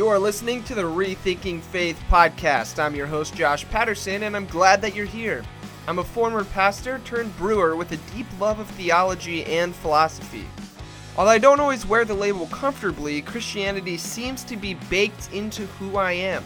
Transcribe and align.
You 0.00 0.08
are 0.08 0.18
listening 0.18 0.64
to 0.64 0.74
the 0.74 0.80
Rethinking 0.80 1.60
Faith 1.60 2.02
podcast. 2.08 2.82
I'm 2.82 2.94
your 2.94 3.06
host, 3.06 3.34
Josh 3.34 3.68
Patterson, 3.68 4.22
and 4.22 4.34
I'm 4.34 4.46
glad 4.46 4.80
that 4.80 4.94
you're 4.94 5.04
here. 5.04 5.44
I'm 5.86 5.98
a 5.98 6.04
former 6.04 6.42
pastor 6.42 7.00
turned 7.00 7.36
brewer 7.36 7.76
with 7.76 7.92
a 7.92 7.98
deep 8.16 8.26
love 8.40 8.60
of 8.60 8.66
theology 8.68 9.44
and 9.44 9.76
philosophy. 9.76 10.46
Although 11.18 11.32
I 11.32 11.36
don't 11.36 11.60
always 11.60 11.84
wear 11.84 12.06
the 12.06 12.14
label 12.14 12.46
comfortably, 12.46 13.20
Christianity 13.20 13.98
seems 13.98 14.42
to 14.44 14.56
be 14.56 14.72
baked 14.88 15.30
into 15.34 15.66
who 15.66 15.98
I 15.98 16.12
am. 16.12 16.44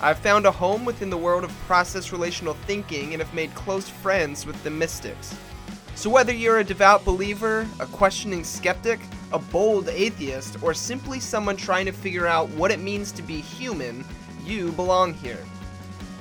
I've 0.00 0.20
found 0.20 0.46
a 0.46 0.52
home 0.52 0.84
within 0.84 1.10
the 1.10 1.18
world 1.18 1.42
of 1.42 1.50
process 1.66 2.12
relational 2.12 2.54
thinking 2.54 3.14
and 3.14 3.20
have 3.20 3.34
made 3.34 3.52
close 3.56 3.88
friends 3.88 4.46
with 4.46 4.62
the 4.62 4.70
mystics. 4.70 5.36
So, 5.96 6.08
whether 6.08 6.32
you're 6.32 6.60
a 6.60 6.64
devout 6.64 7.04
believer, 7.04 7.66
a 7.80 7.86
questioning 7.86 8.44
skeptic, 8.44 9.00
a 9.32 9.38
bold 9.38 9.88
atheist, 9.88 10.62
or 10.62 10.74
simply 10.74 11.20
someone 11.20 11.56
trying 11.56 11.86
to 11.86 11.92
figure 11.92 12.26
out 12.26 12.48
what 12.50 12.70
it 12.70 12.80
means 12.80 13.12
to 13.12 13.22
be 13.22 13.40
human, 13.40 14.04
you 14.44 14.72
belong 14.72 15.14
here. 15.14 15.44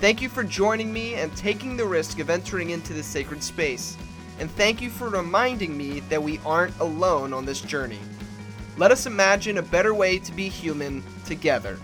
Thank 0.02 0.22
you 0.22 0.30
for 0.30 0.44
joining 0.44 0.92
me 0.92 1.16
and 1.16 1.36
taking 1.38 1.78
the 1.78 1.86
risk 1.86 2.20
of 2.20 2.30
entering 2.30 2.72
into 2.72 2.94
this 2.94 3.06
sacred 3.06 3.42
space. 3.42 3.98
And 4.40 4.52
thank 4.52 4.82
you 4.82 4.90
for 4.90 5.10
reminding 5.10 5.78
me 5.78 6.02
that 6.02 6.22
we 6.22 6.40
aren't 6.46 6.78
alone 6.80 7.34
on 7.34 7.46
this 7.46 7.62
journey. 7.62 8.00
Let 8.78 8.92
us 8.92 9.06
imagine 9.06 9.58
a 9.58 9.62
better 9.62 9.94
way 9.94 10.20
to 10.20 10.32
be 10.34 10.50
human 10.50 11.02
together. 11.26 11.80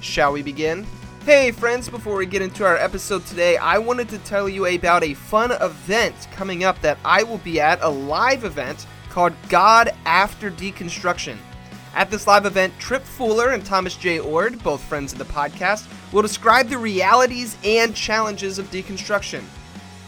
Shall 0.00 0.32
we 0.32 0.42
begin? 0.42 0.86
Hey 1.24 1.50
friends, 1.50 1.88
before 1.88 2.16
we 2.16 2.26
get 2.26 2.42
into 2.42 2.64
our 2.64 2.76
episode 2.76 3.24
today, 3.26 3.56
I 3.56 3.78
wanted 3.78 4.08
to 4.10 4.18
tell 4.18 4.48
you 4.48 4.66
about 4.66 5.04
a 5.04 5.14
fun 5.14 5.52
event 5.52 6.28
coming 6.32 6.64
up 6.64 6.80
that 6.80 6.98
I 7.04 7.22
will 7.22 7.38
be 7.38 7.60
at, 7.60 7.82
a 7.82 7.88
live 7.88 8.44
event 8.44 8.86
called 9.12 9.34
God 9.50 9.92
After 10.06 10.50
Deconstruction. 10.50 11.36
At 11.94 12.10
this 12.10 12.26
live 12.26 12.46
event, 12.46 12.72
Tripp 12.78 13.02
Fuller 13.02 13.50
and 13.50 13.62
Thomas 13.62 13.94
J. 13.94 14.18
Oord, 14.18 14.62
both 14.62 14.82
friends 14.82 15.12
of 15.12 15.18
the 15.18 15.26
podcast, 15.26 15.86
will 16.12 16.22
describe 16.22 16.68
the 16.68 16.78
realities 16.78 17.58
and 17.62 17.94
challenges 17.94 18.58
of 18.58 18.70
deconstruction. 18.70 19.42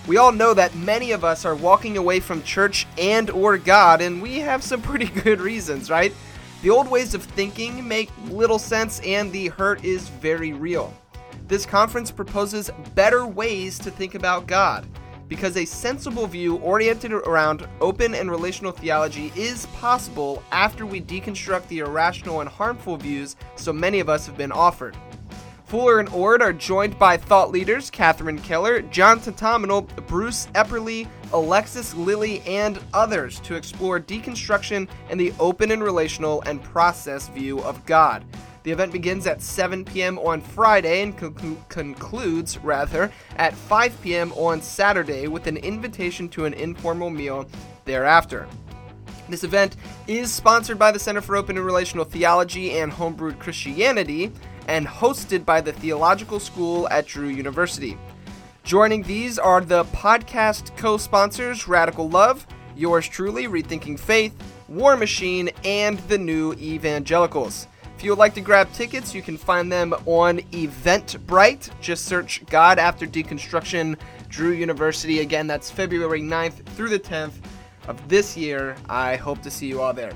We 0.06 0.16
all 0.16 0.32
know 0.32 0.54
that 0.54 0.74
many 0.74 1.12
of 1.12 1.22
us 1.22 1.44
are 1.44 1.54
walking 1.54 1.98
away 1.98 2.20
from 2.20 2.42
church 2.44 2.86
and 2.96 3.28
or 3.28 3.58
God, 3.58 4.00
and 4.00 4.22
we 4.22 4.38
have 4.38 4.62
some 4.62 4.80
pretty 4.80 5.06
good 5.22 5.40
reasons, 5.40 5.90
right? 5.90 6.14
The 6.62 6.70
old 6.70 6.90
ways 6.90 7.12
of 7.12 7.22
thinking 7.22 7.86
make 7.86 8.10
little 8.30 8.58
sense 8.58 9.00
and 9.00 9.30
the 9.30 9.48
hurt 9.48 9.84
is 9.84 10.08
very 10.08 10.54
real. 10.54 10.94
This 11.46 11.66
conference 11.66 12.10
proposes 12.10 12.70
better 12.94 13.26
ways 13.26 13.78
to 13.80 13.90
think 13.90 14.14
about 14.14 14.46
God, 14.46 14.86
because 15.28 15.56
a 15.56 15.64
sensible 15.64 16.26
view 16.26 16.56
oriented 16.56 17.12
around 17.12 17.66
open 17.80 18.14
and 18.14 18.30
relational 18.30 18.72
theology 18.72 19.32
is 19.36 19.66
possible 19.66 20.42
after 20.52 20.86
we 20.86 21.00
deconstruct 21.00 21.66
the 21.68 21.80
irrational 21.80 22.40
and 22.40 22.48
harmful 22.48 22.96
views 22.96 23.36
so 23.56 23.72
many 23.72 24.00
of 24.00 24.08
us 24.08 24.26
have 24.26 24.36
been 24.36 24.52
offered. 24.52 24.96
Fuller 25.66 25.98
and 25.98 26.08
Oord 26.10 26.40
are 26.40 26.52
joined 26.52 26.98
by 26.98 27.16
thought 27.16 27.50
leaders 27.50 27.90
Catherine 27.90 28.38
Keller, 28.38 28.82
John 28.82 29.18
Thatamanil, 29.18 29.88
Bruce 30.06 30.46
Epperly, 30.54 31.08
Alexis 31.32 31.94
Lilly, 31.94 32.42
and 32.42 32.78
others 32.92 33.40
to 33.40 33.54
explore 33.54 33.98
deconstruction 33.98 34.86
and 35.08 35.18
the 35.18 35.32
open 35.40 35.70
and 35.70 35.82
relational 35.82 36.42
and 36.42 36.62
process 36.62 37.28
view 37.28 37.60
of 37.62 37.84
God. 37.86 38.24
The 38.64 38.70
event 38.70 38.92
begins 38.92 39.26
at 39.26 39.42
7 39.42 39.84
p.m. 39.84 40.18
on 40.18 40.40
Friday 40.40 41.02
and 41.02 41.14
concludes, 41.68 42.56
rather, 42.58 43.12
at 43.36 43.52
5 43.52 44.00
p.m. 44.00 44.32
on 44.32 44.62
Saturday 44.62 45.28
with 45.28 45.46
an 45.46 45.58
invitation 45.58 46.30
to 46.30 46.46
an 46.46 46.54
informal 46.54 47.10
meal 47.10 47.46
thereafter. 47.84 48.48
This 49.28 49.44
event 49.44 49.76
is 50.06 50.32
sponsored 50.32 50.78
by 50.78 50.92
the 50.92 50.98
Center 50.98 51.20
for 51.20 51.36
Open 51.36 51.58
and 51.58 51.66
Relational 51.66 52.06
Theology 52.06 52.78
and 52.78 52.90
Homebrewed 52.90 53.38
Christianity 53.38 54.32
and 54.66 54.86
hosted 54.86 55.44
by 55.44 55.60
the 55.60 55.74
Theological 55.74 56.40
School 56.40 56.88
at 56.88 57.06
Drew 57.06 57.28
University. 57.28 57.98
Joining 58.62 59.02
these 59.02 59.38
are 59.38 59.60
the 59.60 59.84
podcast 59.86 60.74
co 60.78 60.96
sponsors 60.96 61.68
Radical 61.68 62.08
Love, 62.08 62.46
yours 62.74 63.06
truly, 63.06 63.46
Rethinking 63.46 64.00
Faith, 64.00 64.34
War 64.68 64.96
Machine, 64.96 65.50
and 65.64 65.98
the 66.08 66.16
New 66.16 66.54
Evangelicals. 66.54 67.66
If 68.04 68.06
you 68.06 68.12
would 68.12 68.18
like 68.18 68.34
to 68.34 68.42
grab 68.42 68.70
tickets, 68.74 69.14
you 69.14 69.22
can 69.22 69.38
find 69.38 69.72
them 69.72 69.94
on 70.04 70.40
Eventbrite. 70.52 71.70
Just 71.80 72.04
search 72.04 72.44
God 72.50 72.78
After 72.78 73.06
Deconstruction, 73.06 73.98
Drew 74.28 74.50
University. 74.50 75.20
Again, 75.20 75.46
that's 75.46 75.70
February 75.70 76.20
9th 76.20 76.66
through 76.76 76.90
the 76.90 76.98
10th 76.98 77.32
of 77.88 78.06
this 78.06 78.36
year. 78.36 78.76
I 78.90 79.16
hope 79.16 79.40
to 79.40 79.50
see 79.50 79.68
you 79.68 79.80
all 79.80 79.94
there. 79.94 80.12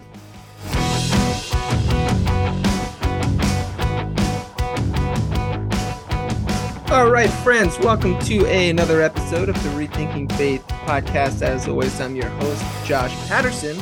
All 6.90 7.10
right, 7.10 7.30
friends, 7.42 7.78
welcome 7.78 8.18
to 8.18 8.44
a, 8.48 8.68
another 8.68 9.00
episode 9.00 9.48
of 9.48 9.54
the 9.62 9.70
Rethinking 9.70 10.30
Faith 10.36 10.62
podcast. 10.68 11.40
As 11.40 11.66
always, 11.66 11.98
I'm 12.02 12.14
your 12.14 12.28
host, 12.28 12.62
Josh 12.84 13.14
Patterson, 13.28 13.78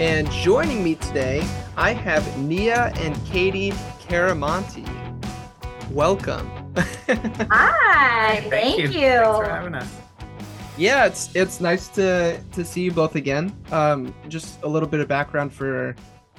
and 0.00 0.30
joining 0.30 0.82
me 0.82 0.94
today, 0.94 1.46
I 1.76 1.92
have 1.92 2.38
Nia 2.38 2.90
and 2.96 3.14
Katie 3.26 3.72
Chiaramonte. 4.00 4.88
Welcome. 5.90 6.50
Hi, 7.50 8.36
thank, 8.48 8.50
thank 8.50 8.78
you. 8.78 8.84
you. 8.84 8.90
Thanks 8.90 9.38
for 9.38 9.44
having 9.44 9.74
us. 9.74 9.96
Yeah, 10.78 11.04
it's 11.04 11.36
it's 11.36 11.60
nice 11.60 11.88
to 11.88 12.40
to 12.52 12.64
see 12.64 12.80
you 12.80 12.92
both 12.92 13.14
again. 13.14 13.54
Um, 13.72 14.14
just 14.28 14.62
a 14.62 14.66
little 14.66 14.88
bit 14.88 15.00
of 15.00 15.08
background 15.08 15.52
for 15.52 15.94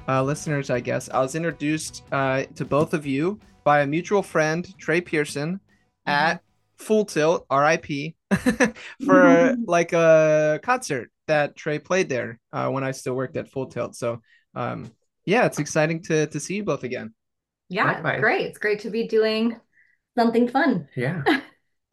uh, 0.08 0.24
listeners, 0.24 0.72
I 0.72 0.80
guess. 0.80 1.08
I 1.12 1.20
was 1.20 1.36
introduced 1.36 2.02
uh, 2.12 2.46
to 2.56 2.66
both 2.66 2.96
of 2.96 3.06
you 3.06 3.40
by 3.64 3.82
a 3.82 3.86
mutual 3.86 4.24
friend, 4.24 4.76
Trey 4.80 5.02
Pearson 5.02 5.60
at 6.08 6.42
Full 6.82 7.06
Tilt, 7.06 7.46
RIP, 7.52 8.16
for 9.06 9.56
like 9.66 9.94
a 9.94 10.60
concert 10.64 11.12
that 11.28 11.56
Trey 11.56 11.80
played 11.80 12.10
there 12.10 12.40
uh, 12.52 12.70
when 12.70 12.84
I 12.84 12.92
still 12.92 13.14
worked 13.14 13.38
at 13.38 13.50
Full 13.50 13.68
Tilt. 13.68 13.96
So, 13.96 14.22
um, 14.56 14.92
yeah, 15.26 15.46
it's 15.46 15.60
exciting 15.60 16.04
to 16.04 16.28
to 16.28 16.40
see 16.40 16.56
you 16.56 16.64
both 16.64 16.84
again. 16.84 17.14
Yeah, 17.70 17.86
Likewise. 17.86 18.20
great. 18.20 18.46
It's 18.48 18.58
great 18.58 18.82
to 18.82 18.90
be 18.90 19.08
doing 19.08 19.60
something 20.18 20.48
fun. 20.48 20.88
Yeah. 20.96 21.24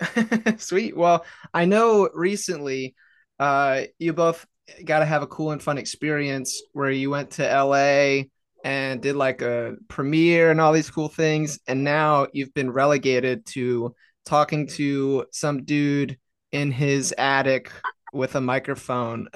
Sweet. 0.57 0.97
Well, 0.97 1.25
I 1.55 1.67
know 1.67 2.09
recently 2.15 2.95
uh, 3.39 3.83
you 3.99 4.13
both 4.13 4.45
got 4.85 5.01
to 5.01 5.05
have 5.05 5.23
a 5.23 5.27
cool 5.27 5.53
and 5.53 5.63
fun 5.63 5.79
experience 5.79 6.63
where 6.73 6.91
you 6.91 7.11
went 7.11 7.33
to 7.33 7.45
LA 7.45 8.25
and 8.65 9.01
did 9.01 9.17
like 9.17 9.41
a 9.41 9.77
premiere 9.89 10.51
and 10.51 10.61
all 10.61 10.73
these 10.73 10.91
cool 10.91 11.09
things 11.09 11.61
and 11.69 11.85
now 11.85 12.27
you've 12.33 12.53
been 12.55 12.71
relegated 12.71 13.47
to 13.47 13.95
talking 14.29 14.67
to 14.67 15.25
some 15.33 15.65
dude 15.65 16.19
in 16.53 16.71
his 16.71 17.15
attic 17.17 17.73
with 18.13 18.35
a 18.35 18.41
microphone 18.41 19.27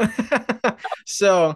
so 1.06 1.54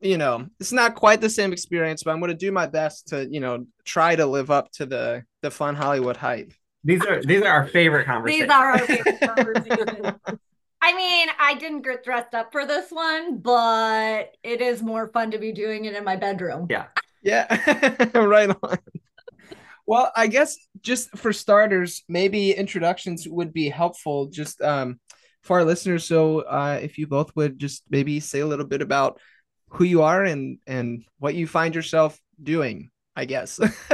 you 0.00 0.16
know 0.16 0.46
it's 0.58 0.72
not 0.72 0.94
quite 0.94 1.20
the 1.20 1.28
same 1.28 1.52
experience 1.52 2.02
but 2.02 2.10
i'm 2.10 2.20
going 2.20 2.30
to 2.30 2.36
do 2.36 2.50
my 2.50 2.66
best 2.66 3.08
to 3.08 3.28
you 3.30 3.40
know 3.40 3.66
try 3.84 4.16
to 4.16 4.24
live 4.24 4.50
up 4.50 4.70
to 4.72 4.86
the 4.86 5.22
the 5.42 5.50
fun 5.50 5.74
hollywood 5.74 6.16
hype 6.16 6.52
these 6.82 7.04
are 7.04 7.22
these 7.22 7.42
are 7.42 7.48
our 7.48 7.66
favorite 7.66 8.06
conversations 8.06 8.48
these 8.48 8.50
are 8.50 8.70
our 8.72 8.78
favorite 8.86 9.20
conversations 9.20 10.16
I 10.82 10.96
mean, 10.96 11.28
I 11.38 11.54
didn't 11.56 11.82
get 11.82 12.02
dressed 12.02 12.34
up 12.34 12.52
for 12.52 12.64
this 12.64 12.90
one, 12.90 13.36
but 13.36 14.34
it 14.42 14.62
is 14.62 14.82
more 14.82 15.08
fun 15.08 15.30
to 15.32 15.38
be 15.38 15.52
doing 15.52 15.84
it 15.84 15.94
in 15.94 16.04
my 16.04 16.16
bedroom. 16.16 16.68
Yeah. 16.70 16.86
Yeah. 17.22 18.08
right 18.14 18.48
on. 18.62 18.78
Well, 19.86 20.10
I 20.16 20.28
guess 20.28 20.56
just 20.82 21.16
for 21.16 21.32
starters, 21.32 22.04
maybe 22.08 22.52
introductions 22.52 23.26
would 23.28 23.52
be 23.52 23.68
helpful 23.68 24.26
just 24.26 24.60
um, 24.62 25.00
for 25.42 25.58
our 25.58 25.64
listeners. 25.64 26.04
So, 26.04 26.40
uh, 26.40 26.78
if 26.82 26.98
you 26.98 27.06
both 27.06 27.34
would 27.36 27.58
just 27.58 27.82
maybe 27.90 28.20
say 28.20 28.40
a 28.40 28.46
little 28.46 28.66
bit 28.66 28.82
about 28.82 29.20
who 29.70 29.84
you 29.84 30.02
are 30.02 30.24
and 30.24 30.58
and 30.66 31.04
what 31.18 31.34
you 31.34 31.46
find 31.46 31.74
yourself 31.74 32.18
doing, 32.42 32.90
I 33.16 33.24
guess. 33.24 33.60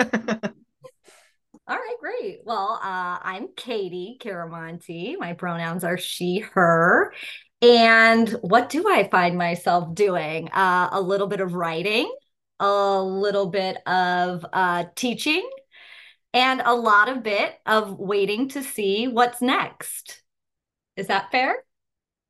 All 1.69 1.77
right, 1.77 1.97
great. 1.99 2.41
Well, 2.45 2.79
uh, 2.81 3.19
I'm 3.21 3.49
Katie 3.57 4.19
Chiaramonte. 4.21 5.19
My 5.19 5.33
pronouns 5.33 5.83
are 5.83 5.99
she, 5.99 6.39
her. 6.55 7.13
And 7.61 8.29
what 8.43 8.69
do 8.69 8.89
I 8.89 9.09
find 9.09 9.37
myself 9.37 9.93
doing? 9.93 10.49
Uh, 10.51 10.91
a 10.93 11.01
little 11.01 11.27
bit 11.27 11.41
of 11.41 11.55
writing, 11.55 12.09
a 12.61 13.03
little 13.03 13.47
bit 13.47 13.79
of 13.85 14.47
uh, 14.53 14.85
teaching, 14.95 15.49
and 16.33 16.63
a 16.65 16.75
lot 16.75 17.09
of 17.09 17.23
bit 17.23 17.55
of 17.67 17.99
waiting 17.99 18.49
to 18.51 18.63
see 18.63 19.09
what's 19.09 19.41
next. 19.41 20.23
Is 20.97 21.09
that 21.09 21.31
fair? 21.31 21.57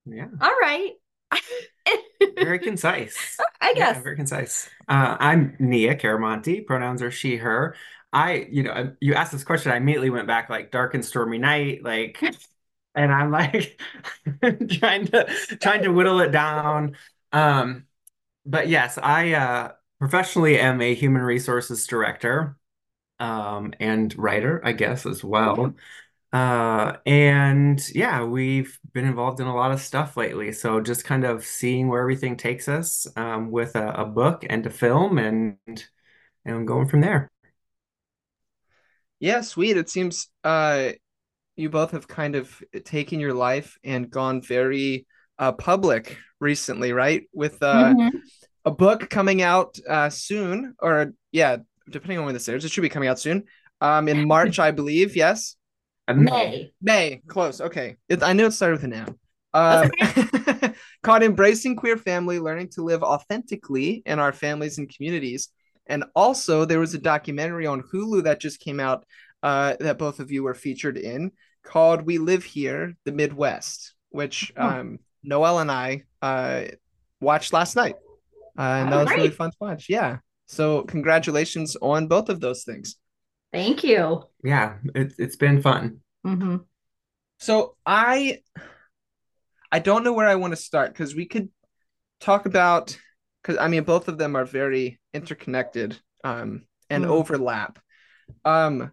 Yeah. 0.04 0.28
All 0.40 0.54
right. 0.60 0.92
very 2.36 2.58
concise. 2.58 3.36
I 3.60 3.74
guess. 3.74 3.96
Yeah, 3.96 4.02
very 4.02 4.16
concise. 4.16 4.68
Uh, 4.88 5.16
I'm 5.18 5.56
Nia 5.58 5.96
Chiaramonte. 5.96 6.66
Pronouns 6.66 7.02
are 7.02 7.10
she, 7.10 7.36
her. 7.36 7.74
I, 8.12 8.46
you 8.50 8.62
know, 8.62 8.92
you 9.00 9.14
asked 9.14 9.32
this 9.32 9.44
question, 9.44 9.72
I 9.72 9.76
immediately 9.76 10.10
went 10.10 10.26
back 10.26 10.48
like 10.48 10.70
dark 10.70 10.94
and 10.94 11.04
stormy 11.04 11.38
night, 11.38 11.82
like, 11.82 12.22
and 12.94 13.12
I'm 13.12 13.30
like 13.30 13.80
trying 14.70 15.06
to 15.08 15.26
trying 15.60 15.82
to 15.82 15.90
whittle 15.90 16.20
it 16.20 16.32
down. 16.32 16.96
Um, 17.32 17.84
but 18.44 18.68
yes, 18.68 18.98
I 19.02 19.32
uh, 19.32 19.72
professionally 19.98 20.58
am 20.58 20.80
a 20.80 20.94
human 20.94 21.22
resources 21.22 21.86
director. 21.86 22.56
Um, 23.20 23.72
and 23.80 24.16
writer, 24.18 24.60
I 24.64 24.72
guess, 24.72 25.06
as 25.06 25.24
well. 25.24 25.74
Uh, 26.32 26.96
and 27.06 27.82
yeah, 27.94 28.24
we've 28.24 28.78
been 28.92 29.06
involved 29.06 29.40
in 29.40 29.46
a 29.46 29.54
lot 29.56 29.72
of 29.72 29.80
stuff 29.80 30.16
lately. 30.16 30.52
So 30.52 30.80
just 30.80 31.04
kind 31.04 31.24
of 31.24 31.44
seeing 31.44 31.88
where 31.88 32.00
everything 32.02 32.36
takes 32.36 32.68
us 32.68 33.06
um, 33.16 33.50
with 33.50 33.76
a, 33.76 33.90
a 34.02 34.06
book 34.06 34.44
and 34.50 34.66
a 34.66 34.70
film 34.70 35.18
and 35.18 35.58
and 36.46 36.66
going 36.68 36.88
from 36.88 37.02
there. 37.02 37.30
Yeah, 39.20 39.40
sweet. 39.40 39.76
It 39.76 39.88
seems 39.88 40.28
uh 40.44 40.90
you 41.56 41.70
both 41.70 41.92
have 41.92 42.08
kind 42.08 42.36
of 42.36 42.62
taken 42.84 43.20
your 43.20 43.34
life 43.34 43.78
and 43.84 44.10
gone 44.10 44.42
very 44.42 45.06
uh 45.38 45.52
public 45.52 46.18
recently, 46.40 46.92
right? 46.92 47.24
With 47.34 47.62
uh 47.62 47.96
Mhm. 47.96 48.22
a 48.64 48.72
book 48.72 49.10
coming 49.10 49.42
out 49.42 49.78
uh 49.88 50.10
soon 50.10 50.74
or 50.80 51.14
yeah, 51.32 51.58
depending 51.90 52.18
on 52.18 52.24
when 52.24 52.34
this 52.34 52.48
airs, 52.48 52.64
it 52.64 52.70
should 52.70 52.82
be 52.82 52.88
coming 52.88 53.08
out 53.08 53.18
soon. 53.18 53.44
Um 53.80 54.08
in 54.08 54.26
March, 54.26 54.58
I 54.58 54.70
believe, 54.70 55.16
yes. 55.24 55.56
May. 56.08 56.72
May, 56.80 57.20
close. 57.26 57.60
Okay. 57.60 57.96
It, 58.08 58.22
I 58.22 58.32
knew 58.32 58.46
it 58.46 58.52
started 58.52 58.76
with 58.76 58.84
an 58.84 58.92
M. 58.92 59.18
Um, 59.54 59.90
That's 59.98 60.78
called 61.02 61.22
Embracing 61.24 61.74
Queer 61.76 61.96
Family, 61.96 62.38
Learning 62.38 62.68
to 62.74 62.82
Live 62.82 63.02
Authentically 63.02 64.02
in 64.06 64.20
Our 64.20 64.32
Families 64.32 64.78
and 64.78 64.88
Communities. 64.94 65.48
And 65.88 66.04
also, 66.14 66.64
there 66.64 66.78
was 66.78 66.94
a 66.94 66.98
documentary 66.98 67.66
on 67.66 67.82
Hulu 67.82 68.24
that 68.24 68.38
just 68.40 68.60
came 68.60 68.78
out 68.78 69.04
uh, 69.42 69.74
that 69.80 69.98
both 69.98 70.20
of 70.20 70.30
you 70.30 70.42
were 70.44 70.54
featured 70.54 70.96
in 70.96 71.32
called 71.64 72.02
We 72.02 72.18
Live 72.18 72.44
Here, 72.44 72.94
the 73.04 73.12
Midwest, 73.12 73.94
which 74.10 74.52
Oh. 74.56 74.62
um, 74.64 74.98
Noel 75.24 75.58
and 75.58 75.70
I 75.72 76.04
uh, 76.22 76.64
watched 77.20 77.52
last 77.52 77.74
night. 77.74 77.96
Uh, 78.56 78.62
and 78.62 78.92
that 78.92 78.96
Oh, 79.00 79.04
was 79.04 79.10
really 79.10 79.30
fun 79.30 79.50
to 79.50 79.56
watch. 79.60 79.86
Yeah. 79.88 80.18
So, 80.46 80.82
congratulations 80.82 81.76
on 81.82 82.06
both 82.06 82.28
of 82.28 82.40
those 82.40 82.64
things. 82.64 82.96
Thank 83.52 83.82
you. 83.84 84.22
yeah, 84.44 84.74
it, 84.94 85.14
it's 85.18 85.36
been 85.36 85.60
fun. 85.62 86.00
hmm 86.24 86.56
So 87.38 87.76
I 87.84 88.38
I 89.72 89.78
don't 89.80 90.04
know 90.04 90.12
where 90.12 90.28
I 90.28 90.36
want 90.36 90.52
to 90.52 90.56
start 90.56 90.92
because 90.92 91.14
we 91.14 91.26
could 91.26 91.48
talk 92.20 92.46
about 92.46 92.96
because 93.42 93.58
I 93.58 93.68
mean 93.68 93.84
both 93.84 94.08
of 94.08 94.18
them 94.18 94.36
are 94.36 94.44
very 94.44 95.00
interconnected 95.12 95.98
um 96.24 96.66
and 96.90 97.04
Mm. 97.04 97.10
overlap. 97.10 97.78
Um 98.44 98.92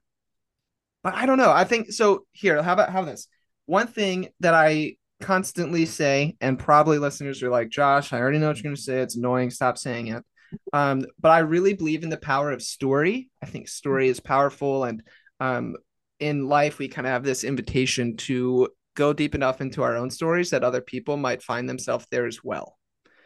but 1.03 1.13
I 1.15 1.25
don't 1.25 1.37
know. 1.37 1.51
I 1.51 1.65
think 1.65 1.91
so 1.91 2.25
here, 2.31 2.61
how 2.63 2.73
about 2.73 2.89
how 2.89 3.01
about 3.01 3.11
this? 3.11 3.27
One 3.65 3.87
thing 3.87 4.29
that 4.39 4.53
I 4.53 4.95
constantly 5.21 5.85
say, 5.85 6.35
and 6.41 6.57
probably 6.59 6.97
listeners 6.99 7.43
are 7.43 7.49
like, 7.49 7.69
Josh, 7.69 8.11
I 8.13 8.19
already 8.19 8.39
know 8.39 8.47
what 8.47 8.57
you're 8.57 8.63
gonna 8.63 8.77
say. 8.77 8.99
It's 8.99 9.15
annoying, 9.17 9.51
stop 9.51 9.77
saying 9.77 10.07
it. 10.07 10.23
Um, 10.71 11.05
but 11.19 11.31
I 11.31 11.39
really 11.39 11.73
believe 11.73 12.03
in 12.03 12.09
the 12.09 12.17
power 12.17 12.51
of 12.51 12.61
story. 12.61 13.29
I 13.41 13.45
think 13.45 13.67
story 13.67 14.07
is 14.07 14.19
powerful 14.19 14.83
and 14.85 15.03
um 15.39 15.75
in 16.19 16.47
life 16.47 16.77
we 16.77 16.87
kind 16.87 17.07
of 17.07 17.11
have 17.11 17.23
this 17.23 17.43
invitation 17.43 18.15
to 18.15 18.69
go 18.95 19.13
deep 19.13 19.35
enough 19.35 19.61
into 19.61 19.81
our 19.83 19.97
own 19.97 20.09
stories 20.09 20.51
that 20.51 20.63
other 20.63 20.81
people 20.81 21.17
might 21.17 21.43
find 21.43 21.67
themselves 21.67 22.05
there 22.11 22.25
as 22.27 22.43
well. 22.43 22.77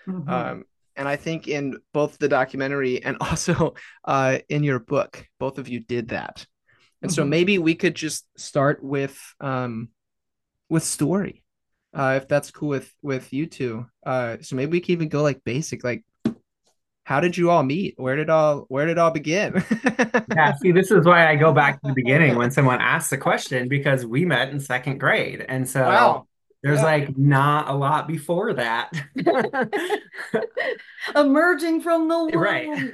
Mhm. 0.08 0.32
Um, 0.32 0.64
and 0.96 1.08
I 1.08 1.16
think 1.16 1.48
in 1.48 1.78
both 1.94 2.18
the 2.18 2.28
documentary 2.30 3.04
and 3.04 3.18
also 3.22 3.76
uh, 4.06 4.40
in 4.50 4.64
your 4.64 4.80
book, 4.80 5.26
both 5.40 5.58
of 5.60 5.68
you 5.68 5.80
did 5.80 6.10
that. 6.10 6.46
And 7.02 7.12
so 7.12 7.24
Mhm. 7.24 7.30
maybe 7.30 7.60
we 7.60 7.76
could 7.76 7.96
just 7.96 8.28
start 8.38 8.84
with 8.84 9.18
um, 9.40 9.90
with 10.70 10.84
story, 10.84 11.44
uh, 11.94 12.20
if 12.22 12.28
that's 12.28 12.52
cool 12.52 12.70
with 12.70 12.94
with 13.02 13.34
you 13.34 13.46
two. 13.48 13.86
Uh, 14.06 14.38
so 14.42 14.56
maybe 14.56 14.72
we 14.74 14.82
can 14.82 14.94
even 14.94 15.10
go 15.10 15.22
like 15.24 15.44
basic, 15.44 15.84
like 15.84 16.04
how 17.08 17.20
did 17.22 17.38
you 17.38 17.50
all 17.50 17.64
meet? 17.64 17.94
Where 17.98 18.16
did 18.16 18.30
all 18.30 18.66
where 18.70 18.86
did 18.86 18.98
all 18.98 19.12
begin? 19.12 19.64
Yeah, 20.36 20.54
see, 20.62 20.72
this 20.72 20.92
is 20.92 21.06
why 21.06 21.28
I 21.30 21.36
go 21.36 21.54
back 21.54 21.82
to 21.82 21.88
the 21.88 21.94
beginning 21.94 22.36
when 22.36 22.52
someone 22.52 22.82
asks 22.82 23.12
a 23.14 23.18
question 23.18 23.70
because 23.70 24.06
we 24.06 24.26
met 24.26 24.50
in 24.50 24.60
second 24.60 24.98
grade. 25.00 25.46
And 25.48 25.68
so 25.68 25.82
Wow. 25.84 26.28
there's 26.64 26.80
Yeah. 26.80 26.82
like 26.82 27.18
not 27.18 27.70
a 27.70 27.74
lot 27.74 28.08
before 28.08 28.54
that. 28.54 28.92
Emerging 31.16 31.82
from 31.82 32.08
the 32.08 32.18
womb. 32.18 32.32
Right. 32.40 32.92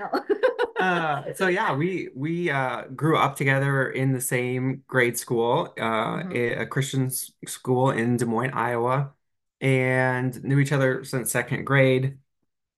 Uh, 0.79 1.23
so 1.35 1.47
yeah, 1.47 1.75
we 1.75 2.09
we 2.15 2.49
uh, 2.49 2.83
grew 2.95 3.17
up 3.17 3.35
together 3.35 3.89
in 3.91 4.13
the 4.13 4.21
same 4.21 4.83
grade 4.87 5.17
school, 5.17 5.73
uh, 5.79 6.23
Mhm. 6.23 6.61
a 6.61 6.65
Christian 6.65 7.09
school 7.47 7.91
in 7.91 8.17
Des 8.17 8.25
Moines, 8.25 8.51
Iowa, 8.53 9.13
and 9.61 10.43
knew 10.43 10.59
each 10.59 10.71
other 10.71 11.03
since 11.03 11.31
second 11.31 11.65
grade. 11.65 12.17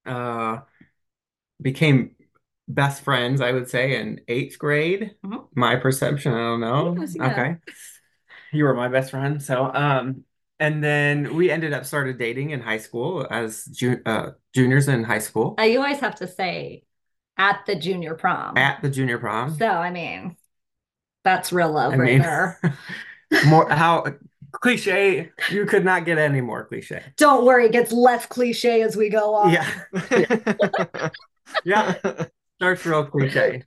Uh, 0.05 0.59
became 1.61 2.11
best 2.67 3.03
friends, 3.03 3.41
I 3.41 3.51
would 3.51 3.69
say, 3.69 3.99
in 3.99 4.21
eighth 4.27 4.57
grade. 4.57 5.15
Mhm. 5.25 5.47
My 5.55 5.75
perception, 5.75 6.33
I 6.33 6.37
don't 6.37 6.61
know. 6.61 6.95
Yes, 6.99 7.15
yeah. 7.15 7.31
Okay. 7.31 7.55
You 8.51 8.63
were 8.63 8.73
my 8.73 8.87
best 8.87 9.11
friend. 9.11 9.41
So, 9.41 9.65
um, 9.73 10.23
and 10.59 10.81
then 10.81 11.35
we 11.35 11.51
ended 11.51 11.73
up 11.73 11.85
started 11.85 12.17
dating 12.17 12.51
in 12.51 12.61
high 12.61 12.77
school 12.77 13.27
as 13.29 13.65
ju 13.65 13.99
uh, 14.05 14.31
juniors 14.53 14.87
in 14.87 15.03
high 15.03 15.19
school 15.19 15.55
you 15.59 15.79
always 15.81 15.99
have 15.99 16.15
to 16.15 16.27
say 16.27 16.83
at 17.37 17.65
the 17.65 17.75
junior 17.75 18.15
prom. 18.15 18.57
at 18.57 18.81
the 18.81 18.89
junior 18.89 19.17
prom. 19.17 19.53
So, 19.57 19.67
I 19.67 19.91
mean, 19.91 20.37
that's 21.23 21.51
real 21.51 21.71
love 21.71 21.93
I 21.93 21.97
right 21.97 22.05
mean, 22.05 22.21
there. 22.21 22.59
more 23.47 23.69
how 23.69 24.05
cliche. 24.51 25.31
You 25.49 25.65
could 25.65 25.83
not 25.83 26.05
get 26.05 26.17
any 26.17 26.41
more 26.41 26.65
cliche. 26.65 27.03
Don't 27.17 27.45
worry, 27.45 27.65
it 27.65 27.71
gets 27.71 27.91
less 27.91 28.25
cliche 28.25 28.81
as 28.81 28.95
we 28.95 29.09
go 29.09 29.33
on. 29.33 29.51
Yeah, 29.51 29.69
yeah. 31.63 31.95
Starts 32.57 32.85
real 32.85 33.05
cliche. 33.05 33.63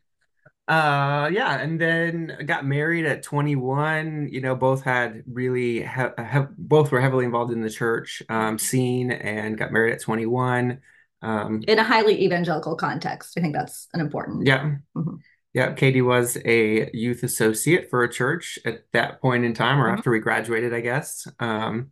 Uh, 0.66 1.30
yeah, 1.32 1.58
and 1.60 1.80
then 1.80 2.36
got 2.44 2.64
married 2.64 3.06
at 3.06 3.22
21. 3.22 4.28
You 4.30 4.40
know, 4.42 4.54
both 4.54 4.82
had 4.82 5.22
really 5.26 5.80
he 5.82 5.86
he 5.86 6.40
both 6.58 6.92
were 6.92 7.00
heavily 7.00 7.24
involved 7.24 7.52
in 7.52 7.62
the 7.62 7.70
church 7.70 8.22
um, 8.28 8.58
scene 8.58 9.10
and 9.10 9.56
got 9.56 9.72
married 9.72 9.94
at 9.94 10.02
21. 10.02 10.80
Um, 11.22 11.62
In 11.66 11.78
a 11.78 11.84
highly 11.84 12.22
evangelical 12.24 12.76
context. 12.76 13.36
I 13.36 13.40
think 13.40 13.54
that's 13.54 13.88
an 13.94 14.00
important. 14.00 14.46
yeah. 14.46 14.76
Mhm. 14.94 15.18
Yeah, 15.54 15.72
Katie 15.72 16.02
was 16.02 16.36
a 16.44 16.90
youth 16.92 17.22
associate 17.22 17.88
for 17.88 18.04
a 18.04 18.12
church 18.12 18.58
at 18.66 18.84
that 18.92 19.20
point 19.22 19.44
in 19.44 19.54
time, 19.54 19.80
or 19.80 19.88
Mhm. 19.88 19.98
after 19.98 20.10
we 20.10 20.18
graduated, 20.20 20.74
I 20.74 20.80
guess. 20.80 21.26
Um, 21.40 21.90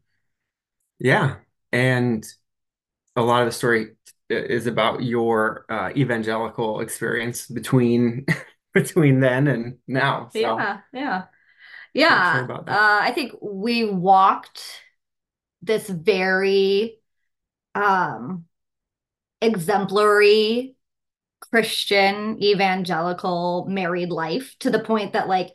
yeah, 0.98 1.36
and 1.72 2.24
a 3.16 3.22
lot 3.22 3.40
of 3.42 3.48
the 3.48 3.52
story 3.52 3.95
is 4.28 4.66
about 4.66 5.02
your 5.02 5.64
uh, 5.68 5.90
evangelical 5.96 6.80
experience 6.80 7.46
between 7.46 8.26
between 8.74 9.20
then 9.20 9.48
and 9.48 9.78
now. 9.86 10.28
So 10.32 10.40
Yeah, 10.40 10.80
yeah. 10.92 11.24
Yeah. 11.94 12.46
sure. 12.46 12.52
Uh, 12.58 12.98
I 13.02 13.12
think 13.12 13.32
we 13.40 13.84
walked 13.88 14.62
this 15.62 15.88
very 15.88 16.98
um 17.74 18.44
exemplary 19.42 20.76
Christian 21.40 22.42
evangelical 22.42 23.66
married 23.68 24.10
life 24.10 24.56
to 24.60 24.70
the 24.70 24.78
point 24.80 25.12
that 25.12 25.28
like 25.28 25.54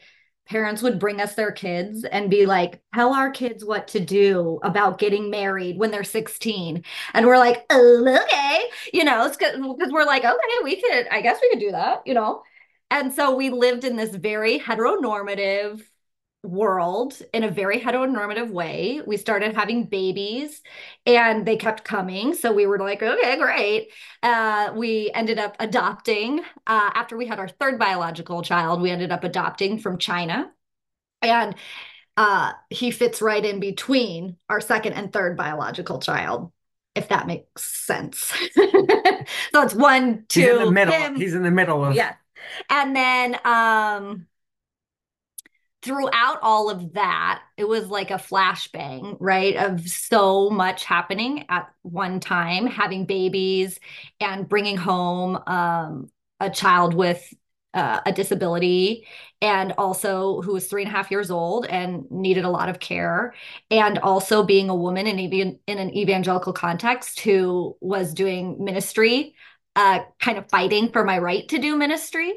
parents 0.51 0.81
would 0.81 0.99
bring 0.99 1.21
us 1.21 1.33
their 1.35 1.53
kids 1.53 2.03
and 2.03 2.29
be 2.29 2.45
like, 2.45 2.81
tell 2.93 3.13
our 3.13 3.31
kids 3.31 3.63
what 3.63 3.87
to 3.87 4.01
do 4.01 4.59
about 4.63 4.97
getting 4.97 5.29
married 5.29 5.77
when 5.77 5.91
they're 5.91 6.03
16. 6.03 6.83
And 7.13 7.25
we're 7.25 7.37
like, 7.37 7.65
oh, 7.69 8.21
okay, 8.25 8.65
you 8.91 9.05
know, 9.05 9.29
because 9.29 9.91
we're 9.93 10.03
like, 10.03 10.25
okay, 10.25 10.57
we 10.61 10.81
could, 10.81 11.07
I 11.09 11.21
guess 11.21 11.39
we 11.41 11.49
could 11.51 11.61
do 11.61 11.71
that, 11.71 12.05
you 12.05 12.13
know? 12.13 12.43
And 12.89 13.13
so 13.13 13.33
we 13.33 13.49
lived 13.49 13.85
in 13.85 13.95
this 13.95 14.13
very 14.13 14.59
heteronormative 14.59 15.81
world 16.43 17.21
in 17.33 17.43
a 17.43 17.51
very 17.51 17.79
heteronormative 17.79 18.49
way. 18.49 19.01
We 19.05 19.17
started 19.17 19.55
having 19.55 19.85
babies 19.85 20.61
and 21.05 21.45
they 21.45 21.55
kept 21.55 21.83
coming. 21.83 22.33
So 22.33 22.51
we 22.51 22.65
were 22.65 22.79
like, 22.79 23.03
okay, 23.03 23.37
great. 23.37 23.89
Uh, 24.23 24.71
we 24.75 25.11
ended 25.13 25.37
up 25.37 25.55
adopting 25.59 26.39
uh, 26.65 26.89
after 26.93 27.15
we 27.15 27.27
had 27.27 27.37
our 27.39 27.47
third 27.47 27.77
biological 27.77 28.41
child. 28.41 28.81
We 28.81 28.89
ended 28.89 29.11
up 29.11 29.23
adopting 29.23 29.77
from 29.79 29.97
China. 29.99 30.51
And 31.21 31.55
uh, 32.17 32.53
he 32.69 32.89
fits 32.91 33.21
right 33.21 33.45
in 33.45 33.59
between 33.59 34.37
our 34.49 34.59
second 34.61 34.93
and 34.93 35.13
third 35.13 35.37
biological 35.37 35.99
child, 35.99 36.51
if 36.95 37.09
that 37.09 37.27
makes 37.27 37.63
sense. 37.63 38.17
so 38.55 39.61
it's 39.61 39.75
one, 39.75 40.25
two, 40.27 40.41
He's 40.41 40.49
in 40.49 40.59
the 40.65 40.71
middle. 40.71 40.93
him. 40.93 41.15
He's 41.15 41.35
in 41.35 41.43
the 41.43 41.51
middle 41.51 41.85
of 41.85 41.95
Yeah. 41.95 42.15
And 42.69 42.95
then 42.95 43.37
um 43.45 44.25
throughout 45.81 46.39
all 46.41 46.69
of 46.69 46.93
that, 46.93 47.41
it 47.57 47.67
was 47.67 47.87
like 47.87 48.11
a 48.11 48.15
flashbang, 48.15 49.17
right? 49.19 49.55
Of 49.55 49.87
so 49.87 50.49
much 50.49 50.83
happening 50.85 51.45
at 51.49 51.69
one 51.81 52.19
time, 52.19 52.67
having 52.67 53.05
babies 53.05 53.79
and 54.19 54.47
bringing 54.47 54.77
home 54.77 55.39
um 55.47 56.09
a 56.39 56.49
child 56.49 56.93
with 56.95 57.33
uh, 57.73 58.01
a 58.05 58.11
disability 58.11 59.07
and 59.41 59.73
also 59.77 60.41
who 60.41 60.53
was 60.53 60.67
three 60.67 60.81
and 60.83 60.91
a 60.91 60.93
half 60.95 61.09
years 61.09 61.31
old 61.31 61.65
and 61.67 62.09
needed 62.11 62.43
a 62.43 62.49
lot 62.49 62.67
of 62.67 62.79
care 62.79 63.33
and 63.69 63.97
also 63.99 64.43
being 64.43 64.69
a 64.69 64.75
woman 64.75 65.07
in 65.07 65.19
even 65.19 65.57
in 65.67 65.77
an 65.77 65.95
evangelical 65.95 66.51
context 66.51 67.21
who 67.21 67.77
was 67.79 68.13
doing 68.13 68.61
ministry 68.63 69.35
uh 69.77 69.99
kind 70.19 70.37
of 70.37 70.49
fighting 70.49 70.91
for 70.91 71.05
my 71.05 71.17
right 71.17 71.47
to 71.47 71.59
do 71.59 71.77
ministry 71.77 72.33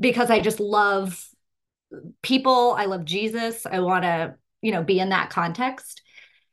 because 0.00 0.30
I 0.30 0.40
just 0.40 0.60
love 0.60 1.22
people. 2.22 2.74
I 2.78 2.86
love 2.86 3.04
Jesus. 3.04 3.66
I 3.66 3.80
want 3.80 4.04
to, 4.04 4.34
you 4.60 4.72
know, 4.72 4.82
be 4.82 5.00
in 5.00 5.10
that 5.10 5.30
context. 5.30 6.02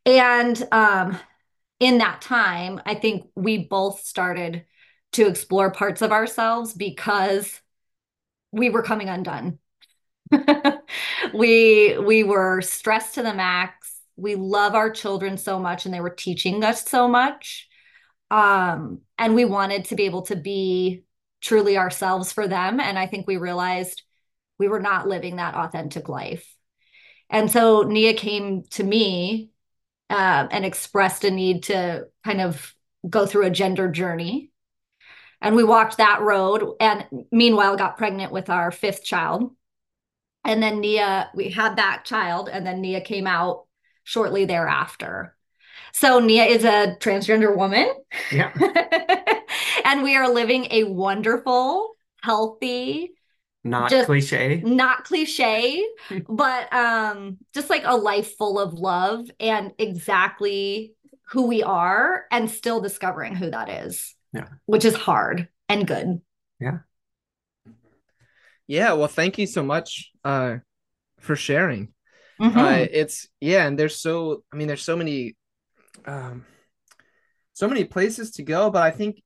And 0.05 0.67
um, 0.71 1.17
in 1.79 1.99
that 1.99 2.21
time, 2.21 2.81
I 2.85 2.95
think 2.95 3.29
we 3.35 3.59
both 3.59 4.01
started 4.01 4.65
to 5.13 5.27
explore 5.27 5.71
parts 5.71 6.01
of 6.01 6.11
ourselves 6.11 6.73
because 6.73 7.59
we 8.51 8.69
were 8.69 8.83
coming 8.83 9.09
undone. 9.09 9.59
we 11.33 11.97
we 11.97 12.23
were 12.23 12.61
stressed 12.61 13.15
to 13.15 13.23
the 13.23 13.33
max. 13.33 13.99
We 14.15 14.35
love 14.35 14.75
our 14.75 14.91
children 14.91 15.37
so 15.37 15.59
much 15.59 15.85
and 15.85 15.93
they 15.93 16.01
were 16.01 16.09
teaching 16.09 16.63
us 16.63 16.87
so 16.87 17.07
much. 17.07 17.67
Um, 18.29 19.01
and 19.17 19.33
we 19.33 19.45
wanted 19.45 19.85
to 19.85 19.95
be 19.95 20.03
able 20.03 20.23
to 20.23 20.35
be 20.35 21.03
truly 21.41 21.77
ourselves 21.77 22.31
for 22.31 22.47
them. 22.47 22.79
And 22.79 22.99
I 22.99 23.07
think 23.07 23.25
we 23.25 23.37
realized 23.37 24.03
we 24.59 24.67
were 24.67 24.81
not 24.81 25.07
living 25.07 25.37
that 25.37 25.55
authentic 25.55 26.09
life. 26.09 26.53
And 27.29 27.49
so 27.49 27.83
Nia 27.83 28.13
came 28.13 28.63
to 28.71 28.83
me 28.83 29.51
uh, 30.09 30.47
and 30.51 30.65
expressed 30.65 31.23
a 31.23 31.31
need 31.31 31.63
to 31.63 32.07
kind 32.23 32.41
of 32.41 32.75
go 33.07 33.25
through 33.25 33.45
a 33.45 33.51
gender 33.51 33.89
journey. 33.89 34.51
And 35.41 35.55
we 35.55 35.63
walked 35.63 35.97
that 35.97 36.21
road 36.21 36.75
and 36.81 37.05
meanwhile 37.31 37.77
got 37.77 37.97
pregnant 37.97 38.31
with 38.31 38.49
our 38.49 38.71
fifth 38.71 39.03
child. 39.03 39.55
And 40.43 40.61
then 40.61 40.79
Nia, 40.79 41.29
we 41.35 41.49
had 41.49 41.75
that 41.75 42.03
child, 42.05 42.49
and 42.49 42.65
then 42.65 42.81
Nia 42.81 43.01
came 43.01 43.27
out 43.27 43.65
shortly 44.03 44.45
thereafter. 44.45 45.35
So 45.93 46.19
Nia 46.19 46.45
is 46.45 46.63
a 46.63 46.95
transgender 46.99 47.55
woman. 47.55 47.91
Yeah. 48.31 48.51
and 49.85 50.01
we 50.01 50.15
are 50.15 50.29
living 50.33 50.67
a 50.71 50.85
wonderful, 50.85 51.95
healthy, 52.21 53.11
not 53.63 53.89
just, 53.89 54.05
cliche. 54.05 54.61
Not 54.63 55.03
cliche, 55.03 55.85
but 56.29 56.71
um 56.73 57.37
just 57.53 57.69
like 57.69 57.83
a 57.85 57.95
life 57.95 58.37
full 58.37 58.59
of 58.59 58.73
love 58.73 59.29
and 59.39 59.73
exactly 59.77 60.93
who 61.31 61.47
we 61.47 61.61
are 61.63 62.25
and 62.31 62.49
still 62.49 62.81
discovering 62.81 63.35
who 63.35 63.51
that 63.51 63.69
is. 63.69 64.15
Yeah. 64.33 64.47
Which 64.65 64.85
is 64.85 64.95
hard 64.95 65.47
and 65.67 65.85
good. 65.85 66.21
Yeah. 66.59 66.79
Yeah, 68.67 68.93
well 68.93 69.07
thank 69.07 69.37
you 69.37 69.47
so 69.47 69.63
much 69.63 70.11
uh 70.23 70.57
for 71.19 71.35
sharing. 71.35 71.93
Mm-hmm. 72.39 72.57
Uh 72.57 72.85
it's 72.91 73.27
yeah, 73.41 73.65
and 73.65 73.77
there's 73.77 73.99
so 73.99 74.43
I 74.53 74.55
mean 74.55 74.67
there's 74.67 74.83
so 74.83 74.95
many 74.95 75.35
um 76.05 76.45
so 77.53 77.67
many 77.67 77.83
places 77.83 78.31
to 78.31 78.43
go, 78.43 78.69
but 78.69 78.83
I 78.83 78.91
think 78.91 79.21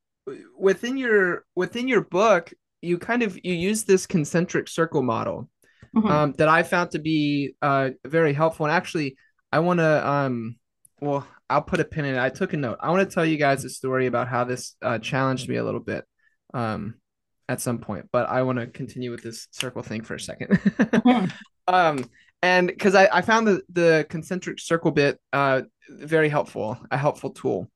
within 0.58 0.98
your 0.98 1.46
within 1.56 1.88
your 1.88 2.02
book 2.02 2.52
you 2.84 2.98
kind 2.98 3.24
of 3.24 3.38
you 3.44 3.54
use 3.54 3.84
this 3.84 4.06
concentric 4.06 4.68
circle 4.68 5.02
model 5.02 5.50
mm-hmm. 5.96 6.08
um, 6.08 6.34
that 6.34 6.50
I 6.50 6.64
found 6.64 6.92
to 6.92 7.00
be 7.00 7.56
uh, 7.62 7.92
very 8.06 8.34
helpful. 8.34 8.66
And 8.66 8.74
actually, 8.74 9.16
I 9.52 9.60
want 9.60 9.80
to 9.80 10.08
um, 10.08 10.58
well, 11.02 11.28
I'll 11.50 11.62
put 11.62 11.80
a 11.80 11.86
pin 11.86 12.06
in 12.06 12.16
it. 12.16 12.20
I 12.20 12.30
took 12.30 12.54
a 12.54 12.58
note. 12.58 12.78
I 12.82 12.90
want 12.90 13.08
to 13.08 13.14
tell 13.14 13.26
you 13.26 13.38
guys 13.38 13.64
a 13.64 13.70
story 13.70 14.08
about 14.08 14.28
how 14.28 14.44
this 14.44 14.76
uh, 14.82 15.00
challenged 15.00 15.50
me 15.50 15.58
a 15.58 15.64
little 15.64 15.80
bit 15.80 16.06
um, 16.54 16.96
at 17.50 17.62
some 17.62 17.80
point, 17.80 18.10
but 18.12 18.30
I 18.30 18.42
want 18.44 18.60
to 18.60 18.68
continue 18.68 19.12
with 19.12 19.22
this 19.22 19.48
circle 19.52 19.84
thing 19.84 20.04
for 20.04 20.16
a 20.16 20.18
2nd 20.18 20.48
mm-hmm. 20.48 21.26
um, 21.74 22.10
and 22.42 22.68
because 22.68 22.96
I, 22.96 23.10
I 23.12 23.22
found 23.22 23.48
the, 23.48 23.62
the 23.70 24.06
concentric 24.10 24.60
circle 24.60 24.92
bit 24.92 25.20
uh, 25.32 25.62
very 25.90 26.30
helpful, 26.30 26.78
a 26.92 26.98
helpful 26.98 27.32
tool. 27.32 27.70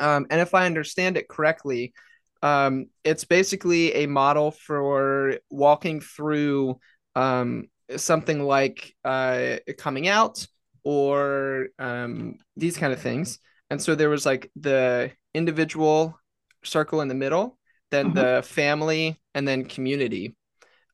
Um, 0.00 0.26
and 0.30 0.40
if 0.40 0.54
I 0.54 0.66
understand 0.66 1.16
it 1.16 1.28
correctly, 1.28 1.94
um, 2.42 2.86
it's 3.04 3.24
basically 3.24 3.92
a 3.94 4.06
model 4.06 4.50
for 4.50 5.38
walking 5.50 6.00
through 6.00 6.78
um, 7.14 7.68
something 7.96 8.42
like 8.42 8.94
uh, 9.04 9.56
coming 9.78 10.08
out 10.08 10.46
or 10.84 11.68
um, 11.78 12.36
these 12.56 12.76
kind 12.76 12.92
of 12.92 13.00
things. 13.00 13.38
And 13.70 13.82
so 13.82 13.94
there 13.94 14.10
was 14.10 14.24
like 14.24 14.50
the 14.54 15.10
individual 15.34 16.18
circle 16.62 17.00
in 17.00 17.08
the 17.08 17.14
middle, 17.14 17.58
then 17.90 18.06
mm-hmm. 18.06 18.14
the 18.14 18.42
family, 18.42 19.20
and 19.34 19.46
then 19.46 19.64
community. 19.64 20.36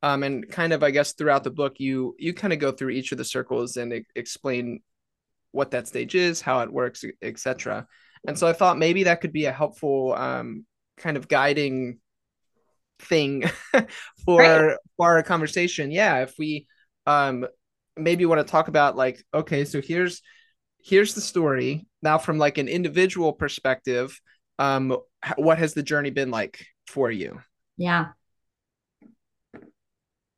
Um, 0.03 0.23
and 0.25 0.49
kind 0.51 0.73
of, 0.73 0.83
I 0.83 0.91
guess, 0.91 1.13
throughout 1.13 1.45
the 1.45 1.51
book, 1.51 1.79
you 1.79 2.17
you 2.19 2.35
kind 2.35 2.53
of 2.53 2.59
go 2.59 2.73
through 2.73 2.91
each 2.91 3.13
of 3.13 3.19
the 3.19 3.25
circles 3.25 3.77
and 3.77 3.93
e- 3.93 4.05
explain 4.17 4.81
what 5.53 5.71
that 5.73 5.87
stage 5.87 6.15
is, 6.15 6.41
how 6.41 6.61
it 6.61 6.73
works, 6.73 7.05
etc. 7.21 7.87
And 8.27 8.37
so 8.37 8.49
I 8.49 8.53
thought 8.53 8.79
maybe 8.79 9.05
that 9.05 9.21
could 9.21 9.33
be 9.33 9.45
a 9.45 9.53
helpful 9.53 10.15
um, 10.15 10.67
kind 11.03 11.17
of 11.17 11.29
guiding 11.29 11.99
thing 13.01 13.43
for 14.25 14.41
right. 14.41 14.77
for 14.97 15.17
our 15.17 15.23
conversation. 15.23 15.91
Yeah 15.91 16.23
if 16.23 16.35
we 16.39 16.67
um 17.07 17.47
maybe 17.97 18.25
want 18.25 18.41
to 18.41 18.51
talk 18.51 18.69
about 18.69 18.97
like 18.97 19.23
okay 19.35 19.65
so 19.65 19.81
here's 19.81 20.23
here's 20.83 21.15
the 21.15 21.21
story. 21.21 21.87
Now 22.03 22.19
from 22.19 22.39
like 22.39 22.59
an 22.59 22.69
individual 22.69 23.33
perspective 23.33 24.19
um 24.59 24.97
what 25.37 25.59
has 25.59 25.75
the 25.75 25.83
journey 25.83 26.11
been 26.11 26.31
like 26.31 26.65
for 26.87 27.11
you? 27.11 27.41
Yeah. 27.77 28.09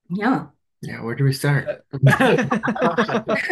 Yeah. 0.08 0.46
Yeah 0.82 1.02
where 1.02 1.14
do 1.14 1.24
we 1.24 1.32
start? 1.32 1.84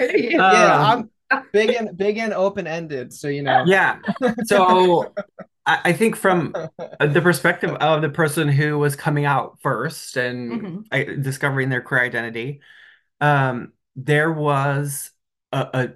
Yeah 0.01 0.93
i'm 0.93 1.11
big 1.53 1.71
and 1.71 1.97
big 1.97 2.19
and 2.19 2.33
open 2.35 2.67
ended 2.67 3.13
so 3.13 3.29
you 3.29 3.43
know. 3.43 3.65
Yeah. 3.67 3.99
So 4.45 5.13
I 5.65 5.93
think 5.93 6.17
from 6.17 6.53
the 7.01 7.21
perspective 7.23 7.71
of 7.71 8.03
the 8.03 8.09
person 8.09 8.49
who 8.49 8.79
was 8.79 8.97
coming 8.97 9.25
out 9.25 9.61
first 9.61 10.17
and 10.17 10.87
mm-hmm. 10.91 11.23
discovering 11.23 11.69
their 11.69 11.81
queer 11.81 12.03
identity, 12.03 12.61
um, 13.21 13.73
there 13.95 14.33
was 14.33 15.11
a, 15.53 15.69
a, 15.73 15.89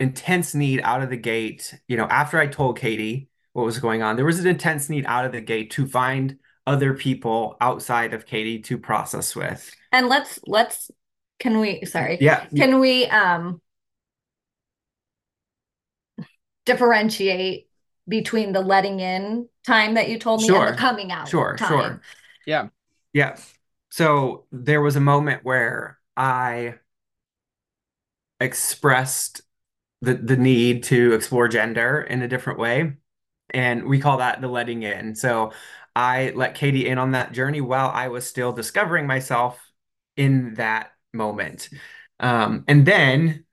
intense 0.00 0.54
need 0.54 0.80
out 0.82 1.02
of 1.02 1.08
the 1.08 1.16
gate. 1.16 1.74
You 1.88 1.96
know, 1.96 2.04
after 2.04 2.38
I 2.38 2.46
told 2.46 2.78
Katie 2.78 3.28
what 3.52 3.64
was 3.64 3.78
going 3.78 4.02
on, 4.02 4.16
there 4.16 4.24
was 4.24 4.40
an 4.40 4.46
intense 4.46 4.90
need 4.90 5.06
out 5.06 5.24
of 5.24 5.32
the 5.32 5.40
gate 5.40 5.70
to 5.72 5.86
find 5.86 6.38
other 6.66 6.94
people 6.94 7.56
outside 7.60 8.12
of 8.12 8.26
Katie 8.26 8.60
to 8.62 8.76
process 8.76 9.34
with. 9.34 9.74
And 9.92 10.08
let's 10.08 10.38
let's 10.46 10.90
can 11.38 11.58
we 11.58 11.84
sorry 11.84 12.16
yeah 12.20 12.46
can 12.56 12.78
we 12.78 13.06
um 13.06 13.60
differentiate 16.64 17.68
between 18.06 18.52
the 18.52 18.60
letting 18.60 19.00
in 19.00 19.48
time 19.66 19.94
that 19.94 20.08
you 20.08 20.18
told 20.18 20.40
me 20.40 20.46
sure. 20.46 20.66
and 20.66 20.74
the 20.74 20.78
coming 20.78 21.10
out 21.10 21.28
sure 21.28 21.56
time. 21.56 21.68
sure 21.68 22.00
yeah. 22.46 22.68
Yes. 23.12 23.52
So 23.90 24.46
there 24.50 24.80
was 24.80 24.96
a 24.96 25.00
moment 25.00 25.44
where 25.44 25.98
i 26.16 26.74
expressed 28.40 29.40
the 30.00 30.14
the 30.14 30.36
need 30.36 30.84
to 30.84 31.12
explore 31.12 31.48
gender 31.48 32.02
in 32.02 32.22
a 32.22 32.28
different 32.28 32.58
way 32.58 32.94
and 33.50 33.84
we 33.84 34.00
call 34.00 34.18
that 34.18 34.40
the 34.40 34.48
letting 34.48 34.82
in. 34.82 35.14
So 35.14 35.52
i 35.96 36.32
let 36.34 36.54
katie 36.54 36.88
in 36.88 36.98
on 36.98 37.12
that 37.12 37.32
journey 37.32 37.60
while 37.60 37.88
i 37.88 38.08
was 38.08 38.26
still 38.26 38.52
discovering 38.52 39.06
myself 39.06 39.60
in 40.16 40.54
that 40.54 40.92
moment. 41.12 41.68
Um, 42.20 42.64
and 42.68 42.86
then 42.86 43.44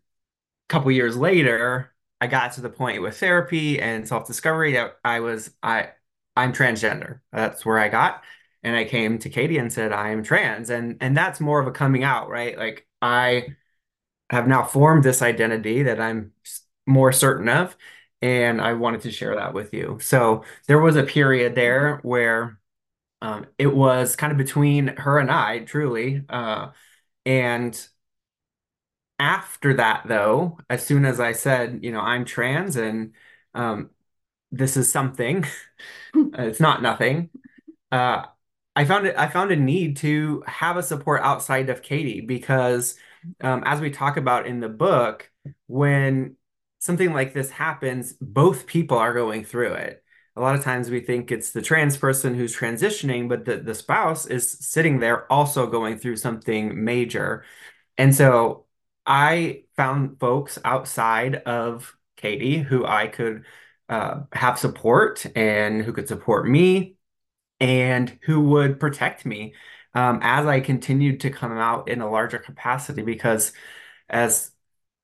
a 0.70 0.74
couple 0.74 0.92
years 0.92 1.18
later 1.18 1.94
I 2.22 2.28
got 2.28 2.54
to 2.54 2.62
the 2.62 2.70
point 2.70 3.02
with 3.02 3.18
therapy 3.20 3.82
and 3.82 4.08
self-discovery 4.08 4.74
that 4.74 4.98
I 5.04 5.20
was 5.22 5.52
I 5.64 5.90
I'm 6.38 6.54
transgender. 6.54 7.20
That's 7.34 7.66
where 7.66 7.80
I 7.80 7.90
got. 7.90 8.24
And 8.64 8.76
I 8.76 8.86
came 8.86 9.18
to 9.20 9.30
Katie 9.30 9.58
and 9.58 9.74
said, 9.74 9.92
I 9.92 10.12
am 10.12 10.24
trans. 10.24 10.70
And 10.70 10.98
and 11.02 11.18
that's 11.18 11.40
more 11.42 11.60
of 11.60 11.68
a 11.68 11.72
coming 11.72 12.04
out, 12.04 12.30
right? 12.30 12.58
Like 12.58 12.88
I 13.02 13.56
have 14.30 14.48
now 14.48 14.64
formed 14.64 15.04
this 15.04 15.22
identity 15.22 15.84
that 15.84 16.00
I'm 16.00 16.32
more 16.88 17.12
certain 17.12 17.50
of. 17.50 17.76
And 18.22 18.62
I 18.62 18.74
wanted 18.74 19.02
to 19.02 19.12
share 19.12 19.36
that 19.36 19.54
with 19.54 19.74
you. 19.74 19.98
So 20.02 20.44
there 20.68 20.80
was 20.80 20.96
a 20.96 21.04
period 21.04 21.56
there 21.56 21.98
where 22.04 22.60
um, 23.22 23.48
it 23.58 23.68
was 23.68 24.16
kind 24.16 24.32
of 24.32 24.38
between 24.38 24.90
her 24.98 25.20
and 25.20 25.32
I, 25.32 25.60
truly. 25.60 26.24
Uh, 26.30 26.72
and 27.26 27.88
after 29.22 29.76
that, 29.76 30.04
though, 30.08 30.58
as 30.70 30.84
soon 30.86 31.06
as 31.06 31.20
I 31.20 31.34
said, 31.34 31.82
you 31.84 31.92
know, 31.92 32.02
I'm 32.02 32.26
trans 32.26 32.76
and 32.76 33.14
um, 33.54 33.92
this 34.52 34.78
is 34.78 34.92
something, 34.92 35.46
it's 36.16 36.60
not 36.60 36.82
nothing. 36.82 37.30
Uh, 37.92 38.26
I 38.76 38.86
found 38.86 39.08
it. 39.08 39.16
I 39.18 39.28
found 39.28 39.52
a 39.52 39.56
need 39.56 39.98
to 39.98 40.44
have 40.48 40.78
a 40.78 40.84
support 40.84 41.22
outside 41.24 41.70
of 41.70 41.82
Katie 41.84 42.22
because, 42.22 42.98
um, 43.42 43.64
as 43.66 43.82
we 43.82 43.92
talk 43.92 44.18
about 44.18 44.48
in 44.48 44.60
the 44.62 44.70
book, 44.70 45.30
when 45.68 46.38
something 46.80 47.14
like 47.14 47.34
this 47.34 47.52
happens, 47.52 48.14
both 48.22 48.66
people 48.66 48.98
are 48.98 49.14
going 49.14 49.46
through 49.46 49.74
it. 49.74 50.04
A 50.36 50.42
lot 50.42 50.56
of 50.56 50.64
times 50.64 50.90
we 50.90 51.02
think 51.02 51.32
it's 51.32 51.52
the 51.52 51.62
trans 51.62 51.98
person 51.98 52.34
who's 52.34 52.56
transitioning, 52.58 53.30
but 53.30 53.46
the, 53.46 53.58
the 53.58 53.76
spouse 53.76 54.26
is 54.26 54.50
sitting 54.50 55.00
there 55.00 55.32
also 55.32 55.68
going 55.68 56.00
through 56.00 56.18
something 56.18 56.84
major. 56.84 57.44
And 57.98 58.16
so 58.16 58.66
I 59.06 59.64
found 59.76 60.20
folks 60.20 60.60
outside 60.64 61.36
of 61.36 61.96
Katie 62.18 62.60
who 62.60 62.86
I 62.86 63.08
could 63.08 63.46
uh, 63.90 64.22
have 64.32 64.60
support 64.60 65.26
and 65.36 65.82
who 65.82 65.94
could 65.94 66.08
support 66.08 66.48
me 66.48 66.96
and 67.60 68.18
who 68.24 68.42
would 68.42 68.80
protect 68.80 69.26
me 69.26 69.54
um, 69.94 70.20
as 70.22 70.46
I 70.46 70.62
continued 70.62 71.22
to 71.22 71.30
come 71.30 71.58
out 71.58 71.90
in 71.90 72.02
a 72.02 72.10
larger 72.10 72.40
capacity 72.40 73.02
because 73.02 73.52
as 74.10 74.52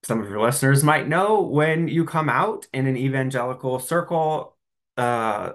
some 0.03 0.21
of 0.21 0.29
your 0.29 0.41
listeners 0.41 0.83
might 0.83 1.07
know, 1.07 1.41
when 1.41 1.87
you 1.87 2.05
come 2.05 2.29
out 2.29 2.67
in 2.73 2.87
an 2.87 2.97
evangelical 2.97 3.79
circle, 3.79 4.55
uh, 4.95 5.53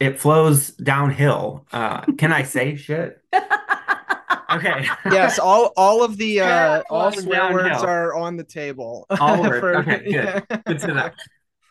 it 0.00 0.20
flows 0.20 0.68
downhill. 0.70 1.66
Uh, 1.72 2.02
can 2.18 2.32
I 2.32 2.42
say 2.42 2.76
shit? 2.76 3.22
Okay. 4.50 4.86
yes, 5.06 5.38
all 5.40 5.72
all 5.76 6.02
of 6.02 6.16
the 6.16 6.40
uh, 6.40 6.82
all 6.90 7.12
swear 7.12 7.52
words 7.52 7.68
downhill. 7.68 7.84
are 7.88 8.14
on 8.14 8.36
the 8.36 8.44
table. 8.44 9.06
All 9.20 9.40
words. 9.42 9.60
For- 9.60 9.76
Okay, 9.78 10.10
good. 10.12 10.64
Good 10.64 10.78
to 10.80 10.86
know. 10.94 11.10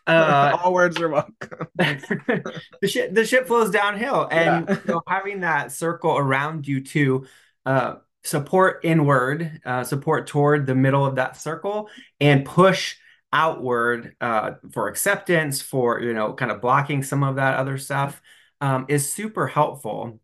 Uh, 0.08 0.58
all 0.64 0.72
words 0.72 0.98
are 1.02 1.10
welcome. 1.10 1.68
the 1.78 2.88
ship 2.88 3.14
the 3.14 3.26
shit 3.26 3.46
flows 3.46 3.70
downhill 3.72 4.26
and 4.32 4.66
Yeah. 4.88 5.00
having 5.06 5.42
that 5.42 5.74
circle 5.74 6.18
around 6.18 6.66
you 6.66 6.80
to 6.82 7.26
uh, 7.66 7.96
support 8.24 8.80
inward 8.86 9.60
uh, 9.66 9.84
support 9.84 10.28
toward 10.28 10.66
the 10.66 10.76
middle 10.76 11.06
of 11.06 11.16
that 11.16 11.36
circle 11.36 11.90
and 12.22 12.46
push 12.46 12.96
outward 13.34 14.16
uh, 14.22 14.52
for 14.72 14.88
acceptance 14.88 15.62
for 15.62 16.00
you 16.02 16.14
know 16.14 16.32
kind 16.32 16.52
of 16.52 16.62
blocking 16.62 17.04
some 17.04 17.22
of 17.24 17.36
that 17.36 17.56
other 17.58 17.78
stuff 17.78 18.22
um, 18.62 18.86
is 18.88 19.12
super 19.12 19.46
helpful 19.46 20.22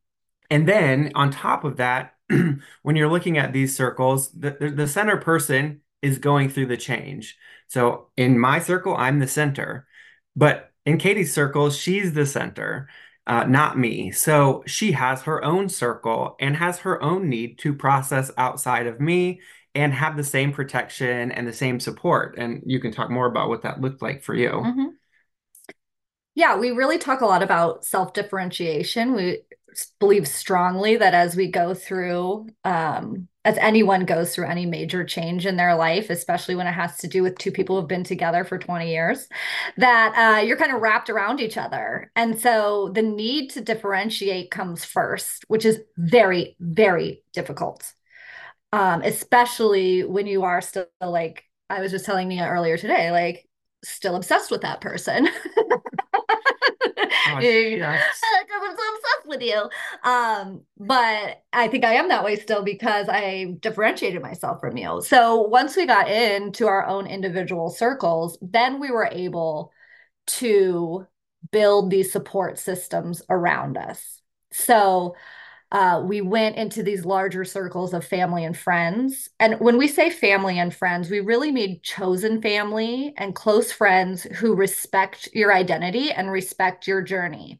and 0.50 0.66
then 0.66 1.12
on 1.16 1.30
top 1.30 1.66
of 1.66 1.76
that 1.76 2.14
when 2.84 2.96
you're 2.96 3.10
looking 3.10 3.38
at 3.38 3.54
these 3.54 3.76
circles 3.76 4.32
the, 4.32 4.72
the, 4.76 4.88
center 4.88 5.18
person 5.18 5.82
is 6.02 6.18
going 6.18 6.50
through 6.50 6.68
the 6.68 6.78
change 6.78 7.38
so 7.68 8.08
in 8.18 8.38
my 8.38 8.60
circle 8.60 8.96
i'm 8.98 9.20
the 9.20 9.28
center 9.28 9.88
but 10.36 10.72
in 10.86 10.98
Katie's 10.98 11.34
circle, 11.34 11.70
she's 11.70 12.14
the 12.14 12.26
center, 12.26 12.90
uh, 13.26 13.46
not 13.46 13.78
me. 13.78 14.12
So 14.12 14.64
she 14.66 14.92
has 14.94 15.22
her 15.24 15.44
own 15.44 15.70
circle 15.70 16.36
and 16.40 16.56
has 16.58 16.80
her 16.80 17.02
own 17.02 17.30
need 17.30 17.58
to 17.60 17.74
process 17.74 18.32
outside 18.38 18.88
of 18.88 19.00
me 19.00 19.42
and 19.76 19.94
have 19.94 20.18
the 20.18 20.24
same 20.24 20.52
protection 20.52 21.32
and 21.32 21.48
the 21.48 21.54
same 21.54 21.80
support. 21.80 22.36
And 22.38 22.62
you 22.66 22.80
can 22.80 22.92
talk 22.92 23.10
more 23.10 23.26
about 23.26 23.50
what 23.50 23.64
that 23.64 23.82
looked 23.82 24.02
like 24.02 24.24
for 24.24 24.36
you. 24.36 24.50
Mhm. 24.50 24.88
Yeah, 26.36 26.58
we 26.58 26.72
really 26.72 26.98
talk 26.98 27.22
a 27.22 27.26
lot 27.26 27.44
about 27.44 27.86
self-differentiation. 27.86 29.14
We 29.14 29.32
s- 29.32 29.40
believe 30.00 30.28
strongly 30.28 30.98
that 30.98 31.14
as 31.14 31.36
we 31.36 31.50
go 31.50 31.74
through, 31.74 32.48
um, 32.64 33.28
as 33.46 33.58
anyone 33.58 34.06
goes 34.06 34.34
through 34.34 34.48
any 34.48 34.66
major 34.66 35.04
change 35.04 35.46
in 35.46 35.58
their 35.58 35.76
life, 35.76 36.10
especially 36.10 36.56
when 36.56 36.68
it 36.68 36.72
has 36.74 36.98
to 36.98 37.08
do 37.08 37.22
with 37.24 37.38
two 37.38 37.52
people 37.52 37.80
who've 37.80 37.90
been 37.90 38.04
together 38.04 38.44
for 38.44 38.58
20 38.58 38.90
years, 38.90 39.28
that 39.78 40.14
uh, 40.16 40.42
you're 40.42 40.58
kind 40.58 40.74
of 40.74 40.82
wrapped 40.82 41.10
around 41.10 41.42
each 41.42 41.58
other. 41.58 42.12
And 42.16 42.40
so 42.40 42.92
the 42.94 43.02
need 43.02 43.50
to 43.52 43.62
differentiate 43.62 44.52
comes 44.52 44.86
first, 44.86 45.44
which 45.48 45.66
is 45.66 45.82
very, 45.98 46.56
very 46.60 47.24
difficult, 47.34 47.92
um, 48.72 49.02
especially 49.02 50.04
when 50.04 50.28
you 50.28 50.44
are 50.44 50.62
still 50.62 50.86
like, 51.02 51.44
I 51.70 51.82
was 51.82 51.92
just 51.92 52.06
telling 52.06 52.28
Nia 52.30 52.48
earlier 52.48 52.78
today, 52.78 53.12
like, 53.12 53.48
still 53.84 54.16
obsessed 54.16 54.52
with 54.52 54.62
that 54.62 54.80
person. 54.80 55.28
Gosh, 57.26 57.44
yes. 57.44 58.22
With 59.34 59.42
you. 59.42 59.70
Um, 60.04 60.62
but 60.78 61.42
I 61.52 61.68
think 61.68 61.84
I 61.84 61.96
am 61.96 62.10
that 62.10 62.24
way 62.24 62.36
still 62.36 62.64
because 62.64 63.08
I 63.10 63.56
differentiated 63.62 64.22
myself 64.22 64.60
from 64.60 64.78
you. 64.78 65.02
So 65.04 65.42
once 65.42 65.76
we 65.76 65.88
got 65.88 66.08
into 66.08 66.68
our 66.68 66.86
own 66.86 67.08
individual 67.08 67.72
circles, 67.72 68.38
then 68.44 68.80
we 68.80 68.92
were 68.92 69.10
able 69.12 69.72
to 70.28 71.08
build 71.52 71.90
these 71.90 72.12
support 72.12 72.60
systems 72.60 73.24
around 73.28 73.76
us. 73.76 74.22
So 74.52 75.16
uh, 75.72 76.04
we 76.06 76.22
went 76.22 76.58
into 76.58 76.84
these 76.84 77.04
larger 77.04 77.44
circles 77.44 77.96
of 77.96 78.06
family 78.06 78.46
and 78.46 78.56
friends. 78.56 79.30
And 79.40 79.60
when 79.60 79.80
we 79.80 79.88
say 79.88 80.12
family 80.12 80.60
and 80.60 80.72
friends, 80.72 81.10
we 81.10 81.22
really 81.22 81.52
mean 81.52 81.80
chosen 81.82 82.40
family 82.40 83.16
and 83.18 83.34
close 83.34 83.72
friends 83.72 84.22
who 84.22 84.54
respect 84.54 85.30
your 85.34 85.52
identity 85.52 86.12
and 86.12 86.32
respect 86.32 86.86
your 86.88 87.02
journey. 87.02 87.60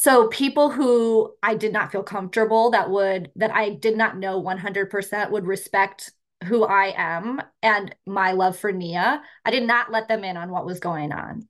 So 0.00 0.28
people 0.28 0.70
who 0.70 1.34
I 1.42 1.56
did 1.56 1.74
not 1.74 1.92
feel 1.92 2.02
comfortable 2.02 2.70
that 2.70 2.88
would 2.88 3.30
that 3.36 3.54
I 3.54 3.68
did 3.68 3.98
not 3.98 4.16
know 4.16 4.40
100% 4.40 5.30
would 5.30 5.46
respect 5.46 6.10
who 6.44 6.64
I 6.64 6.94
am 6.96 7.42
and 7.62 7.94
my 8.06 8.32
love 8.32 8.56
for 8.58 8.72
Nia. 8.72 9.20
I 9.44 9.50
did 9.50 9.64
not 9.66 9.92
let 9.92 10.08
them 10.08 10.24
in 10.24 10.38
on 10.38 10.50
what 10.50 10.64
was 10.64 10.80
going 10.80 11.12
on. 11.12 11.46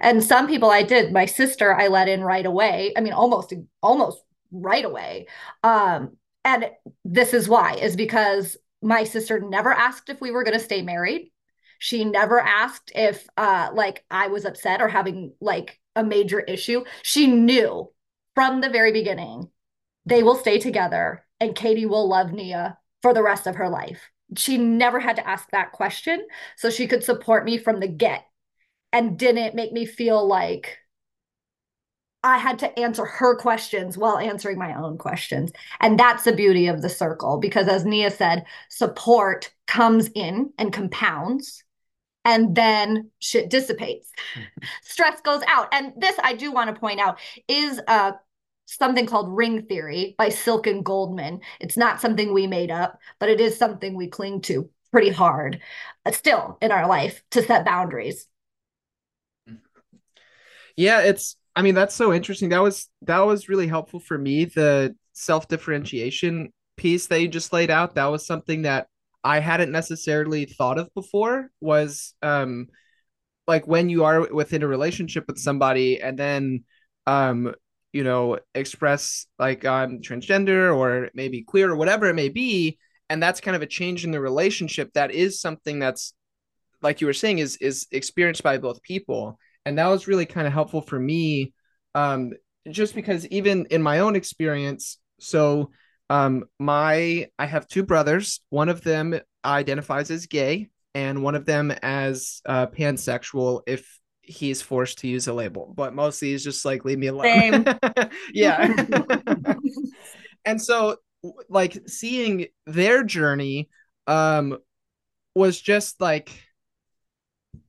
And 0.00 0.24
some 0.24 0.46
people 0.46 0.70
I 0.70 0.82
did. 0.82 1.12
My 1.12 1.26
sister 1.26 1.74
I 1.74 1.88
let 1.88 2.08
in 2.08 2.24
right 2.24 2.46
away. 2.46 2.94
I 2.96 3.02
mean 3.02 3.12
almost 3.12 3.52
almost 3.82 4.22
right 4.50 4.86
away. 4.86 5.26
Um, 5.62 6.16
and 6.42 6.70
this 7.04 7.34
is 7.34 7.50
why 7.50 7.74
is 7.74 7.96
because 7.96 8.56
my 8.80 9.04
sister 9.04 9.40
never 9.40 9.74
asked 9.74 10.08
if 10.08 10.22
we 10.22 10.30
were 10.30 10.44
going 10.44 10.58
to 10.58 10.64
stay 10.64 10.80
married. 10.80 11.32
She 11.78 12.06
never 12.06 12.40
asked 12.40 12.92
if 12.94 13.28
uh 13.36 13.72
like 13.74 14.06
I 14.10 14.28
was 14.28 14.46
upset 14.46 14.80
or 14.80 14.88
having 14.88 15.34
like 15.38 15.79
a 15.96 16.04
major 16.04 16.40
issue. 16.40 16.84
She 17.02 17.26
knew 17.26 17.90
from 18.34 18.60
the 18.60 18.70
very 18.70 18.92
beginning 18.92 19.50
they 20.06 20.22
will 20.22 20.36
stay 20.36 20.58
together 20.58 21.24
and 21.40 21.54
Katie 21.54 21.86
will 21.86 22.08
love 22.08 22.32
Nia 22.32 22.78
for 23.02 23.14
the 23.14 23.22
rest 23.22 23.46
of 23.46 23.56
her 23.56 23.68
life. 23.68 24.10
She 24.36 24.58
never 24.58 25.00
had 25.00 25.16
to 25.16 25.28
ask 25.28 25.50
that 25.50 25.72
question 25.72 26.26
so 26.56 26.70
she 26.70 26.86
could 26.86 27.02
support 27.02 27.44
me 27.44 27.58
from 27.58 27.80
the 27.80 27.88
get 27.88 28.24
and 28.92 29.18
didn't 29.18 29.54
make 29.54 29.72
me 29.72 29.86
feel 29.86 30.26
like 30.26 30.78
I 32.22 32.38
had 32.38 32.58
to 32.60 32.78
answer 32.78 33.06
her 33.06 33.34
questions 33.36 33.96
while 33.96 34.18
answering 34.18 34.58
my 34.58 34.74
own 34.74 34.98
questions. 34.98 35.52
And 35.80 35.98
that's 35.98 36.24
the 36.24 36.34
beauty 36.34 36.66
of 36.66 36.82
the 36.82 36.88
circle 36.88 37.38
because, 37.38 37.66
as 37.66 37.84
Nia 37.84 38.10
said, 38.10 38.44
support 38.68 39.50
comes 39.66 40.10
in 40.14 40.52
and 40.58 40.72
compounds, 40.72 41.64
and 42.30 42.54
then 42.54 43.10
shit 43.18 43.50
dissipates. 43.50 44.12
Stress 44.82 45.20
goes 45.20 45.42
out. 45.48 45.66
And 45.72 45.92
this, 45.96 46.14
I 46.22 46.34
do 46.34 46.52
want 46.52 46.72
to 46.72 46.78
point 46.78 47.00
out, 47.00 47.18
is 47.48 47.80
uh, 47.88 48.12
something 48.66 49.04
called 49.04 49.36
ring 49.36 49.66
theory 49.66 50.14
by 50.16 50.28
Silk 50.28 50.68
and 50.68 50.84
Goldman. 50.84 51.40
It's 51.58 51.76
not 51.76 52.00
something 52.00 52.32
we 52.32 52.46
made 52.46 52.70
up, 52.70 53.00
but 53.18 53.30
it 53.30 53.40
is 53.40 53.58
something 53.58 53.96
we 53.96 54.06
cling 54.06 54.42
to 54.42 54.70
pretty 54.92 55.10
hard 55.10 55.60
uh, 56.06 56.12
still 56.12 56.56
in 56.62 56.70
our 56.70 56.86
life 56.86 57.24
to 57.32 57.42
set 57.42 57.64
boundaries. 57.64 58.28
Yeah, 60.76 61.00
it's 61.00 61.36
I 61.56 61.62
mean 61.62 61.74
that's 61.74 61.96
so 61.96 62.12
interesting. 62.12 62.50
That 62.50 62.62
was 62.62 62.88
that 63.02 63.18
was 63.20 63.48
really 63.48 63.66
helpful 63.66 63.98
for 63.98 64.16
me. 64.16 64.44
The 64.44 64.94
self-differentiation 65.14 66.52
piece 66.76 67.08
that 67.08 67.20
you 67.20 67.26
just 67.28 67.52
laid 67.52 67.70
out, 67.70 67.96
that 67.96 68.06
was 68.06 68.24
something 68.24 68.62
that 68.62 68.86
I 69.22 69.40
hadn't 69.40 69.72
necessarily 69.72 70.46
thought 70.46 70.78
of 70.78 70.92
before 70.94 71.50
was 71.60 72.14
um 72.22 72.68
like 73.46 73.66
when 73.66 73.88
you 73.88 74.04
are 74.04 74.32
within 74.32 74.62
a 74.62 74.68
relationship 74.68 75.24
with 75.26 75.38
somebody 75.38 76.00
and 76.00 76.18
then 76.18 76.64
um 77.06 77.54
you 77.92 78.04
know 78.04 78.38
express 78.54 79.26
like 79.38 79.64
I'm 79.64 80.00
transgender 80.00 80.74
or 80.74 81.10
maybe 81.14 81.42
queer 81.42 81.70
or 81.70 81.76
whatever 81.76 82.06
it 82.06 82.14
may 82.14 82.28
be 82.28 82.78
and 83.08 83.22
that's 83.22 83.40
kind 83.40 83.56
of 83.56 83.62
a 83.62 83.66
change 83.66 84.04
in 84.04 84.12
the 84.12 84.20
relationship 84.20 84.92
that 84.94 85.10
is 85.10 85.40
something 85.40 85.80
that's 85.80 86.14
like 86.82 87.00
you 87.00 87.06
were 87.06 87.12
saying 87.12 87.38
is 87.38 87.56
is 87.56 87.86
experienced 87.90 88.42
by 88.42 88.58
both 88.58 88.82
people. 88.82 89.38
And 89.66 89.78
that 89.78 89.88
was 89.88 90.08
really 90.08 90.26
kind 90.26 90.46
of 90.46 90.52
helpful 90.52 90.80
for 90.80 90.98
me 90.98 91.52
um 91.94 92.32
just 92.70 92.94
because 92.94 93.26
even 93.28 93.66
in 93.70 93.82
my 93.82 93.98
own 93.98 94.14
experience 94.14 94.98
so 95.18 95.70
um 96.10 96.44
my 96.58 97.28
i 97.38 97.46
have 97.46 97.66
two 97.66 97.84
brothers. 97.84 98.40
One 98.50 98.68
of 98.68 98.82
them 98.82 99.18
identifies 99.44 100.10
as 100.10 100.26
gay 100.26 100.68
and 100.94 101.22
one 101.22 101.34
of 101.34 101.46
them 101.46 101.70
as 101.82 102.42
uh 102.44 102.66
pansexual 102.66 103.62
if 103.66 103.98
he's 104.20 104.60
forced 104.60 104.98
to 104.98 105.08
use 105.08 105.28
a 105.28 105.32
label. 105.32 105.72
But 105.74 105.94
mostly 105.94 106.32
he's 106.32 106.44
just 106.44 106.64
like 106.64 106.84
leave 106.84 106.98
me 106.98 107.06
alone. 107.06 107.24
Same. 107.24 107.64
yeah. 108.34 108.74
And 110.46 110.60
so 110.60 110.96
like 111.50 111.76
seeing 111.86 112.46
their 112.66 113.04
journey 113.04 113.68
um 114.06 114.56
was 115.34 115.60
just 115.60 116.00
like 116.00 116.32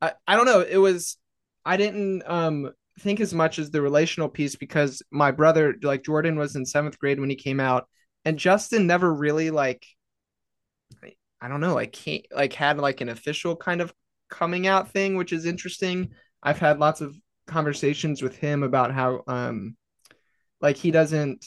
I, 0.01 0.13
I 0.25 0.35
don't 0.35 0.45
know. 0.45 0.61
It 0.61 0.77
was 0.77 1.17
I 1.65 1.77
didn't 1.77 2.23
um 2.25 2.71
think 2.99 3.19
as 3.19 3.33
much 3.33 3.59
as 3.59 3.69
the 3.69 3.81
relational 3.81 4.29
piece 4.29 4.55
because 4.55 5.03
my 5.11 5.31
brother 5.31 5.75
like 5.81 6.03
Jordan 6.03 6.37
was 6.37 6.55
in 6.55 6.65
seventh 6.65 6.97
grade 6.97 7.19
when 7.19 7.29
he 7.29 7.35
came 7.35 7.59
out 7.59 7.87
and 8.25 8.37
Justin 8.37 8.87
never 8.87 9.11
really 9.13 9.51
like 9.51 9.85
I 11.41 11.47
don't 11.47 11.61
know 11.61 11.73
like 11.73 11.95
he 11.95 12.25
like 12.31 12.53
had 12.53 12.77
like 12.77 13.01
an 13.01 13.09
official 13.09 13.55
kind 13.55 13.81
of 13.81 13.93
coming 14.29 14.67
out 14.67 14.91
thing 14.91 15.15
which 15.15 15.33
is 15.33 15.45
interesting. 15.45 16.09
I've 16.43 16.59
had 16.59 16.79
lots 16.79 17.01
of 17.01 17.15
conversations 17.47 18.21
with 18.21 18.37
him 18.37 18.63
about 18.63 18.93
how 18.93 19.23
um 19.27 19.75
like 20.61 20.77
he 20.77 20.91
doesn't 20.91 21.45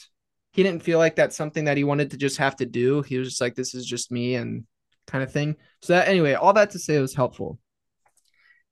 he 0.51 0.63
didn't 0.63 0.83
feel 0.83 0.99
like 0.99 1.15
that's 1.15 1.35
something 1.35 1.65
that 1.65 1.77
he 1.77 1.83
wanted 1.83 2.11
to 2.11 2.17
just 2.17 2.37
have 2.37 2.55
to 2.57 2.65
do. 2.65 3.01
He 3.01 3.17
was 3.17 3.29
just 3.29 3.41
like 3.41 3.55
this 3.55 3.73
is 3.73 3.85
just 3.85 4.11
me 4.11 4.35
and 4.35 4.65
kind 5.07 5.23
of 5.23 5.31
thing. 5.31 5.55
So 5.81 5.93
that 5.93 6.07
anyway 6.07 6.33
all 6.33 6.53
that 6.53 6.71
to 6.71 6.79
say 6.79 6.95
it 6.95 7.01
was 7.01 7.15
helpful. 7.15 7.59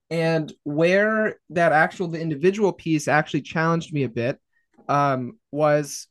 And 0.09 0.53
where 0.63 1.39
that 1.49 1.71
actual 1.71 2.07
the 2.07 2.21
individual 2.21 2.71
piece 2.71 3.07
actually 3.07 3.41
challenged 3.41 3.93
me 3.93 4.03
a 4.03 4.09
bit 4.09 4.39
um, 4.87 5.39
was 5.51 6.07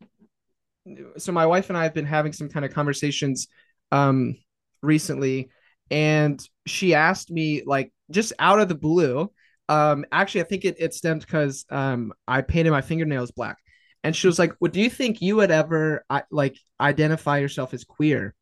so 1.16 1.32
my 1.32 1.46
wife 1.46 1.68
and 1.68 1.78
I 1.78 1.84
have 1.84 1.94
been 1.94 2.06
having 2.06 2.32
some 2.32 2.48
kind 2.48 2.64
of 2.64 2.74
conversations 2.74 3.48
um 3.90 4.36
recently 4.82 5.50
and 5.90 6.42
she 6.66 6.94
asked 6.94 7.30
me 7.30 7.62
like 7.64 7.92
just 8.10 8.32
out 8.38 8.60
of 8.60 8.68
the 8.68 8.74
blue 8.74 9.30
um 9.68 10.04
actually 10.10 10.40
I 10.42 10.44
think 10.44 10.64
it, 10.64 10.76
it 10.78 10.94
stemmed 10.94 11.20
because 11.20 11.64
um 11.70 12.12
I 12.26 12.42
painted 12.42 12.70
my 12.70 12.82
fingernails 12.82 13.30
black. 13.30 13.58
And 14.04 14.16
she 14.16 14.26
was 14.26 14.38
like 14.38 14.52
well 14.60 14.70
do 14.70 14.80
you 14.80 14.90
think 14.90 15.22
you 15.22 15.36
would 15.36 15.50
ever 15.50 16.04
like 16.30 16.56
identify 16.80 17.38
yourself 17.38 17.74
as 17.74 17.84
queer? 17.84 18.34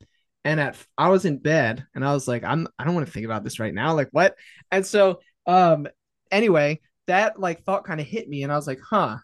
And 0.44 0.58
at 0.58 0.76
I 0.96 1.08
was 1.08 1.26
in 1.26 1.38
bed 1.38 1.84
and 1.94 2.04
I 2.04 2.14
was 2.14 2.26
like 2.26 2.44
I'm 2.44 2.66
I 2.78 2.84
don't 2.84 2.94
want 2.94 3.06
to 3.06 3.12
think 3.12 3.26
about 3.26 3.44
this 3.44 3.60
right 3.60 3.74
now 3.74 3.94
like 3.94 4.08
what? 4.12 4.34
And 4.70 4.86
so 4.86 5.20
um 5.46 5.86
anyway 6.30 6.80
that 7.06 7.38
like 7.38 7.64
thought 7.64 7.84
kind 7.84 8.00
of 8.00 8.06
hit 8.06 8.28
me 8.28 8.42
and 8.44 8.52
I 8.52 8.56
was 8.56 8.66
like 8.66 8.80
huh 8.80 9.18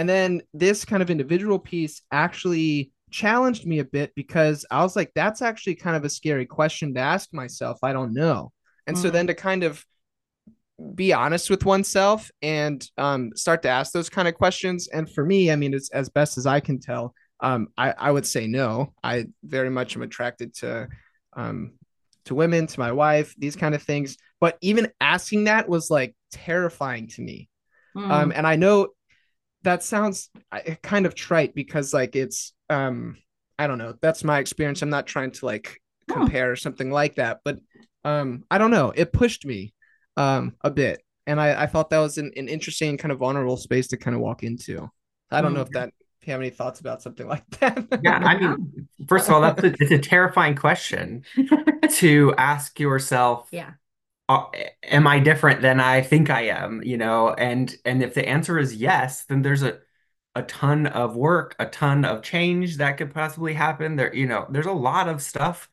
and 0.00 0.08
then 0.08 0.40
this 0.54 0.86
kind 0.86 1.02
of 1.02 1.10
individual 1.10 1.58
piece 1.58 2.00
actually 2.10 2.90
challenged 3.10 3.66
me 3.66 3.80
a 3.80 3.84
bit 3.84 4.14
because 4.14 4.64
I 4.70 4.82
was 4.82 4.96
like, 4.96 5.12
that's 5.14 5.42
actually 5.42 5.74
kind 5.74 5.94
of 5.94 6.06
a 6.06 6.08
scary 6.08 6.46
question 6.46 6.94
to 6.94 7.00
ask 7.00 7.34
myself. 7.34 7.80
I 7.82 7.92
don't 7.92 8.14
know. 8.14 8.50
And 8.86 8.96
mm-hmm. 8.96 9.02
so 9.02 9.10
then 9.10 9.26
mm. 9.26 9.28
to 9.28 9.34
kind 9.34 9.62
of 9.62 9.84
be 10.94 11.12
honest 11.12 11.50
with 11.50 11.66
oneself 11.66 12.30
and 12.40 12.82
um, 12.96 13.32
start 13.36 13.60
to 13.64 13.68
ask 13.68 13.92
those 13.92 14.08
kind 14.08 14.26
of 14.26 14.36
questions. 14.36 14.88
And 14.88 15.06
for 15.12 15.22
me, 15.22 15.50
I 15.50 15.56
mean, 15.56 15.74
it's 15.74 15.90
as 15.90 16.08
best 16.08 16.38
as 16.38 16.46
I 16.46 16.60
can 16.60 16.80
tell, 16.80 17.12
um, 17.40 17.68
I, 17.76 17.90
I 17.90 18.10
would 18.10 18.24
say 18.24 18.46
no. 18.46 18.94
I 19.04 19.26
very 19.44 19.68
much 19.68 19.96
am 19.96 20.02
attracted 20.02 20.54
to 20.60 20.88
um, 21.36 21.72
to 22.24 22.34
women, 22.34 22.66
to 22.68 22.80
my 22.80 22.92
wife, 22.92 23.34
these 23.36 23.54
kind 23.54 23.74
of 23.74 23.82
things. 23.82 24.16
But 24.40 24.56
even 24.62 24.92
asking 24.98 25.44
that 25.44 25.68
was 25.68 25.90
like 25.90 26.16
terrifying 26.32 27.08
to 27.08 27.20
me. 27.20 27.50
Mm. 27.94 28.10
Um, 28.10 28.32
and 28.34 28.46
I 28.46 28.56
know 28.56 28.88
that 29.62 29.82
sounds 29.82 30.30
kind 30.82 31.06
of 31.06 31.14
trite 31.14 31.54
because 31.54 31.92
like 31.92 32.16
it's 32.16 32.52
um 32.68 33.16
I 33.58 33.66
don't 33.66 33.78
know. 33.78 33.94
That's 34.00 34.24
my 34.24 34.38
experience. 34.38 34.80
I'm 34.80 34.90
not 34.90 35.06
trying 35.06 35.32
to 35.32 35.46
like 35.46 35.80
compare 36.08 36.50
or 36.50 36.56
something 36.56 36.90
like 36.90 37.16
that, 37.16 37.40
but 37.44 37.58
um 38.04 38.44
I 38.50 38.58
don't 38.58 38.70
know. 38.70 38.92
It 38.94 39.12
pushed 39.12 39.44
me 39.44 39.74
um 40.16 40.54
a 40.62 40.70
bit. 40.70 41.02
And 41.26 41.40
I, 41.40 41.62
I 41.62 41.66
thought 41.66 41.90
that 41.90 41.98
was 41.98 42.18
an, 42.18 42.32
an 42.36 42.48
interesting 42.48 42.96
kind 42.96 43.12
of 43.12 43.18
vulnerable 43.18 43.56
space 43.56 43.88
to 43.88 43.96
kind 43.96 44.16
of 44.16 44.22
walk 44.22 44.42
into. 44.42 44.90
I 45.30 45.42
don't 45.42 45.54
know 45.54 45.60
if 45.60 45.68
mm. 45.68 45.74
that 45.74 45.90
if 46.20 46.26
you 46.26 46.32
have 46.32 46.40
any 46.40 46.50
thoughts 46.50 46.80
about 46.80 47.02
something 47.02 47.26
like 47.26 47.48
that. 47.60 48.00
yeah, 48.02 48.16
I 48.16 48.38
mean, 48.38 48.88
first 49.06 49.28
of 49.28 49.34
all, 49.34 49.40
that's 49.40 49.62
a, 49.62 49.74
it's 49.78 49.92
a 49.92 49.98
terrifying 49.98 50.56
question 50.56 51.24
to 51.92 52.34
ask 52.36 52.80
yourself. 52.80 53.48
Yeah 53.52 53.72
uh, 54.30 54.46
am 54.84 55.08
I 55.08 55.18
different 55.18 55.60
than 55.60 55.80
I 55.80 56.02
think 56.02 56.30
I 56.30 56.42
am? 56.42 56.82
You 56.84 56.96
know, 56.96 57.34
and 57.34 57.74
and 57.84 58.02
if 58.02 58.14
the 58.14 58.28
answer 58.28 58.58
is 58.58 58.76
yes, 58.76 59.24
then 59.24 59.42
there's 59.42 59.62
a 59.62 59.80
a 60.36 60.42
ton 60.42 60.86
of 60.86 61.16
work, 61.16 61.56
a 61.58 61.66
ton 61.66 62.04
of 62.04 62.22
change 62.22 62.76
that 62.76 62.96
could 62.96 63.12
possibly 63.12 63.54
happen. 63.54 63.96
There, 63.96 64.14
you 64.14 64.26
know, 64.26 64.46
there's 64.48 64.66
a 64.66 64.72
lot 64.72 65.08
of 65.08 65.20
stuff 65.20 65.68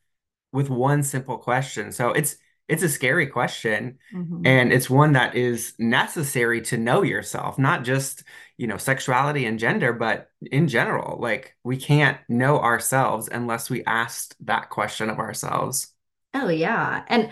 with 0.52 0.70
one 0.70 1.04
simple 1.04 1.38
question. 1.38 1.92
So 1.92 2.10
it's 2.12 2.38
it's 2.68 2.84
a 2.84 2.90
scary 2.90 3.28
question 3.28 3.98
mm-hmm. 4.14 4.46
and 4.46 4.74
it's 4.74 4.90
one 4.90 5.14
that 5.14 5.36
is 5.36 5.74
necessary 5.80 6.60
to 6.62 6.78
know 6.78 7.02
yourself, 7.02 7.58
not 7.58 7.86
just, 7.86 8.24
you 8.58 8.68
know, 8.68 8.76
sexuality 8.76 9.46
and 9.46 9.58
gender, 9.58 9.94
but 9.94 10.30
in 10.52 10.68
general. 10.68 11.18
Like 11.22 11.56
we 11.64 11.78
can't 11.78 12.18
know 12.28 12.60
ourselves 12.60 13.30
unless 13.32 13.70
we 13.70 13.86
asked 13.86 14.36
that 14.48 14.70
question 14.70 15.10
of 15.10 15.20
ourselves. 15.20 15.94
Oh 16.34 16.50
yeah. 16.50 17.04
And 17.08 17.30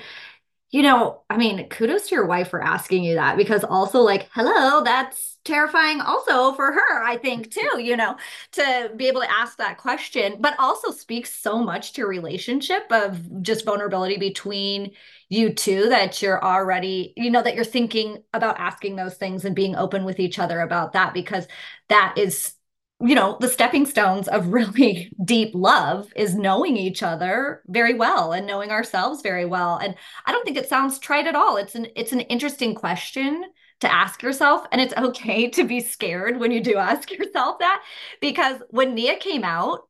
you 0.76 0.82
know, 0.82 1.22
I 1.30 1.38
mean, 1.38 1.70
kudos 1.70 2.10
to 2.10 2.16
your 2.16 2.26
wife 2.26 2.50
for 2.50 2.62
asking 2.62 3.06
you 3.06 3.16
that 3.16 3.38
because 3.38 3.64
also, 3.64 4.02
like, 4.02 4.28
hello, 4.34 4.84
that's 4.84 5.38
terrifying 5.46 6.02
also 6.02 6.52
for 6.52 6.74
her, 6.74 7.02
I 7.02 7.16
think, 7.16 7.50
too, 7.54 7.80
you 7.80 7.96
know, 7.96 8.18
to 8.52 8.92
be 8.98 9.08
able 9.08 9.22
to 9.22 9.32
ask 9.32 9.58
that 9.58 9.78
question, 9.78 10.36
but 10.42 10.54
also 10.60 10.92
speaks 10.92 11.34
so 11.34 11.60
much 11.60 11.94
to 11.94 12.06
relationship 12.06 12.84
of 12.92 13.42
just 13.42 13.64
vulnerability 13.64 14.18
between 14.18 14.92
you 15.30 15.54
two 15.54 15.88
that 15.88 16.22
you're 16.22 16.44
already, 16.44 17.14
you 17.16 17.32
know, 17.32 17.42
that 17.42 17.56
you're 17.56 17.64
thinking 17.64 18.22
about 18.34 18.60
asking 18.60 18.98
those 18.98 19.16
things 19.16 19.46
and 19.46 19.56
being 19.56 19.78
open 19.78 20.04
with 20.04 20.20
each 20.20 20.40
other 20.40 20.60
about 20.60 20.92
that 20.92 21.14
because 21.14 21.48
that 21.88 22.16
is 22.18 22.55
you 23.02 23.14
know 23.14 23.38
the 23.40 23.50
stepping 23.50 23.86
stones 23.86 24.28
of 24.28 24.48
really 24.54 25.12
deep 25.24 25.52
love 25.54 26.12
is 26.16 26.36
knowing 26.36 26.78
each 26.78 27.04
other 27.04 27.62
very 27.68 27.94
well 27.94 28.32
and 28.32 28.48
knowing 28.48 28.72
ourselves 28.72 29.22
very 29.22 29.46
well. 29.46 29.78
And 29.78 29.96
i 30.26 30.32
don't 30.32 30.46
think 30.46 30.58
it 30.58 30.70
sounds 30.70 31.00
trite 31.00 31.28
at 31.28 31.36
all. 31.36 31.58
It's 31.58 31.76
an 31.76 31.88
it's 31.96 32.12
an 32.14 32.22
interesting 32.22 32.76
question 32.76 33.44
to 33.82 33.94
ask 33.94 34.24
yourself 34.24 34.66
and 34.72 34.82
it's 34.82 34.96
okay 34.96 35.50
to 35.50 35.64
be 35.64 35.80
scared 35.80 36.40
when 36.40 36.52
you 36.52 36.62
do 36.62 36.78
ask 36.78 37.12
yourself 37.18 37.60
that 37.60 37.84
because 38.22 38.62
when 38.70 38.96
nia 38.96 39.18
came 39.18 39.44
out 39.44 39.82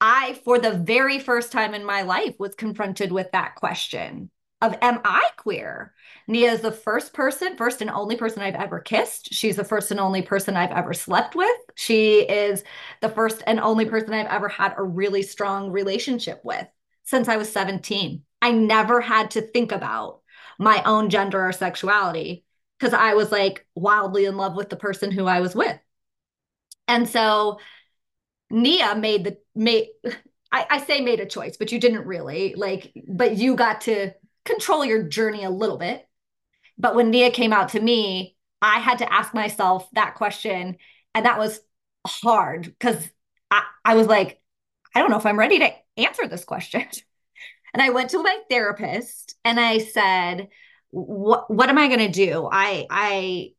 i 0.00 0.40
for 0.44 0.58
the 0.58 0.72
very 0.72 1.18
first 1.18 1.52
time 1.52 1.74
in 1.74 1.84
my 1.84 2.02
life 2.02 2.34
was 2.38 2.54
confronted 2.54 3.12
with 3.12 3.30
that 3.32 3.54
question 3.56 4.30
of 4.60 4.74
am 4.80 5.00
i 5.04 5.28
queer 5.36 5.92
Nia 6.28 6.52
is 6.52 6.60
the 6.60 6.72
first 6.72 7.12
person, 7.12 7.56
first 7.56 7.80
and 7.80 7.90
only 7.90 8.16
person 8.16 8.42
I've 8.42 8.54
ever 8.54 8.80
kissed. 8.80 9.32
She's 9.32 9.56
the 9.56 9.64
first 9.64 9.90
and 9.90 10.00
only 10.00 10.22
person 10.22 10.56
I've 10.56 10.70
ever 10.70 10.94
slept 10.94 11.34
with. 11.34 11.56
She 11.74 12.20
is 12.20 12.64
the 13.00 13.08
first 13.08 13.42
and 13.46 13.60
only 13.60 13.86
person 13.86 14.14
I've 14.14 14.26
ever 14.26 14.48
had 14.48 14.74
a 14.76 14.82
really 14.82 15.22
strong 15.22 15.70
relationship 15.70 16.40
with 16.44 16.66
since 17.04 17.28
I 17.28 17.36
was 17.36 17.50
17. 17.52 18.22
I 18.40 18.52
never 18.52 19.00
had 19.00 19.32
to 19.32 19.42
think 19.42 19.72
about 19.72 20.20
my 20.58 20.82
own 20.84 21.10
gender 21.10 21.46
or 21.46 21.52
sexuality 21.52 22.44
because 22.78 22.94
I 22.94 23.14
was 23.14 23.32
like 23.32 23.66
wildly 23.74 24.24
in 24.24 24.36
love 24.36 24.56
with 24.56 24.70
the 24.70 24.76
person 24.76 25.10
who 25.10 25.26
I 25.26 25.40
was 25.40 25.54
with. 25.54 25.78
And 26.88 27.08
so 27.08 27.58
Nia 28.50 28.94
made 28.94 29.24
the 29.24 29.38
made 29.54 29.88
I, 30.52 30.66
I 30.68 30.84
say 30.84 31.00
made 31.00 31.20
a 31.20 31.26
choice, 31.26 31.56
but 31.56 31.72
you 31.72 31.80
didn't 31.80 32.06
really 32.06 32.54
like, 32.56 32.92
but 33.08 33.36
you 33.38 33.56
got 33.56 33.82
to 33.82 34.12
control 34.44 34.84
your 34.84 35.02
journey 35.02 35.44
a 35.44 35.50
little 35.50 35.78
bit. 35.78 36.06
But 36.78 36.94
when 36.94 37.10
Nia 37.10 37.30
came 37.30 37.52
out 37.52 37.70
to 37.70 37.80
me, 37.80 38.36
I 38.60 38.78
had 38.78 38.98
to 38.98 39.12
ask 39.12 39.34
myself 39.34 39.88
that 39.92 40.14
question. 40.14 40.76
And 41.14 41.26
that 41.26 41.38
was 41.38 41.60
hard 42.06 42.64
because 42.64 43.08
I, 43.50 43.62
I 43.84 43.94
was 43.94 44.06
like, 44.06 44.40
I 44.94 45.00
don't 45.00 45.10
know 45.10 45.18
if 45.18 45.26
I'm 45.26 45.38
ready 45.38 45.58
to 45.60 45.72
answer 45.96 46.26
this 46.26 46.44
question. 46.44 46.84
And 47.74 47.80
I 47.80 47.88
went 47.88 48.10
to 48.10 48.22
my 48.22 48.38
therapist 48.50 49.34
and 49.46 49.58
I 49.58 49.78
said, 49.78 50.48
what 50.90 51.50
what 51.50 51.70
am 51.70 51.78
I 51.78 51.88
going 51.88 52.00
to 52.00 52.08
do? 52.08 52.46
I 52.52 52.86
I 52.90 53.52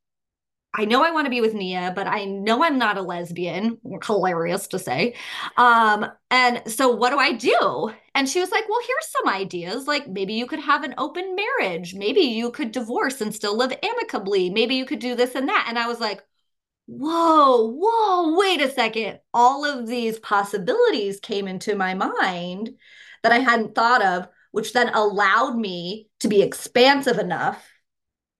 I 0.75 0.85
know 0.85 1.03
I 1.03 1.11
want 1.11 1.25
to 1.25 1.29
be 1.29 1.41
with 1.41 1.53
Nia, 1.53 1.93
but 1.95 2.07
I 2.07 2.25
know 2.25 2.63
I'm 2.63 2.79
not 2.79 2.97
a 2.97 3.01
lesbian. 3.01 3.77
Hilarious 4.03 4.67
to 4.69 4.79
say. 4.79 5.15
Um, 5.55 6.07
and 6.31 6.63
so 6.65 6.89
what 6.89 7.11
do 7.11 7.19
I 7.19 7.33
do? 7.33 7.91
And 8.15 8.27
she 8.27 8.39
was 8.39 8.49
like, 8.51 8.67
Well, 8.67 8.79
here's 8.85 9.07
some 9.11 9.29
ideas. 9.29 9.87
Like 9.87 10.07
maybe 10.07 10.33
you 10.33 10.47
could 10.47 10.59
have 10.59 10.83
an 10.83 10.95
open 10.97 11.35
marriage. 11.35 11.93
Maybe 11.93 12.21
you 12.21 12.49
could 12.49 12.71
divorce 12.71 13.21
and 13.21 13.33
still 13.33 13.55
live 13.55 13.73
amicably. 13.83 14.49
Maybe 14.49 14.73
you 14.75 14.85
could 14.85 14.99
do 14.99 15.13
this 15.15 15.35
and 15.35 15.47
that. 15.47 15.67
And 15.69 15.77
I 15.77 15.87
was 15.87 15.99
like, 15.99 16.23
Whoa, 16.87 17.71
whoa, 17.79 18.37
wait 18.37 18.61
a 18.61 18.69
second. 18.71 19.19
All 19.33 19.65
of 19.65 19.87
these 19.87 20.19
possibilities 20.19 21.19
came 21.19 21.47
into 21.47 21.75
my 21.75 21.93
mind 21.93 22.71
that 23.23 23.31
I 23.31 23.39
hadn't 23.39 23.75
thought 23.75 24.03
of, 24.03 24.27
which 24.51 24.73
then 24.73 24.89
allowed 24.89 25.55
me 25.57 26.09
to 26.19 26.27
be 26.27 26.41
expansive 26.41 27.19
enough 27.19 27.65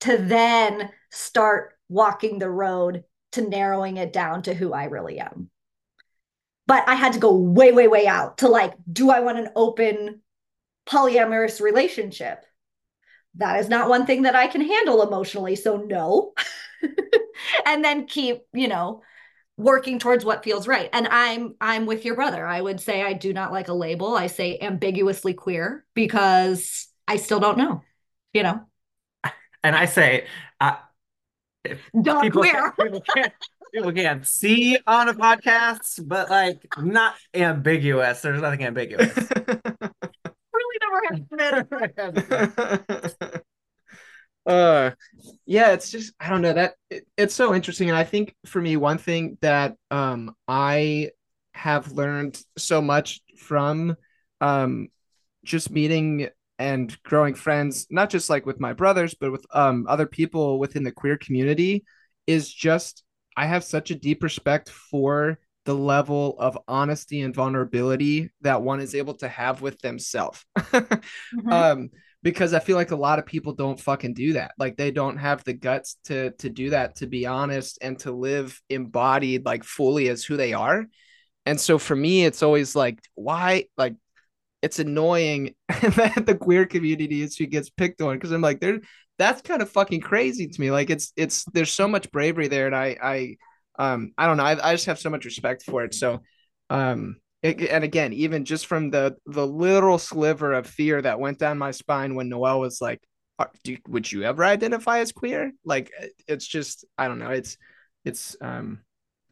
to 0.02 0.18
then 0.18 0.92
start 1.12 1.73
walking 1.94 2.40
the 2.40 2.50
road 2.50 3.04
to 3.34 3.48
narrowing 3.48 3.98
it 3.98 4.12
down 4.12 4.42
to 4.44 4.54
who 4.54 4.74
I 4.74 4.86
really 4.86 5.20
am. 5.20 5.50
But 6.66 6.88
I 6.88 6.96
had 6.96 7.14
to 7.14 7.20
go 7.20 7.36
way, 7.36 7.72
way, 7.72 7.88
way 7.88 8.08
out 8.08 8.40
to 8.40 8.48
like, 8.48 8.74
do 8.92 9.10
I 9.10 9.20
want 9.20 9.40
an 9.40 9.50
open 9.56 10.22
polyamorous 10.88 11.62
relationship? 11.62 12.46
That 13.36 13.60
is 13.60 13.70
not 13.70 13.90
one 13.90 14.06
thing 14.06 14.24
that 14.24 14.36
I 14.36 14.48
can 14.48 14.62
handle 14.62 15.02
emotionally. 15.02 15.56
So, 15.56 15.78
no. 15.78 16.34
and 17.66 17.84
then 17.84 18.08
keep, 18.08 18.42
you 18.54 18.68
know, 18.68 19.02
working 19.58 20.00
towards 20.00 20.26
what 20.26 20.44
feels 20.44 20.68
right 20.68 20.90
and 20.94 21.08
i'm 21.10 21.54
i'm 21.62 21.86
with 21.86 22.06
your 22.06 22.16
brother 22.16 22.44
i 22.44 22.60
would 22.60 22.82
say 22.82 23.04
i 23.04 23.14
do 23.14 23.32
not 23.34 23.52
like 23.52 23.68
a 23.68 23.74
label 23.74 24.16
i 24.16 24.26
say 24.26 24.58
ambiguously 24.60 25.36
queer 25.36 25.86
because 25.94 26.88
i 27.08 27.18
still 27.18 27.40
don't 27.40 27.60
know 27.60 27.84
you 28.34 28.42
know 28.42 28.60
and 29.64 29.76
i 29.76 29.86
say 29.86 30.26
Dog 32.02 32.24
people 32.24 32.42
queer. 32.42 32.54
Can't, 32.54 32.76
people, 32.78 33.02
can't, 33.02 33.34
people 33.74 33.92
can't 33.92 34.28
see 34.28 34.78
on 34.86 35.10
a 35.10 35.14
podcast, 35.14 36.06
but 36.08 36.30
like 36.30 36.66
not 36.78 37.16
ambiguous. 37.34 38.22
There's 38.22 38.42
nothing 38.42 38.64
ambiguous. 38.64 39.16
really 40.54 41.22
never 41.32 41.80
happened. 41.98 43.44
uh 44.46 44.92
yeah 45.46 45.72
it's 45.72 45.90
just 45.90 46.14
i 46.20 46.30
don't 46.30 46.42
know 46.42 46.52
that 46.52 46.74
it, 46.90 47.08
it's 47.16 47.34
so 47.34 47.56
interesting 47.56 47.90
and 47.90 47.98
i 47.98 48.04
think 48.04 48.36
for 48.46 48.60
me 48.60 48.76
one 48.76 48.98
thing 48.98 49.38
that 49.40 49.76
um 49.90 50.36
i 50.50 51.10
have 51.54 51.94
learned 51.94 52.38
so 52.58 52.82
much 52.82 53.22
from 53.38 53.96
um 54.42 54.90
just 55.46 55.72
meeting 55.72 56.28
and 56.64 56.98
growing 57.04 57.34
friends, 57.34 57.88
not 57.90 58.10
just 58.10 58.30
like 58.30 58.46
with 58.46 58.58
my 58.58 58.72
brothers, 58.72 59.14
but 59.14 59.34
with 59.34 59.46
um, 59.54 59.86
other 59.90 60.06
people 60.06 60.60
within 60.60 60.84
the 60.84 60.94
queer 60.94 61.18
community, 61.18 61.84
is 62.26 62.52
just 62.52 63.04
I 63.36 63.48
have 63.48 63.66
such 63.66 63.92
a 63.92 63.96
deep 63.96 64.24
respect 64.24 64.70
for 64.70 65.40
the 65.66 65.74
level 65.74 66.38
of 66.40 66.58
honesty 66.70 67.20
and 67.20 67.36
vulnerability 67.36 68.30
that 68.42 68.62
one 68.62 68.80
is 68.80 68.96
able 68.96 69.16
to 69.16 69.28
have 69.28 69.62
with 69.62 69.78
themselves. 69.80 70.46
mm-hmm. 70.58 71.52
um, 71.52 71.90
because 72.22 72.54
I 72.54 72.60
feel 72.60 72.78
like 72.78 72.92
a 72.92 72.96
lot 72.96 73.20
of 73.20 73.26
people 73.26 73.52
don't 73.52 73.80
fucking 73.80 74.14
do 74.14 74.34
that. 74.34 74.54
Like 74.58 74.78
they 74.78 74.92
don't 74.92 75.18
have 75.18 75.44
the 75.44 75.54
guts 75.54 75.98
to 76.06 76.32
to 76.40 76.50
do 76.50 76.70
that, 76.70 76.96
to 76.98 77.08
be 77.08 77.26
honest, 77.26 77.78
and 77.82 78.00
to 78.00 78.14
live 78.14 78.58
embodied 78.70 79.44
like 79.46 79.66
fully 79.66 80.08
as 80.08 80.24
who 80.24 80.38
they 80.38 80.54
are. 80.54 80.86
And 81.46 81.60
so 81.60 81.78
for 81.78 81.96
me, 81.96 82.24
it's 82.24 82.42
always 82.42 82.74
like, 82.74 83.00
why? 83.16 83.66
Like, 83.76 83.96
it's 84.64 84.80
annoying 84.80 85.54
that 85.68 86.24
the 86.26 86.36
queer 86.36 86.66
community 86.66 87.22
is 87.22 87.36
who 87.36 87.46
gets 87.46 87.70
picked 87.70 88.02
on 88.02 88.16
because 88.16 88.32
I'm 88.32 88.42
like, 88.42 88.62
there, 88.62 88.80
that's 89.20 89.42
kind 89.42 89.62
of 89.62 89.70
fucking 89.70 90.00
crazy 90.00 90.48
to 90.48 90.62
me. 90.62 90.72
Like, 90.72 90.90
it's 90.90 91.12
it's 91.18 91.44
there's 91.54 91.72
so 91.72 91.88
much 91.88 92.10
bravery 92.12 92.48
there, 92.48 92.66
and 92.66 92.76
I 92.76 92.98
I 93.04 93.38
um 93.78 94.14
I 94.18 94.26
don't 94.26 94.38
know, 94.38 94.46
I 94.46 94.70
I 94.70 94.74
just 94.74 94.86
have 94.86 94.98
so 94.98 95.10
much 95.10 95.26
respect 95.26 95.64
for 95.64 95.84
it. 95.84 95.94
So, 95.94 96.22
um, 96.70 97.18
and 97.44 97.84
again, 97.84 98.14
even 98.14 98.46
just 98.46 98.66
from 98.66 98.90
the 98.90 99.18
the 99.26 99.46
little 99.46 99.98
sliver 99.98 100.54
of 100.54 100.66
fear 100.66 101.02
that 101.02 101.20
went 101.20 101.40
down 101.40 101.58
my 101.58 101.72
spine 101.72 102.16
when 102.16 102.30
Noel 102.30 102.62
was 102.62 102.80
like, 102.82 103.02
do, 103.66 103.78
"Would 103.90 104.10
you 104.10 104.24
ever 104.24 104.46
identify 104.46 105.00
as 105.00 105.12
queer?" 105.12 105.52
Like, 105.66 105.92
it's 106.26 106.48
just 106.48 106.86
I 106.98 107.10
don't 107.10 107.20
know. 107.20 107.32
It's 107.32 107.58
it's 108.06 108.38
um 108.40 108.80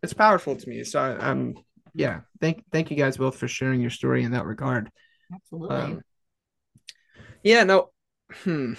it's 0.04 0.14
powerful 0.14 0.58
to 0.58 0.70
me. 0.70 0.84
So 0.84 1.00
I, 1.00 1.30
I'm 1.30 1.56
yeah. 1.94 2.22
Thank 2.42 2.66
thank 2.72 2.92
you 2.92 2.98
guys 2.98 3.16
both 3.16 3.38
for 3.38 3.48
sharing 3.48 3.80
your 3.80 3.90
story 3.90 4.24
in 4.24 4.34
that 4.34 4.46
regard. 4.46 4.92
Absolutely. 5.34 5.76
Um, 5.76 6.02
yeah. 7.44 7.64
No. 7.64 7.90
Hmm. 8.44 8.74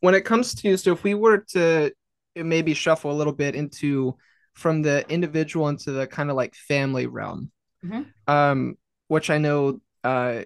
When 0.00 0.14
it 0.14 0.24
comes 0.24 0.54
to 0.56 0.76
so 0.76 0.92
if 0.92 1.02
we 1.02 1.14
were 1.14 1.38
to 1.52 1.92
maybe 2.34 2.74
shuffle 2.74 3.10
a 3.10 3.14
little 3.14 3.32
bit 3.32 3.54
into 3.54 4.16
from 4.54 4.82
the 4.82 5.08
individual 5.10 5.68
into 5.68 5.90
the 5.90 6.06
kind 6.06 6.30
of 6.30 6.36
like 6.36 6.54
family 6.54 7.06
realm 7.06 7.50
mm-hmm. 7.84 8.02
um, 8.32 8.76
which 9.08 9.30
I 9.30 9.38
know 9.38 9.80
uh, 10.04 10.42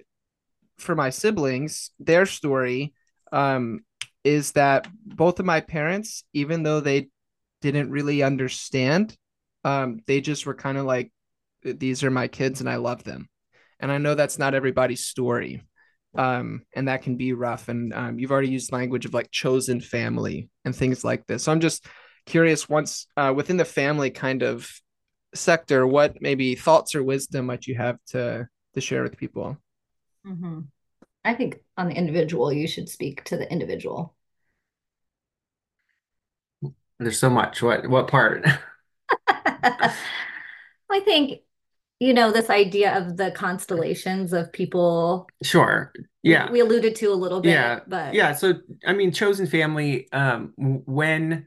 for 0.78 0.94
my 0.94 1.10
siblings, 1.10 1.90
their 1.98 2.26
story 2.26 2.94
um, 3.32 3.80
is 4.24 4.52
that 4.52 4.88
both 5.04 5.40
of 5.40 5.46
my 5.46 5.60
parents, 5.60 6.24
even 6.32 6.62
though 6.62 6.80
they 6.80 7.08
didn't 7.60 7.90
really 7.90 8.22
understand, 8.22 9.16
um, 9.64 10.00
they 10.06 10.20
just 10.20 10.46
were 10.46 10.54
kind 10.54 10.78
of 10.78 10.86
like, 10.86 11.12
these 11.62 12.02
are 12.02 12.10
my 12.10 12.28
kids 12.28 12.60
and 12.60 12.68
I 12.68 12.76
love 12.76 13.04
them. 13.04 13.28
And 13.80 13.90
I 13.90 13.98
know 13.98 14.14
that's 14.14 14.38
not 14.38 14.54
everybody's 14.54 15.04
story. 15.04 15.62
Um, 16.14 16.62
and 16.74 16.88
that 16.88 17.02
can 17.02 17.16
be 17.16 17.32
rough. 17.32 17.68
And 17.68 17.94
um, 17.94 18.18
you've 18.18 18.32
already 18.32 18.48
used 18.48 18.72
language 18.72 19.04
of 19.04 19.14
like 19.14 19.30
chosen 19.30 19.80
family 19.80 20.48
and 20.64 20.74
things 20.74 21.04
like 21.04 21.26
this. 21.26 21.44
So 21.44 21.52
I'm 21.52 21.60
just 21.60 21.86
curious 22.26 22.68
once 22.68 23.06
uh, 23.16 23.32
within 23.34 23.56
the 23.56 23.64
family 23.64 24.10
kind 24.10 24.42
of 24.42 24.70
sector, 25.34 25.86
what 25.86 26.20
maybe 26.20 26.54
thoughts 26.54 26.94
or 26.94 27.02
wisdom 27.02 27.46
might 27.46 27.66
you 27.66 27.76
have 27.76 27.98
to 28.08 28.48
to 28.74 28.80
share 28.80 29.02
with 29.02 29.16
people? 29.16 29.56
Mm-hmm. 30.26 30.60
I 31.24 31.34
think 31.34 31.60
on 31.76 31.88
the 31.88 31.94
individual, 31.94 32.52
you 32.52 32.66
should 32.66 32.88
speak 32.88 33.24
to 33.24 33.36
the 33.36 33.50
individual. 33.50 34.14
There's 36.98 37.18
so 37.18 37.30
much. 37.30 37.62
What 37.62 37.88
what 37.88 38.08
part? 38.08 38.46
I 39.28 41.00
think 41.04 41.40
you 42.00 42.14
know 42.14 42.32
this 42.32 42.48
idea 42.48 42.96
of 42.96 43.18
the 43.18 43.30
constellations 43.30 44.32
of 44.32 44.52
people. 44.52 45.28
Sure. 45.42 45.92
Yeah. 46.22 46.50
We, 46.50 46.60
alluded 46.60 46.96
to 46.96 47.12
a 47.12 47.14
little 47.14 47.40
bit. 47.40 47.50
Yeah. 47.50 47.80
But 47.86 48.14
yeah. 48.14 48.32
So 48.32 48.54
I 48.86 48.94
mean, 48.94 49.12
chosen 49.12 49.46
family. 49.46 50.10
Um, 50.10 50.54
when 50.56 51.46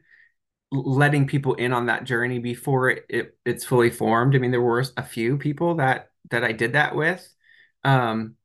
letting 0.70 1.26
people 1.26 1.54
in 1.54 1.72
on 1.72 1.86
that 1.86 2.04
journey 2.04 2.38
before 2.38 2.90
it, 2.90 3.04
it, 3.08 3.36
it's 3.44 3.64
fully 3.64 3.90
formed. 3.90 4.34
I 4.34 4.38
mean, 4.38 4.52
there 4.52 4.62
were 4.62 4.84
a 4.96 5.02
few 5.02 5.36
people 5.38 5.76
that 5.76 6.10
that 6.30 6.44
I 6.44 6.52
did 6.52 6.72
that 6.72 6.94
with. 6.94 7.28
Um, 7.82 8.36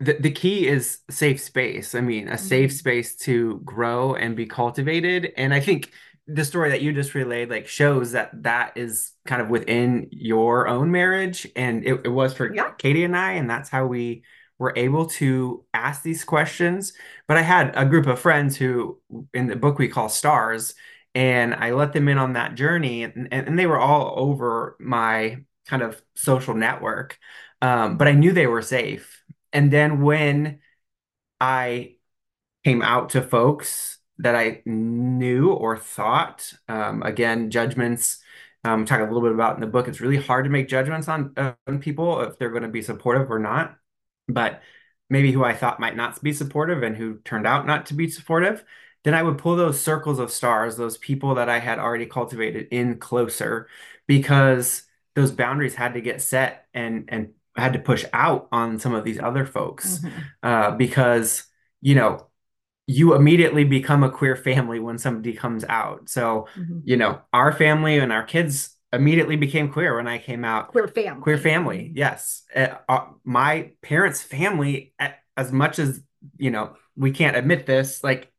the, 0.00 0.14
the 0.14 0.30
key 0.30 0.66
is 0.66 1.00
safe 1.10 1.40
space. 1.40 1.94
I 1.94 2.00
mean, 2.00 2.26
a 2.26 2.32
mm-hmm. 2.32 2.44
safe 2.44 2.72
space 2.72 3.14
to 3.16 3.60
grow 3.64 4.14
and 4.14 4.34
be 4.34 4.46
cultivated. 4.46 5.32
And 5.36 5.52
I 5.54 5.60
think 5.60 5.92
the 6.34 6.44
story 6.44 6.70
that 6.70 6.82
you 6.82 6.92
just 6.92 7.14
relayed 7.14 7.50
like 7.50 7.66
shows 7.66 8.12
that 8.12 8.30
that 8.42 8.72
is 8.76 9.12
kind 9.26 9.42
of 9.42 9.48
within 9.48 10.08
your 10.10 10.68
own 10.68 10.90
marriage 10.90 11.46
and 11.56 11.84
it, 11.84 12.00
it 12.04 12.08
was 12.08 12.34
for 12.34 12.52
yeah. 12.54 12.70
katie 12.78 13.04
and 13.04 13.16
i 13.16 13.32
and 13.32 13.48
that's 13.48 13.68
how 13.68 13.86
we 13.86 14.22
were 14.58 14.72
able 14.76 15.06
to 15.06 15.64
ask 15.72 16.02
these 16.02 16.24
questions 16.24 16.92
but 17.26 17.36
i 17.36 17.42
had 17.42 17.72
a 17.74 17.86
group 17.86 18.06
of 18.06 18.18
friends 18.18 18.56
who 18.56 19.00
in 19.34 19.46
the 19.46 19.56
book 19.56 19.78
we 19.78 19.88
call 19.88 20.08
stars 20.08 20.74
and 21.14 21.54
I 21.54 21.72
let 21.72 21.92
them 21.92 22.08
in 22.08 22.18
on 22.18 22.34
that 22.34 22.54
journey, 22.54 23.02
and, 23.02 23.28
and 23.32 23.58
they 23.58 23.66
were 23.66 23.78
all 23.78 24.14
over 24.16 24.76
my 24.78 25.38
kind 25.66 25.82
of 25.82 26.00
social 26.14 26.54
network. 26.54 27.18
Um, 27.62 27.96
but 27.96 28.08
I 28.08 28.12
knew 28.12 28.32
they 28.32 28.46
were 28.46 28.62
safe. 28.62 29.22
And 29.52 29.72
then 29.72 30.02
when 30.02 30.60
I 31.40 31.96
came 32.64 32.82
out 32.82 33.10
to 33.10 33.22
folks 33.22 33.98
that 34.22 34.34
I 34.34 34.62
knew 34.64 35.52
or 35.52 35.76
thought, 35.76 36.52
um, 36.68 37.02
again, 37.02 37.50
judgments. 37.50 38.22
Um, 38.62 38.84
talk 38.84 39.00
a 39.00 39.04
little 39.04 39.22
bit 39.22 39.32
about 39.32 39.54
in 39.54 39.62
the 39.62 39.66
book. 39.66 39.88
It's 39.88 40.02
really 40.02 40.18
hard 40.18 40.44
to 40.44 40.50
make 40.50 40.68
judgments 40.68 41.08
on, 41.08 41.32
uh, 41.38 41.54
on 41.66 41.78
people 41.78 42.20
if 42.20 42.38
they're 42.38 42.50
going 42.50 42.62
to 42.62 42.68
be 42.68 42.82
supportive 42.82 43.30
or 43.30 43.38
not. 43.38 43.76
But 44.28 44.60
maybe 45.08 45.32
who 45.32 45.42
I 45.42 45.54
thought 45.54 45.80
might 45.80 45.96
not 45.96 46.22
be 46.22 46.34
supportive 46.34 46.82
and 46.82 46.94
who 46.94 47.18
turned 47.24 47.46
out 47.46 47.66
not 47.66 47.86
to 47.86 47.94
be 47.94 48.10
supportive 48.10 48.62
then 49.04 49.14
I 49.14 49.22
would 49.22 49.38
pull 49.38 49.56
those 49.56 49.80
circles 49.80 50.18
of 50.18 50.30
stars, 50.30 50.76
those 50.76 50.98
people 50.98 51.34
that 51.36 51.48
I 51.48 51.58
had 51.58 51.78
already 51.78 52.06
cultivated 52.06 52.68
in 52.70 52.98
closer 52.98 53.68
because 54.06 54.82
those 55.14 55.30
boundaries 55.30 55.74
had 55.74 55.94
to 55.94 56.00
get 56.00 56.20
set 56.20 56.66
and 56.74 57.06
and 57.08 57.30
had 57.56 57.72
to 57.72 57.78
push 57.78 58.04
out 58.12 58.48
on 58.52 58.78
some 58.78 58.94
of 58.94 59.04
these 59.04 59.18
other 59.18 59.44
folks 59.44 59.98
mm-hmm. 59.98 60.18
uh, 60.42 60.70
because 60.72 61.44
you 61.80 61.94
know 61.94 62.26
you 62.90 63.14
immediately 63.14 63.62
become 63.62 64.02
a 64.02 64.10
queer 64.10 64.34
family 64.34 64.80
when 64.80 64.98
somebody 64.98 65.32
comes 65.32 65.64
out 65.68 66.08
so 66.08 66.48
mm-hmm. 66.56 66.80
you 66.84 66.96
know 66.96 67.20
our 67.32 67.52
family 67.52 67.98
and 67.98 68.12
our 68.12 68.24
kids 68.24 68.76
immediately 68.92 69.36
became 69.36 69.70
queer 69.70 69.96
when 69.96 70.08
i 70.08 70.18
came 70.18 70.44
out 70.44 70.68
queer 70.68 70.88
family 70.88 71.22
queer 71.22 71.38
family 71.38 71.92
yes 71.94 72.42
uh, 72.56 72.74
uh, 72.88 73.06
my 73.24 73.70
parents 73.82 74.22
family 74.22 74.92
as 75.36 75.52
much 75.52 75.78
as 75.78 76.02
you 76.36 76.50
know 76.50 76.74
we 76.96 77.12
can't 77.12 77.36
admit 77.36 77.64
this 77.64 78.02
like 78.02 78.32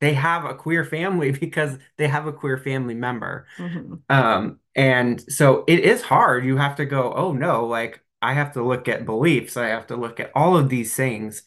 they 0.00 0.12
have 0.12 0.44
a 0.44 0.54
queer 0.54 0.84
family 0.84 1.30
because 1.46 1.78
they 1.96 2.06
have 2.06 2.26
a 2.26 2.32
queer 2.32 2.56
family 2.58 2.94
member. 2.94 3.46
Mm-hmm. 3.58 3.94
Um, 4.08 4.60
and 4.76 5.20
so 5.32 5.64
it 5.66 5.80
is 5.80 6.00
hard. 6.00 6.44
You 6.44 6.56
have 6.58 6.76
to 6.76 6.84
go, 6.84 7.12
oh 7.12 7.32
no, 7.32 7.66
like 7.66 8.00
I 8.22 8.34
have 8.34 8.52
to 8.52 8.62
look 8.62 8.86
at 8.86 9.04
beliefs, 9.04 9.56
I 9.56 9.68
have 9.68 9.88
to 9.88 9.96
look 9.96 10.20
at 10.20 10.30
all 10.34 10.56
of 10.56 10.68
these 10.68 10.94
things 10.94 11.42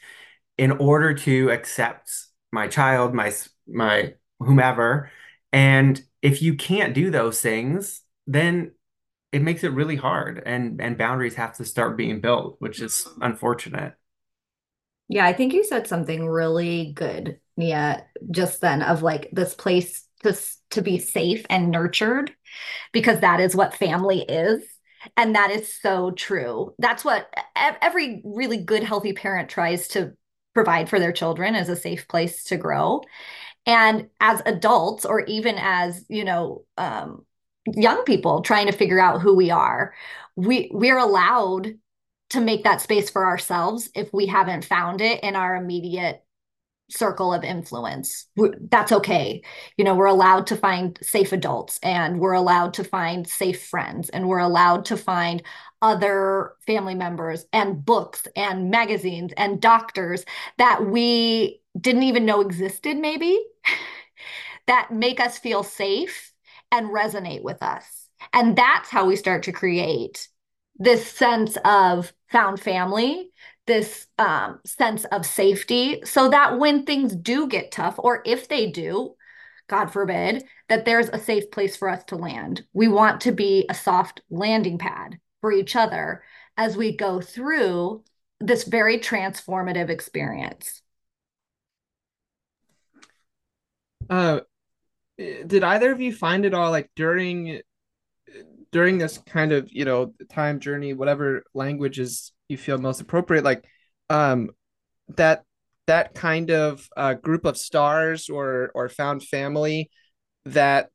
in 0.57 0.71
order 0.71 1.13
to 1.13 1.51
accept 1.51 2.11
my 2.57 2.67
child, 2.67 3.13
my 3.13 3.31
my 3.67 4.15
whomever. 4.39 5.11
And 5.53 6.01
if 6.23 6.41
you 6.41 6.55
can't 6.55 6.95
do 6.95 7.11
those 7.11 7.39
things, 7.39 8.01
then 8.25 8.71
it 9.31 9.43
makes 9.43 9.63
it 9.63 9.73
really 9.73 9.95
hard 9.95 10.41
and 10.43 10.81
and 10.81 10.97
boundaries 10.97 11.35
have 11.35 11.55
to 11.57 11.65
start 11.65 11.97
being 11.97 12.19
built, 12.19 12.55
which 12.57 12.81
is 12.81 13.05
mm-hmm. 13.07 13.21
unfortunate. 13.21 13.93
Yeah, 15.07 15.25
I 15.25 15.33
think 15.33 15.53
you 15.53 15.63
said 15.63 15.87
something 15.87 16.27
really 16.27 16.93
good 16.93 17.39
Nia 17.55 18.05
just 18.31 18.59
then 18.59 18.81
of 18.81 19.03
like 19.03 19.29
this 19.31 19.53
place 19.53 20.05
to 20.23 20.35
to 20.71 20.81
be 20.81 20.97
safe 20.97 21.45
and 21.49 21.69
nurtured 21.69 22.31
because 22.91 23.19
that 23.19 23.39
is 23.39 23.55
what 23.55 23.75
family 23.75 24.21
is 24.21 24.63
and 25.15 25.35
that 25.35 25.51
is 25.51 25.71
so 25.79 26.09
true 26.11 26.73
that's 26.79 27.05
what 27.05 27.31
every 27.55 28.21
really 28.25 28.57
good 28.57 28.83
healthy 28.83 29.13
parent 29.13 29.47
tries 29.47 29.87
to 29.87 30.11
provide 30.57 30.89
for 30.89 30.99
their 30.99 31.11
children 31.11 31.53
as 31.53 31.69
a 31.69 31.75
safe 31.75 32.07
place 32.07 32.43
to 32.45 32.57
grow. 32.57 33.03
And 33.67 34.09
as 34.19 34.41
adults 34.47 35.05
or 35.05 35.21
even 35.25 35.55
as 35.59 36.03
you 36.09 36.25
know 36.25 36.65
um, 36.77 37.25
young 37.75 38.03
people 38.05 38.41
trying 38.41 38.65
to 38.65 38.71
figure 38.71 38.99
out 38.99 39.21
who 39.21 39.35
we 39.35 39.51
are 39.51 39.93
we 40.35 40.69
we're 40.71 40.97
allowed 40.97 41.73
to 42.29 42.39
make 42.39 42.63
that 42.63 42.81
space 42.81 43.09
for 43.09 43.25
ourselves 43.25 43.89
if 43.93 44.11
we 44.13 44.25
haven't 44.25 44.65
found 44.65 45.01
it 45.01 45.21
in 45.23 45.35
our 45.35 45.55
immediate 45.55 46.23
circle 46.89 47.33
of 47.33 47.43
influence. 47.43 48.27
That's 48.69 48.91
okay. 48.91 49.41
You 49.77 49.83
know, 49.83 49.95
we're 49.95 50.05
allowed 50.05 50.47
to 50.47 50.55
find 50.55 50.97
safe 51.01 51.31
adults 51.33 51.79
and 51.83 52.19
we're 52.19 52.33
allowed 52.33 52.73
to 52.75 52.83
find 52.83 53.27
safe 53.27 53.65
friends 53.65 54.09
and 54.09 54.27
we're 54.27 54.39
allowed 54.39 54.85
to 54.85 54.97
find 54.97 55.43
other 55.81 56.53
family 56.65 56.95
members 56.95 57.45
and 57.53 57.83
books 57.85 58.27
and 58.35 58.71
magazines 58.71 59.33
and 59.37 59.61
doctors 59.61 60.25
that 60.57 60.85
we 60.85 61.61
didn't 61.79 62.03
even 62.03 62.25
know 62.25 62.41
existed, 62.41 62.97
maybe, 62.97 63.37
that 64.67 64.91
make 64.91 65.19
us 65.19 65.37
feel 65.37 65.63
safe 65.63 66.33
and 66.71 66.89
resonate 66.89 67.43
with 67.43 67.61
us. 67.61 68.07
And 68.33 68.57
that's 68.57 68.89
how 68.89 69.05
we 69.05 69.15
start 69.15 69.43
to 69.43 69.51
create 69.51 70.27
this 70.77 71.09
sense 71.09 71.57
of 71.65 72.13
found 72.31 72.59
family 72.59 73.31
this 73.67 74.07
um, 74.17 74.59
sense 74.65 75.05
of 75.05 75.25
safety 75.25 76.01
so 76.03 76.29
that 76.29 76.57
when 76.57 76.83
things 76.85 77.15
do 77.15 77.47
get 77.47 77.71
tough, 77.71 77.95
or 77.99 78.23
if 78.25 78.47
they 78.47 78.71
do, 78.71 79.15
God 79.67 79.91
forbid, 79.91 80.45
that 80.69 80.85
there's 80.85 81.09
a 81.09 81.19
safe 81.19 81.51
place 81.51 81.75
for 81.75 81.89
us 81.89 82.03
to 82.05 82.15
land. 82.15 82.65
We 82.73 82.87
want 82.87 83.21
to 83.21 83.31
be 83.31 83.65
a 83.69 83.73
soft 83.73 84.21
landing 84.29 84.77
pad 84.77 85.19
for 85.41 85.51
each 85.51 85.75
other 85.75 86.23
as 86.55 86.75
we 86.75 86.95
go 86.95 87.21
through 87.21 88.03
this 88.39 88.63
very 88.63 88.97
transformative 88.99 89.89
experience. 89.89 90.81
Uh, 94.09 94.39
did 95.17 95.63
either 95.63 95.91
of 95.91 95.99
you 95.99 96.13
find 96.13 96.45
it 96.45 96.53
all 96.53 96.71
like 96.71 96.89
during 96.95 97.61
during 98.71 98.97
this 98.97 99.17
kind 99.17 99.51
of 99.51 99.67
you 99.71 99.85
know 99.85 100.13
time 100.31 100.59
journey, 100.59 100.93
whatever 100.93 101.43
languages 101.53 102.31
you 102.49 102.57
feel 102.57 102.77
most 102.77 103.01
appropriate, 103.01 103.43
like 103.43 103.65
um 104.09 104.49
that 105.15 105.43
that 105.87 106.13
kind 106.13 106.51
of 106.51 106.87
uh, 106.97 107.13
group 107.13 107.45
of 107.45 107.57
stars 107.57 108.29
or 108.29 108.71
or 108.73 108.89
found 108.89 109.23
family 109.23 109.89
that 110.45 110.89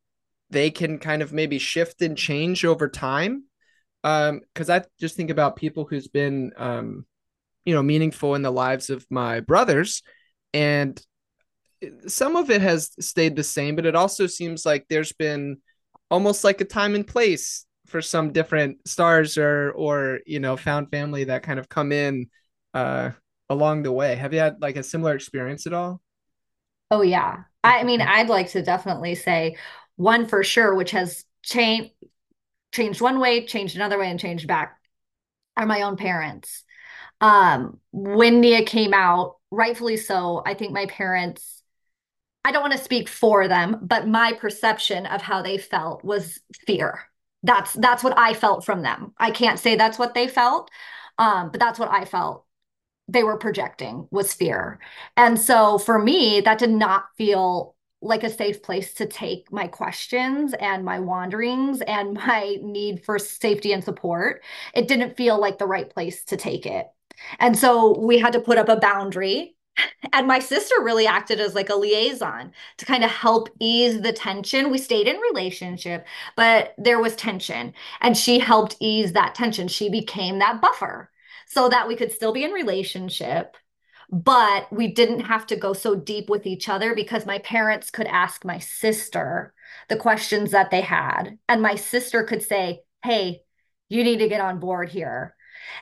they 0.50 0.70
can 0.70 0.98
kind 0.98 1.22
of 1.22 1.32
maybe 1.32 1.58
shift 1.58 2.02
and 2.02 2.16
change 2.16 2.64
over 2.64 2.88
time. 2.88 3.44
Um 4.04 4.40
because 4.52 4.68
i 4.68 4.82
just 5.00 5.16
think 5.16 5.30
about 5.30 5.56
people 5.56 5.86
who's 5.88 6.08
been 6.08 6.52
um 6.56 7.06
you 7.64 7.74
know 7.74 7.82
meaningful 7.82 8.34
in 8.34 8.42
the 8.42 8.50
lives 8.50 8.90
of 8.90 9.06
my 9.10 9.40
brothers 9.40 10.02
and 10.52 11.00
some 12.06 12.36
of 12.36 12.50
it 12.50 12.60
has 12.60 12.90
stayed 13.00 13.36
the 13.36 13.44
same 13.44 13.76
but 13.76 13.86
it 13.86 13.94
also 13.94 14.26
seems 14.26 14.66
like 14.66 14.86
there's 14.88 15.12
been 15.12 15.58
almost 16.10 16.44
like 16.44 16.60
a 16.60 16.64
time 16.64 16.94
and 16.94 17.06
place 17.06 17.64
for 17.92 18.02
some 18.02 18.33
different 18.33 18.88
stars 18.88 19.38
or 19.38 19.70
or 19.72 20.20
you 20.26 20.40
know 20.40 20.57
found 20.57 20.90
family 20.90 21.24
that 21.24 21.44
kind 21.44 21.61
of 21.61 21.68
come 21.68 21.92
in 21.92 22.28
uh 22.74 23.11
along 23.48 23.83
the 23.85 23.92
way. 23.92 24.16
Have 24.16 24.33
you 24.33 24.40
had 24.40 24.61
like 24.61 24.76
a 24.76 24.83
similar 24.83 25.14
experience 25.14 25.66
at 25.66 25.72
all? 25.72 26.00
Oh 26.90 27.02
yeah. 27.02 27.44
I 27.64 27.85
mean 27.85 28.00
i'd 28.00 28.28
like 28.28 28.50
to 28.50 28.62
definitely 28.62 29.14
say 29.14 29.57
one 29.94 30.26
for 30.26 30.42
sure 30.42 30.74
which 30.74 30.90
has 30.90 31.24
changed 31.42 31.92
changed 32.72 33.00
one 33.00 33.20
way 33.20 33.46
changed 33.46 33.76
another 33.76 33.98
way 33.98 34.11
and 34.11 34.18
changed 34.18 34.48
back 34.48 34.78
are 35.57 35.66
my 35.66 35.83
own 35.83 35.96
parents. 35.96 36.64
Um, 37.20 37.78
when 37.92 38.40
Nia 38.40 38.64
came 38.64 38.94
out, 38.94 39.37
rightfully 39.50 39.96
so, 39.96 40.42
I 40.44 40.55
think 40.55 40.72
my 40.72 40.87
parents, 40.87 41.62
I 42.44 42.52
don't 42.52 42.62
want 42.62 42.72
to 42.72 42.78
speak 42.78 43.09
for 43.09 43.48
them, 43.48 43.78
but 43.83 44.09
my 44.09 44.33
perception 44.33 45.07
of 45.07 45.22
how 45.22 45.42
they 45.42 45.59
felt 45.59 46.05
was 46.05 46.40
fear. 46.66 47.00
That's 47.42 47.72
that's 47.74 48.05
what 48.05 48.16
I 48.16 48.35
felt 48.35 48.64
from 48.64 48.83
them. 48.83 49.14
I 49.18 49.31
can't 49.31 49.59
say 49.59 49.74
that's 49.76 49.98
what 49.98 50.14
they 50.14 50.28
felt, 50.28 50.70
um, 51.18 51.50
but 51.50 51.61
that's 51.61 51.78
what 51.78 51.90
I 51.90 52.05
felt 52.05 52.46
they 53.09 53.22
were 53.24 53.37
projecting 53.37 54.09
was 54.11 54.33
fear. 54.33 54.78
And 55.16 55.38
so 55.38 55.78
for 55.78 55.98
me, 55.98 56.40
that 56.42 56.59
did 56.59 56.70
not 56.70 57.07
feel 57.16 57.74
like 58.00 58.24
a 58.24 58.31
safe 58.31 58.62
place 58.62 58.94
to 58.94 59.07
take 59.07 59.50
my 59.52 59.66
questions 59.68 60.55
and 60.55 60.85
my 60.85 60.98
wanderings 61.00 61.81
and 61.83 62.14
my 62.26 62.57
need 62.62 63.05
for 63.05 63.18
safety 63.18 63.72
and 63.72 63.85
support. 63.85 64.42
It 64.74 64.88
didn't 64.88 65.16
feel 65.16 65.40
like 65.40 65.59
the 65.59 65.66
right 65.66 65.88
place 65.88 66.24
to 66.24 66.37
take 66.37 66.66
it. 66.66 66.87
And 67.38 67.57
so 67.59 67.98
we 67.98 68.18
had 68.18 68.33
to 68.33 68.40
put 68.40 68.59
up 68.59 68.68
a 68.68 68.76
boundary. 68.76 69.57
And 70.12 70.26
my 70.26 70.38
sister 70.38 70.74
really 70.82 71.06
acted 71.06 71.40
as 71.40 71.54
like 71.54 71.70
a 71.70 71.74
liaison 71.74 72.52
to 72.76 72.85
kind 72.85 73.04
of 73.04 73.11
help 73.11 73.48
ease 73.61 74.00
the 74.02 74.12
tension. 74.12 74.70
We 74.70 74.78
stayed 74.78 75.08
in 75.08 75.16
relationship, 75.16 76.06
but 76.37 76.74
there 76.76 77.00
was 77.00 77.16
tension 77.16 77.72
and 78.00 78.16
she 78.16 78.38
helped 78.38 78.76
ease 78.80 79.12
that 79.12 79.35
tension. 79.35 79.68
She 79.68 79.88
became 79.88 80.38
that 80.38 80.61
buffer 80.61 81.11
so 81.46 81.68
that 81.68 81.88
we 81.88 81.96
could 81.96 82.12
still 82.12 82.32
be 82.32 82.44
in 82.44 82.52
relationship, 82.52 83.56
but 84.11 84.70
we 84.72 84.88
didn't 84.88 85.20
have 85.20 85.46
to 85.46 85.56
go 85.56 85.72
so 85.72 85.94
deep 85.94 86.28
with 86.28 86.46
each 86.46 86.68
other 86.68 86.94
because 86.94 87.24
my 87.26 87.38
parents 87.38 87.90
could 87.90 88.06
ask 88.06 88.44
my 88.44 88.58
sister 88.58 89.54
the 89.88 89.96
questions 89.96 90.50
that 90.50 90.70
they 90.70 90.82
had 90.82 91.38
and 91.48 91.62
my 91.62 91.74
sister 91.74 92.22
could 92.24 92.42
say, 92.42 92.82
"Hey, 93.02 93.42
you 93.88 94.04
need 94.04 94.18
to 94.18 94.28
get 94.28 94.40
on 94.40 94.61
board 94.61 94.90
here." 94.90 95.35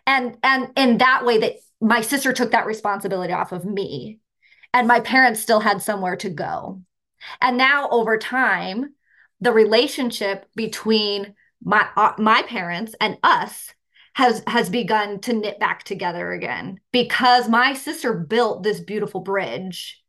and 0.07 0.37
and 0.43 0.71
in 0.77 0.99
that 0.99 1.25
way 1.25 1.39
that 1.39 1.55
my 1.81 2.01
sister 2.01 2.33
took 2.33 2.51
that 2.51 2.67
responsibility 2.67 3.33
off 3.33 3.53
of 3.53 3.65
me 3.65 4.19
and 4.73 4.87
my 4.87 5.01
parents 5.01 5.41
still 5.41 5.61
had 5.61 5.83
somewhere 5.83 6.17
to 6.17 6.31
go. 6.31 6.83
And 7.41 7.57
now 7.57 7.89
over 7.91 8.19
time 8.19 8.95
the 9.41 9.53
relationship 9.53 10.47
between 10.55 11.35
my 11.63 11.87
uh, 11.97 12.13
my 12.19 12.43
parents 12.43 12.95
and 13.01 13.19
us 13.23 13.73
has 14.15 14.43
has 14.47 14.69
begun 14.69 15.21
to 15.21 15.33
knit 15.33 15.59
back 15.59 15.83
together 15.83 16.33
again 16.33 16.81
because 16.93 17.49
my 17.49 17.75
sister 17.75 18.13
built 18.13 18.63
this 18.63 18.81
beautiful 18.81 19.21
bridge 19.21 20.03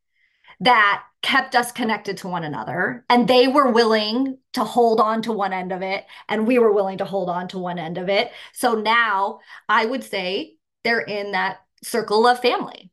that 0.60 1.04
kept 1.22 1.56
us 1.56 1.72
connected 1.72 2.18
to 2.18 2.28
one 2.28 2.44
another 2.44 3.06
and 3.10 3.28
they 3.28 3.48
were 3.48 3.72
willing 3.72 4.38
to 4.54 4.64
hold 4.64 5.00
on 5.00 5.22
to 5.22 5.32
one 5.32 5.54
end 5.54 5.72
of 5.72 5.82
it 5.82 6.06
and 6.28 6.48
we 6.48 6.60
were 6.60 6.74
willing 6.74 6.98
to 6.98 7.06
hold 7.06 7.30
on 7.30 7.48
to 7.48 7.60
one 7.60 7.78
end 7.80 7.98
of 7.98 8.10
it. 8.10 8.32
So 8.54 8.76
now 8.76 9.40
i 9.70 9.86
would 9.86 10.04
say 10.04 10.56
they're 10.84 11.02
in 11.02 11.32
that 11.32 11.58
circle 11.84 12.28
of 12.28 12.40
family 12.40 12.92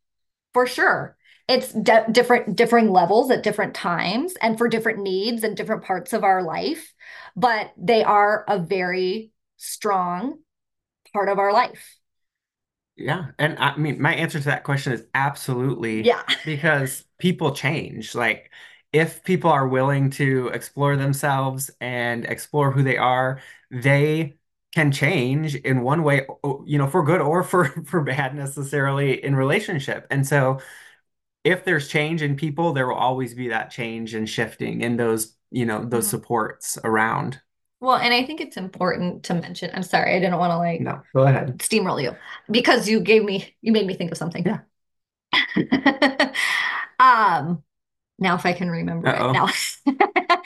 for 0.53 0.66
sure 0.66 1.16
it's 1.46 1.72
de- 1.72 2.07
different 2.12 2.57
differing 2.57 2.90
levels 2.90 3.31
at 3.31 3.42
different 3.42 3.74
times 3.74 4.35
and 4.40 4.59
for 4.59 4.68
different 4.68 4.98
needs 4.98 5.44
and 5.44 5.57
different 5.57 5.85
parts 5.85 6.12
of 6.12 6.24
our 6.24 6.42
life 6.42 6.92
but 7.37 7.72
they 7.77 8.03
are 8.03 8.44
a 8.48 8.59
very 8.59 9.31
strong 9.57 10.38
part 11.12 11.29
of 11.29 11.38
our 11.38 11.53
life 11.53 11.98
yeah. 12.98 13.27
And 13.38 13.57
I 13.59 13.77
mean, 13.77 14.03
my 14.03 14.14
answer 14.14 14.40
to 14.40 14.44
that 14.46 14.64
question 14.64 14.92
is 14.92 15.05
absolutely. 15.14 16.03
Yeah. 16.03 16.22
Because 16.44 17.05
people 17.18 17.55
change. 17.55 18.14
Like, 18.14 18.51
if 18.92 19.22
people 19.22 19.51
are 19.51 19.68
willing 19.68 20.11
to 20.11 20.48
explore 20.48 20.96
themselves 20.96 21.70
and 21.81 22.24
explore 22.24 22.72
who 22.72 22.83
they 22.83 22.96
are, 22.96 23.40
they 23.70 24.38
can 24.74 24.92
change 24.92 25.54
in 25.54 25.83
one 25.83 26.02
way, 26.02 26.26
you 26.66 26.78
know, 26.78 26.87
for 26.87 27.02
good 27.02 27.20
or 27.20 27.42
for 27.42 27.64
for 27.87 28.02
bad 28.02 28.35
necessarily 28.35 29.22
in 29.24 29.35
relationship. 29.35 30.07
And 30.11 30.26
so 30.26 30.61
if 31.44 31.64
there's 31.64 31.88
change 31.88 32.22
in 32.22 32.37
people, 32.37 32.72
there 32.72 32.87
will 32.87 32.94
always 32.94 33.35
be 33.35 33.48
that 33.48 33.70
change 33.70 34.14
and 34.14 34.28
shifting 34.28 34.83
in 34.83 34.96
those, 34.96 35.35
you 35.50 35.64
know, 35.64 35.85
those 35.85 36.04
mm-hmm. 36.04 36.11
supports 36.11 36.78
around. 36.85 37.40
Well, 37.81 37.96
and 37.96 38.12
I 38.12 38.24
think 38.24 38.40
it's 38.40 38.57
important 38.57 39.22
to 39.24 39.35
mention. 39.35 39.70
I'm 39.72 39.85
sorry, 39.85 40.16
I 40.16 40.18
didn't 40.18 40.38
want 40.38 40.50
to 40.50 40.59
like 40.59 40.81
no, 40.81 41.00
go 41.14 41.22
ahead. 41.22 41.59
Steamroll 41.59 42.02
you 42.02 42.16
because 42.50 42.88
you 42.88 43.00
gave 43.00 43.24
me 43.24 43.54
you 43.62 43.72
made 43.72 43.87
me 43.87 43.94
think 43.94 44.11
of 44.11 44.18
something. 44.18 44.44
Yeah. 44.44 44.61
um 46.98 47.62
now 48.18 48.35
if 48.35 48.44
I 48.44 48.52
can 48.52 48.68
remember 48.68 49.09
Uh-oh. 49.09 49.31
it 49.31 49.33
now. 49.33 49.48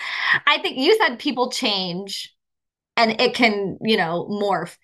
I 0.47 0.59
think 0.59 0.77
you 0.77 0.97
said 0.99 1.19
people 1.19 1.51
change 1.51 2.35
and 2.97 3.21
it 3.21 3.35
can, 3.35 3.79
you 3.83 3.97
know, 3.97 4.27
morph 4.31 4.77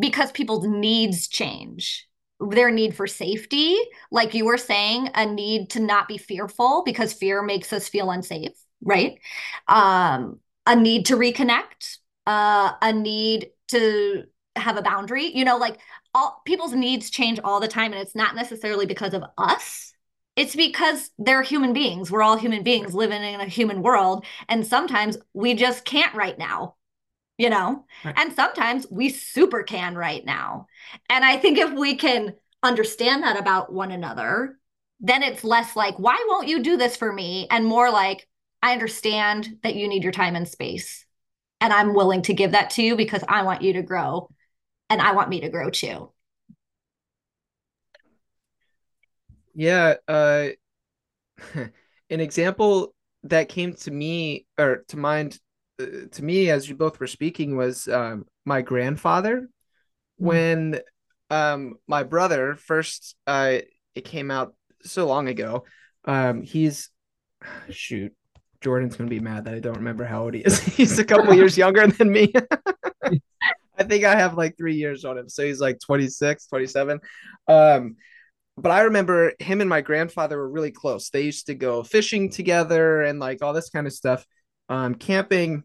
because 0.00 0.32
people's 0.32 0.66
needs 0.66 1.28
change. 1.28 2.06
Their 2.40 2.70
need 2.70 2.94
for 2.94 3.08
safety, 3.08 3.76
like 4.12 4.32
you 4.32 4.44
were 4.44 4.58
saying, 4.58 5.10
a 5.14 5.26
need 5.26 5.70
to 5.70 5.80
not 5.80 6.06
be 6.06 6.18
fearful 6.18 6.82
because 6.84 7.12
fear 7.12 7.42
makes 7.42 7.72
us 7.72 7.88
feel 7.88 8.10
unsafe, 8.10 8.52
right? 8.82 9.18
Um 9.66 10.40
a 10.66 10.76
need 10.76 11.06
to 11.06 11.16
reconnect, 11.16 11.96
uh, 12.26 12.72
a 12.82 12.92
need 12.92 13.50
to 13.68 14.24
have 14.54 14.76
a 14.76 14.82
boundary. 14.82 15.34
You 15.34 15.44
know, 15.44 15.56
like 15.56 15.78
all 16.14 16.42
people's 16.44 16.74
needs 16.74 17.10
change 17.10 17.40
all 17.42 17.60
the 17.60 17.68
time, 17.68 17.92
and 17.92 18.00
it's 18.02 18.14
not 18.14 18.34
necessarily 18.36 18.86
because 18.86 19.14
of 19.14 19.24
us. 19.38 19.94
It's 20.36 20.54
because 20.54 21.10
they're 21.18 21.42
human 21.42 21.72
beings. 21.72 22.10
We're 22.10 22.22
all 22.22 22.36
human 22.36 22.62
beings 22.62 22.94
living 22.94 23.22
in 23.22 23.40
a 23.40 23.46
human 23.46 23.82
world, 23.82 24.24
and 24.48 24.66
sometimes 24.66 25.16
we 25.34 25.54
just 25.54 25.84
can't 25.84 26.14
right 26.14 26.38
now. 26.38 26.74
You 27.38 27.50
know, 27.50 27.84
right. 28.04 28.14
and 28.18 28.32
sometimes 28.32 28.86
we 28.90 29.10
super 29.10 29.62
can 29.62 29.94
right 29.94 30.24
now. 30.24 30.66
And 31.08 31.24
I 31.24 31.36
think 31.36 31.56
if 31.56 31.72
we 31.72 31.94
can 31.94 32.34
understand 32.64 33.22
that 33.22 33.38
about 33.38 33.72
one 33.72 33.92
another, 33.92 34.58
then 35.00 35.22
it's 35.22 35.44
less 35.44 35.76
like, 35.76 35.96
why 35.98 36.22
won't 36.28 36.48
you 36.48 36.62
do 36.62 36.76
this 36.76 36.96
for 36.96 37.12
me? 37.12 37.46
And 37.50 37.64
more 37.64 37.90
like, 37.92 38.26
I 38.60 38.72
understand 38.72 39.58
that 39.62 39.76
you 39.76 39.86
need 39.88 40.02
your 40.02 40.12
time 40.12 40.34
and 40.34 40.48
space. 40.48 41.06
And 41.60 41.72
I'm 41.72 41.94
willing 41.94 42.22
to 42.22 42.34
give 42.34 42.52
that 42.52 42.70
to 42.70 42.82
you 42.82 42.96
because 42.96 43.22
I 43.28 43.42
want 43.42 43.62
you 43.62 43.74
to 43.74 43.82
grow 43.82 44.28
and 44.90 45.00
I 45.00 45.12
want 45.12 45.28
me 45.28 45.40
to 45.40 45.48
grow 45.48 45.70
too. 45.70 46.12
Yeah. 49.54 49.94
Uh, 50.06 50.48
an 51.54 51.70
example 52.20 52.94
that 53.24 53.48
came 53.48 53.74
to 53.74 53.90
me 53.90 54.46
or 54.58 54.84
to 54.88 54.96
mind 54.96 55.38
to 55.78 56.24
me 56.24 56.50
as 56.50 56.68
you 56.68 56.74
both 56.74 56.98
were 57.00 57.06
speaking 57.06 57.56
was 57.56 57.88
um, 57.88 58.26
my 58.44 58.62
grandfather. 58.62 59.42
Mm-hmm. 59.42 60.26
When 60.26 60.80
um, 61.30 61.76
my 61.86 62.02
brother 62.02 62.56
first, 62.56 63.14
uh, 63.26 63.58
it 63.94 64.04
came 64.04 64.30
out 64.30 64.54
so 64.82 65.06
long 65.06 65.28
ago. 65.28 65.64
Um, 66.04 66.42
he's 66.42 66.90
shoot 67.70 68.12
Jordan's 68.60 68.96
gonna 68.96 69.10
be 69.10 69.20
mad 69.20 69.44
that 69.44 69.54
I 69.54 69.60
don't 69.60 69.76
remember 69.76 70.04
how 70.04 70.24
old 70.24 70.34
he 70.34 70.40
is. 70.40 70.58
he's 70.76 70.98
a 70.98 71.04
couple 71.04 71.34
years 71.34 71.56
younger 71.58 71.86
than 71.86 72.10
me. 72.10 72.32
I 73.78 73.84
think 73.84 74.04
I 74.04 74.16
have 74.16 74.36
like 74.36 74.56
three 74.56 74.74
years 74.74 75.04
on 75.04 75.16
him. 75.16 75.28
So 75.28 75.44
he's 75.44 75.60
like 75.60 75.78
26, 75.78 76.48
27. 76.48 76.98
Um, 77.46 77.96
but 78.56 78.72
I 78.72 78.80
remember 78.80 79.34
him 79.38 79.60
and 79.60 79.70
my 79.70 79.82
grandfather 79.82 80.36
were 80.36 80.50
really 80.50 80.72
close. 80.72 81.10
They 81.10 81.22
used 81.22 81.46
to 81.46 81.54
go 81.54 81.84
fishing 81.84 82.28
together 82.28 83.02
and 83.02 83.20
like 83.20 83.40
all 83.40 83.52
this 83.52 83.70
kind 83.70 83.86
of 83.86 83.92
stuff, 83.92 84.26
um, 84.68 84.96
camping. 84.96 85.62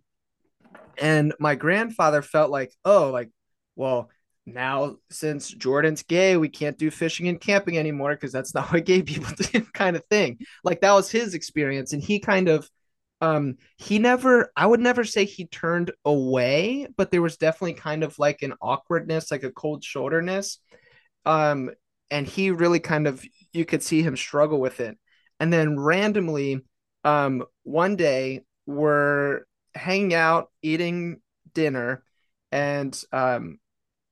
And 0.97 1.33
my 1.39 1.55
grandfather 1.55 2.21
felt 2.21 2.51
like, 2.51 2.73
oh, 2.85 3.09
like, 3.11 3.29
well, 3.75 4.09
now 4.45 4.97
since 5.09 5.49
Jordan's 5.49 6.03
gay, 6.03 6.37
we 6.37 6.49
can't 6.49 6.77
do 6.77 6.91
fishing 6.91 7.27
and 7.27 7.39
camping 7.39 7.77
anymore 7.77 8.13
because 8.13 8.31
that's 8.31 8.53
not 8.55 8.71
what 8.71 8.85
gay 8.85 9.01
people 9.01 9.33
do, 9.51 9.61
kind 9.73 9.95
of 9.95 10.03
thing. 10.09 10.39
Like 10.63 10.81
that 10.81 10.93
was 10.93 11.09
his 11.09 11.33
experience, 11.33 11.93
and 11.93 12.01
he 12.01 12.19
kind 12.19 12.49
of, 12.49 12.69
um, 13.21 13.55
he 13.77 13.99
never, 13.99 14.51
I 14.55 14.65
would 14.65 14.81
never 14.81 15.03
say 15.03 15.25
he 15.25 15.45
turned 15.47 15.91
away, 16.03 16.87
but 16.97 17.09
there 17.09 17.21
was 17.21 17.37
definitely 17.37 17.75
kind 17.75 18.03
of 18.03 18.19
like 18.19 18.41
an 18.41 18.53
awkwardness, 18.61 19.31
like 19.31 19.43
a 19.43 19.51
cold 19.51 19.83
shoulderness, 19.83 20.59
um, 21.25 21.71
and 22.11 22.27
he 22.27 22.51
really 22.51 22.79
kind 22.79 23.07
of, 23.07 23.23
you 23.53 23.65
could 23.65 23.81
see 23.81 24.01
him 24.01 24.17
struggle 24.17 24.59
with 24.59 24.79
it, 24.81 24.97
and 25.39 25.53
then 25.53 25.79
randomly, 25.79 26.61
um, 27.05 27.43
one 27.63 27.95
day 27.95 28.41
we're 28.65 29.41
hanging 29.75 30.13
out 30.13 30.49
eating 30.61 31.21
dinner, 31.53 32.03
and 32.51 33.01
um 33.11 33.59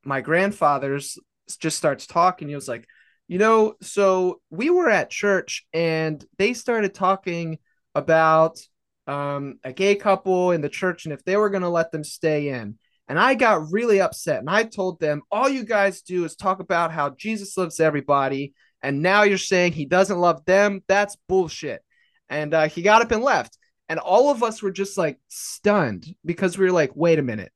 my 0.03 0.21
grandfather's 0.21 1.17
just 1.59 1.77
starts 1.77 2.07
talking. 2.07 2.47
He 2.47 2.55
was 2.55 2.67
like, 2.67 2.87
you 3.27 3.37
know, 3.37 3.75
so 3.81 4.41
we 4.49 4.69
were 4.69 4.89
at 4.89 5.09
church 5.09 5.65
and 5.73 6.23
they 6.37 6.53
started 6.53 6.93
talking 6.93 7.59
about 7.95 8.59
um, 9.07 9.59
a 9.63 9.73
gay 9.73 9.95
couple 9.95 10.51
in 10.51 10.61
the 10.61 10.69
church 10.69 11.05
and 11.05 11.13
if 11.13 11.23
they 11.23 11.37
were 11.37 11.49
going 11.49 11.63
to 11.63 11.69
let 11.69 11.91
them 11.91 12.03
stay 12.03 12.49
in. 12.49 12.77
And 13.07 13.19
I 13.19 13.35
got 13.35 13.71
really 13.71 13.99
upset 13.99 14.39
and 14.39 14.49
I 14.49 14.63
told 14.63 14.99
them, 14.99 15.21
all 15.31 15.49
you 15.49 15.65
guys 15.65 16.01
do 16.01 16.23
is 16.23 16.35
talk 16.35 16.59
about 16.59 16.91
how 16.91 17.09
Jesus 17.11 17.57
loves 17.57 17.79
everybody. 17.79 18.53
And 18.81 19.01
now 19.01 19.23
you're 19.23 19.37
saying 19.37 19.73
he 19.73 19.85
doesn't 19.85 20.19
love 20.19 20.43
them. 20.45 20.83
That's 20.87 21.17
bullshit. 21.27 21.81
And 22.29 22.53
uh, 22.53 22.67
he 22.67 22.81
got 22.81 23.01
up 23.01 23.11
and 23.11 23.23
left. 23.23 23.57
And 23.91 23.99
all 23.99 24.31
of 24.31 24.41
us 24.41 24.61
were 24.61 24.71
just 24.71 24.97
like 24.97 25.19
stunned 25.27 26.15
because 26.23 26.57
we 26.57 26.63
were 26.63 26.71
like, 26.71 26.95
wait 26.95 27.19
a 27.19 27.21
minute. 27.21 27.51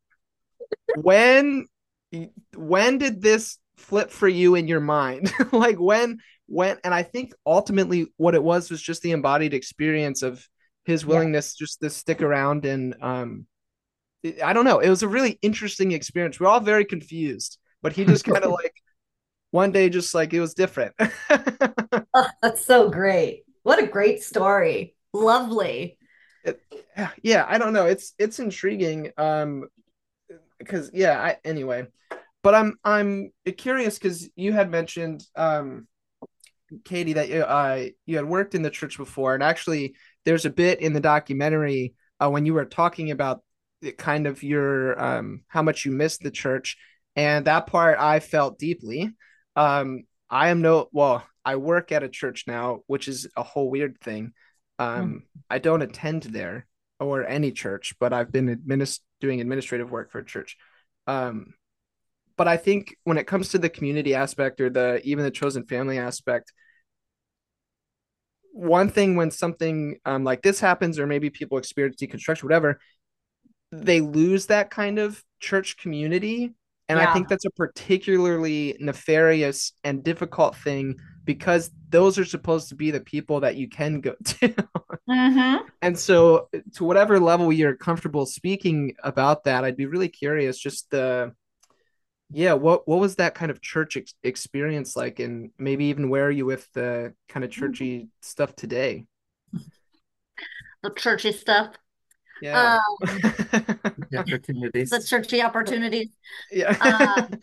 when 0.97 1.65
when 2.53 2.97
did 2.97 3.21
this 3.21 3.57
flip 3.77 4.11
for 4.11 4.27
you 4.27 4.55
in 4.55 4.67
your 4.67 4.81
mind? 4.81 5.31
like 5.53 5.79
when 5.79 6.17
when 6.47 6.77
and 6.83 6.93
I 6.93 7.03
think 7.03 7.31
ultimately 7.45 8.07
what 8.17 8.35
it 8.35 8.43
was 8.43 8.69
was 8.69 8.81
just 8.81 9.01
the 9.01 9.13
embodied 9.13 9.53
experience 9.53 10.23
of 10.23 10.45
his 10.83 11.05
willingness 11.05 11.55
yeah. 11.55 11.63
just 11.63 11.79
to 11.79 11.89
stick 11.89 12.21
around 12.21 12.65
and 12.65 12.97
um 13.01 13.47
I 14.43 14.51
don't 14.51 14.65
know. 14.65 14.79
It 14.79 14.89
was 14.89 15.03
a 15.03 15.07
really 15.07 15.39
interesting 15.41 15.93
experience. 15.93 16.37
We're 16.37 16.47
all 16.47 16.59
very 16.59 16.83
confused, 16.83 17.59
but 17.81 17.93
he 17.93 18.03
just 18.03 18.25
kind 18.25 18.43
of 18.43 18.51
like 18.61 18.75
one 19.51 19.71
day 19.71 19.87
just 19.87 20.13
like 20.13 20.33
it 20.33 20.41
was 20.41 20.53
different. 20.53 20.95
oh, 21.29 22.27
that's 22.41 22.65
so 22.65 22.89
great. 22.89 23.45
What 23.63 23.81
a 23.81 23.87
great 23.87 24.21
story. 24.21 24.95
Lovely. 25.13 25.97
It, 26.45 26.61
yeah, 27.21 27.45
I 27.47 27.57
don't 27.57 27.73
know. 27.73 27.85
It's 27.85 28.13
it's 28.17 28.39
intriguing. 28.39 29.11
Um 29.17 29.67
because 30.59 30.91
yeah, 30.93 31.19
I 31.21 31.37
anyway 31.43 31.87
but 32.45 32.53
I'm 32.53 32.77
I'm 32.83 33.31
curious 33.57 33.97
because 33.97 34.29
you 34.35 34.53
had 34.53 34.69
mentioned 34.69 35.23
um, 35.35 35.87
Katie 36.83 37.13
that 37.13 37.27
you 37.27 37.41
uh, 37.41 37.85
you 38.05 38.17
had 38.17 38.25
worked 38.25 38.53
in 38.53 38.61
the 38.61 38.69
church 38.69 38.99
before, 38.99 39.33
and 39.33 39.41
actually 39.41 39.95
there's 40.25 40.45
a 40.45 40.51
bit 40.51 40.79
in 40.79 40.93
the 40.93 40.99
documentary 40.99 41.95
uh, 42.19 42.29
when 42.29 42.45
you 42.45 42.53
were 42.53 42.65
talking 42.65 43.09
about 43.09 43.41
kind 43.97 44.27
of 44.27 44.43
your 44.43 45.01
um, 45.03 45.41
how 45.47 45.63
much 45.63 45.85
you 45.85 45.91
missed 45.91 46.21
the 46.21 46.29
church, 46.29 46.77
and 47.15 47.45
that 47.45 47.65
part 47.65 47.97
I 47.97 48.19
felt 48.19 48.59
deeply. 48.59 49.09
Um, 49.55 50.03
I 50.29 50.49
am 50.49 50.61
no 50.61 50.87
well, 50.91 51.23
I 51.43 51.55
work 51.55 51.91
at 51.91 52.03
a 52.03 52.09
church 52.09 52.43
now, 52.45 52.81
which 52.85 53.07
is 53.07 53.27
a 53.35 53.41
whole 53.41 53.71
weird 53.71 53.99
thing. 54.01 54.33
Um, 54.79 55.23
mm. 55.35 55.41
I 55.49 55.59
don't 55.59 55.81
attend 55.81 56.23
there 56.23 56.67
or 56.99 57.25
any 57.25 57.51
church, 57.51 57.93
but 57.99 58.13
I've 58.13 58.31
been 58.31 58.55
administ- 58.55 59.01
doing 59.21 59.41
administrative 59.41 59.91
work 59.91 60.11
for 60.11 60.19
a 60.19 60.25
church. 60.25 60.57
Um, 61.07 61.53
but 62.37 62.47
I 62.47 62.57
think 62.57 62.97
when 63.03 63.17
it 63.17 63.27
comes 63.27 63.49
to 63.49 63.57
the 63.57 63.69
community 63.69 64.13
aspect 64.13 64.59
or 64.59 64.69
the 64.69 65.01
even 65.03 65.23
the 65.23 65.31
chosen 65.31 65.65
family 65.65 65.97
aspect, 65.97 66.51
one 68.51 68.89
thing 68.89 69.15
when 69.15 69.31
something 69.31 69.97
um, 70.05 70.23
like 70.23 70.41
this 70.41 70.59
happens, 70.59 70.99
or 70.99 71.07
maybe 71.07 71.29
people 71.29 71.57
experience 71.57 71.97
deconstruction, 72.01 72.43
whatever, 72.43 72.79
they 73.71 74.01
lose 74.01 74.47
that 74.47 74.69
kind 74.69 74.99
of 74.99 75.23
church 75.39 75.77
community. 75.77 76.53
And 76.87 76.99
yeah. 76.99 77.09
I 77.09 77.13
think 77.13 77.27
that's 77.27 77.45
a 77.45 77.51
particularly 77.51 78.77
nefarious 78.79 79.73
and 79.83 80.03
difficult 80.03 80.55
thing 80.55 80.95
because 81.23 81.71
those 81.95 82.19
are 82.19 82.25
supposed 82.25 82.67
to 82.67 82.75
be 82.75 82.91
the 82.91 82.99
people 82.99 83.39
that 83.39 83.55
you 83.55 83.69
can 83.69 84.01
go 84.01 84.15
to. 84.25 84.49
mm-hmm. 85.09 85.65
And 85.81 85.97
so, 85.97 86.49
to 86.73 86.83
whatever 86.83 87.21
level 87.21 87.53
you're 87.53 87.77
comfortable 87.77 88.25
speaking 88.25 88.95
about 89.01 89.45
that, 89.45 89.63
I'd 89.63 89.77
be 89.77 89.85
really 89.85 90.09
curious 90.09 90.59
just 90.59 90.91
the 90.91 91.33
yeah 92.31 92.53
what 92.53 92.87
what 92.87 92.99
was 92.99 93.15
that 93.15 93.35
kind 93.35 93.51
of 93.51 93.61
church 93.61 93.95
ex- 93.97 94.15
experience 94.23 94.95
like 94.95 95.19
and 95.19 95.51
maybe 95.59 95.85
even 95.85 96.09
where 96.09 96.25
are 96.25 96.31
you 96.31 96.43
with 96.43 96.67
the 96.73 97.13
kind 97.29 97.43
of 97.43 97.51
churchy 97.51 97.99
mm-hmm. 97.99 98.07
stuff 98.19 98.55
today 98.55 99.05
the 100.81 100.89
churchy 100.97 101.31
stuff 101.31 101.75
yeah. 102.41 102.75
Um, 102.75 102.97
the 104.11 104.17
opportunities. 104.17 104.89
the 104.89 105.01
churchy 105.01 105.41
opportunities. 105.41 106.09
Yeah. 106.51 106.75
Um, 106.81 107.39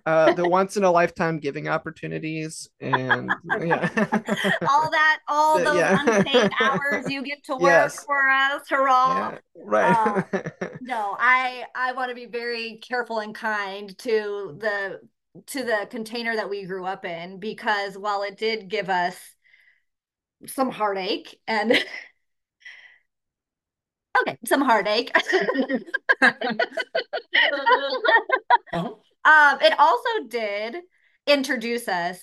uh, 0.06 0.32
the 0.34 0.48
once 0.48 0.76
in 0.76 0.84
a 0.84 0.90
lifetime 0.90 1.38
giving 1.38 1.68
opportunities 1.68 2.68
and 2.80 3.32
yeah. 3.60 3.88
All 4.68 4.90
that 4.90 5.18
all 5.28 5.58
the, 5.58 5.64
those 5.64 5.76
yeah. 5.76 5.98
unpaid 6.06 6.50
hours 6.60 7.10
you 7.10 7.22
get 7.22 7.44
to 7.44 7.54
work 7.54 7.62
yes. 7.62 8.04
for 8.04 8.28
us 8.28 8.68
hurrah. 8.68 9.32
Yeah, 9.32 9.38
right. 9.64 10.22
Uh, 10.32 10.68
no 10.80 11.16
i 11.18 11.64
i 11.74 11.92
want 11.92 12.10
to 12.10 12.14
be 12.14 12.26
very 12.26 12.76
careful 12.76 13.20
and 13.20 13.34
kind 13.34 13.96
to 13.98 14.56
the 14.58 15.00
to 15.46 15.62
the 15.62 15.86
container 15.90 16.34
that 16.34 16.48
we 16.48 16.64
grew 16.64 16.84
up 16.84 17.04
in 17.04 17.38
because 17.38 17.96
while 17.98 18.22
it 18.22 18.38
did 18.38 18.68
give 18.68 18.88
us 18.88 19.16
some 20.46 20.70
heartache 20.70 21.38
and 21.46 21.84
okay, 24.22 24.38
some 24.44 24.62
heartache. 24.62 25.10
uh-huh. 26.22 26.32
um, 29.24 29.58
it 29.60 29.78
also 29.78 30.08
did 30.28 30.76
introduce 31.26 31.88
us 31.88 32.20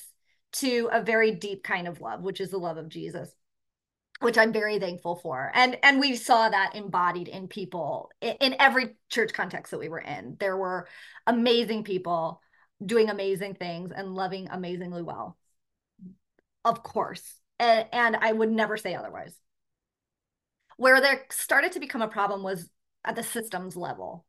to 0.54 0.90
a 0.92 1.02
very 1.02 1.32
deep 1.32 1.64
kind 1.64 1.88
of 1.88 2.00
love, 2.02 2.22
which 2.22 2.40
is 2.40 2.52
the 2.52 2.58
love 2.58 2.78
of 2.78 2.90
Jesus 2.90 3.34
which 4.20 4.38
I'm 4.38 4.54
very 4.54 4.80
thankful 4.80 5.18
for. 5.18 5.52
And 5.54 5.78
and 5.84 6.00
we 6.00 6.16
saw 6.16 6.48
that 6.48 6.76
embodied 6.76 7.28
in 7.28 7.50
people 7.50 8.10
in, 8.22 8.36
in, 8.40 8.56
every 8.58 8.96
church 9.10 9.34
context 9.34 9.72
that 9.72 9.80
we 9.80 9.90
were 9.90 10.00
in. 10.00 10.38
There 10.40 10.56
were 10.56 10.88
amazing 11.28 11.84
people 11.84 12.42
doing 12.84 13.10
amazing 13.10 13.56
things 13.56 13.92
and 13.94 14.16
loving 14.16 14.48
amazingly 14.50 15.02
well. 15.02 15.38
Of 16.66 16.84
course. 16.84 17.24
And, 17.60 17.88
and 17.92 18.16
I 18.16 18.32
would 18.32 18.52
never 18.52 18.78
say 18.78 18.96
otherwise. 18.96 19.36
Where 20.78 21.02
there 21.02 21.26
started 21.30 21.74
to 21.74 21.80
become 21.80 22.02
a 22.02 22.08
problem 22.08 22.44
was 22.44 22.70
at 23.06 23.16
the 23.16 23.24
systems 23.24 23.76
level, 23.76 24.26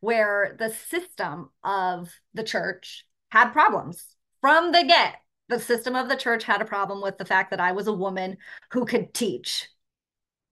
where 0.00 0.56
the 0.58 0.70
system 0.70 1.50
of 1.62 2.10
the 2.34 2.44
church 2.44 3.06
had 3.30 3.50
problems 3.50 4.04
from 4.40 4.72
the 4.72 4.84
get. 4.84 5.16
The 5.48 5.60
system 5.60 5.94
of 5.94 6.08
the 6.08 6.16
church 6.16 6.44
had 6.44 6.60
a 6.60 6.66
problem 6.66 7.00
with 7.02 7.18
the 7.18 7.24
fact 7.24 7.50
that 7.50 7.60
I 7.60 7.72
was 7.72 7.86
a 7.86 7.92
woman 7.92 8.38
who 8.72 8.84
could 8.84 9.14
teach. 9.14 9.68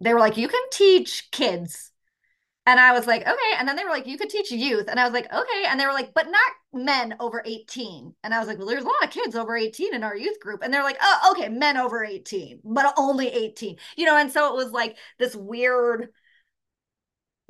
They 0.01 0.13
were 0.13 0.21
like, 0.21 0.37
you 0.37 0.49
can 0.49 0.63
teach 0.71 1.31
kids 1.31 1.91
and 2.67 2.81
I 2.81 2.93
was 2.93 3.07
like, 3.07 3.23
okay. 3.23 3.57
And 3.59 3.69
then 3.69 3.77
they 3.77 3.85
were 3.85 3.91
like, 3.91 4.07
you 4.07 4.17
could 4.17 4.31
teach 4.31 4.51
youth. 4.51 4.89
And 4.89 4.99
I 4.99 5.05
was 5.05 5.13
like, 5.13 5.31
okay. 5.31 5.65
And 5.69 5.79
they 5.79 5.87
were 5.87 5.93
like, 5.93 6.15
but 6.15 6.31
not 6.31 6.53
men 6.73 7.15
over 7.21 7.43
18. 7.45 8.15
And 8.25 8.33
I 8.33 8.39
was 8.39 8.49
like, 8.49 8.57
well, 8.57 8.67
there's 8.67 8.85
a 8.85 8.87
lot 8.87 9.05
of 9.05 9.11
kids 9.11 9.37
over 9.37 9.55
18 9.55 9.95
in 9.95 10.03
our 10.03 10.17
youth 10.17 10.41
group. 10.41 10.63
And 10.63 10.73
they're 10.73 10.83
like, 10.83 10.97
oh, 11.03 11.33
okay, 11.33 11.51
men 11.51 11.77
over 11.77 12.03
18, 12.03 12.61
but 12.65 12.95
only 12.97 13.29
18. 13.29 13.77
You 13.97 14.07
know, 14.07 14.17
and 14.17 14.33
so 14.33 14.51
it 14.51 14.57
was 14.57 14.73
like 14.73 14.97
this 15.19 15.37
weird 15.37 16.09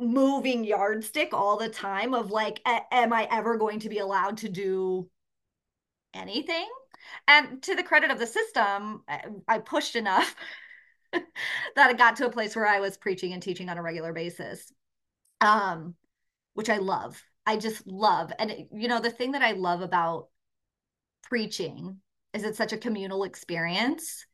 moving 0.00 0.64
yardstick 0.64 1.32
all 1.32 1.56
the 1.58 1.68
time 1.68 2.12
of 2.12 2.32
like, 2.32 2.60
am 2.66 3.12
I 3.12 3.28
ever 3.30 3.56
going 3.56 3.78
to 3.80 3.88
be 3.88 3.98
allowed 3.98 4.38
to 4.38 4.48
do 4.48 5.08
anything? 6.12 6.68
And 7.28 7.62
to 7.62 7.76
the 7.76 7.84
credit 7.84 8.10
of 8.10 8.18
the 8.18 8.26
system, 8.26 9.04
I 9.46 9.58
pushed 9.58 9.94
enough 9.94 10.34
that 11.12 11.90
it 11.90 11.98
got 11.98 12.16
to 12.16 12.26
a 12.26 12.32
place 12.32 12.56
where 12.56 12.66
I 12.66 12.80
was 12.80 12.96
preaching 12.96 13.32
and 13.32 13.40
teaching 13.40 13.68
on 13.68 13.78
a 13.78 13.82
regular 13.82 14.12
basis 14.12 14.72
um, 15.44 15.94
which 16.54 16.70
I 16.70 16.78
love. 16.78 17.22
I 17.46 17.56
just 17.56 17.86
love. 17.86 18.32
And, 18.38 18.66
you 18.72 18.88
know, 18.88 19.00
the 19.00 19.10
thing 19.10 19.32
that 19.32 19.42
I 19.42 19.52
love 19.52 19.82
about 19.82 20.28
preaching 21.22 21.98
is 22.32 22.42
it's 22.42 22.58
such 22.58 22.72
a 22.72 22.78
communal 22.78 23.24
experience. 23.24 24.26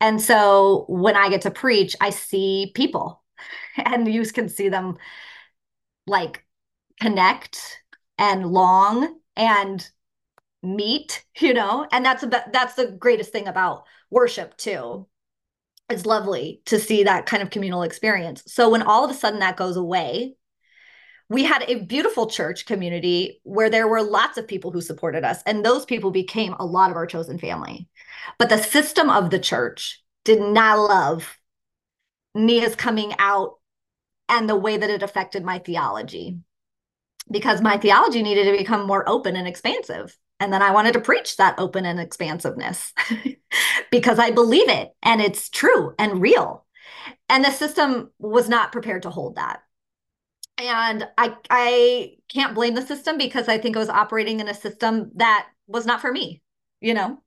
And 0.00 0.20
so 0.20 0.84
when 0.88 1.16
I 1.16 1.28
get 1.28 1.42
to 1.42 1.50
preach, 1.50 1.96
I 2.00 2.10
see 2.10 2.72
people 2.74 3.22
and 3.76 4.12
you 4.12 4.24
can 4.26 4.48
see 4.48 4.68
them 4.68 4.96
like 6.06 6.44
connect 7.00 7.82
and 8.18 8.46
long 8.46 9.18
and 9.36 9.88
meet, 10.62 11.24
you 11.38 11.54
know, 11.54 11.86
and 11.90 12.04
that's 12.04 12.24
that's 12.52 12.74
the 12.74 12.92
greatest 12.98 13.32
thing 13.32 13.48
about 13.48 13.84
worship 14.10 14.56
too. 14.56 15.06
It's 15.90 16.06
lovely 16.06 16.62
to 16.66 16.78
see 16.78 17.04
that 17.04 17.26
kind 17.26 17.42
of 17.42 17.50
communal 17.50 17.82
experience. 17.82 18.44
So 18.46 18.70
when 18.70 18.82
all 18.82 19.04
of 19.04 19.10
a 19.10 19.14
sudden 19.14 19.40
that 19.40 19.56
goes 19.56 19.76
away, 19.76 20.36
we 21.32 21.44
had 21.44 21.64
a 21.66 21.80
beautiful 21.80 22.26
church 22.26 22.66
community 22.66 23.40
where 23.42 23.70
there 23.70 23.88
were 23.88 24.02
lots 24.02 24.36
of 24.36 24.46
people 24.46 24.70
who 24.70 24.82
supported 24.82 25.24
us 25.24 25.42
and 25.46 25.64
those 25.64 25.86
people 25.86 26.10
became 26.10 26.52
a 26.58 26.66
lot 26.66 26.90
of 26.90 26.96
our 26.96 27.06
chosen 27.06 27.38
family. 27.38 27.88
But 28.38 28.50
the 28.50 28.58
system 28.58 29.08
of 29.08 29.30
the 29.30 29.38
church 29.38 30.04
did 30.24 30.42
not 30.42 30.78
love 30.78 31.38
Nia's 32.34 32.76
coming 32.76 33.14
out 33.18 33.54
and 34.28 34.46
the 34.46 34.56
way 34.56 34.76
that 34.76 34.90
it 34.90 35.02
affected 35.02 35.42
my 35.42 35.58
theology 35.58 36.38
because 37.30 37.62
my 37.62 37.78
theology 37.78 38.22
needed 38.22 38.44
to 38.44 38.58
become 38.58 38.86
more 38.86 39.08
open 39.08 39.34
and 39.34 39.48
expansive. 39.48 40.14
And 40.38 40.52
then 40.52 40.60
I 40.60 40.72
wanted 40.72 40.92
to 40.92 41.00
preach 41.00 41.38
that 41.38 41.58
open 41.58 41.86
and 41.86 41.98
expansiveness 41.98 42.92
because 43.90 44.18
I 44.18 44.32
believe 44.32 44.68
it 44.68 44.90
and 45.02 45.22
it's 45.22 45.48
true 45.48 45.94
and 45.98 46.20
real. 46.20 46.66
And 47.30 47.42
the 47.42 47.52
system 47.52 48.10
was 48.18 48.50
not 48.50 48.70
prepared 48.70 49.04
to 49.04 49.10
hold 49.10 49.36
that. 49.36 49.62
And 50.68 51.08
I 51.18 51.36
I 51.50 52.16
can't 52.32 52.54
blame 52.54 52.74
the 52.74 52.86
system 52.86 53.18
because 53.18 53.48
I 53.48 53.58
think 53.58 53.74
it 53.74 53.80
was 53.80 53.88
operating 53.88 54.40
in 54.40 54.48
a 54.48 54.54
system 54.54 55.10
that 55.16 55.48
was 55.66 55.86
not 55.86 56.00
for 56.00 56.12
me, 56.12 56.42
you 56.80 56.94
know. 56.94 57.20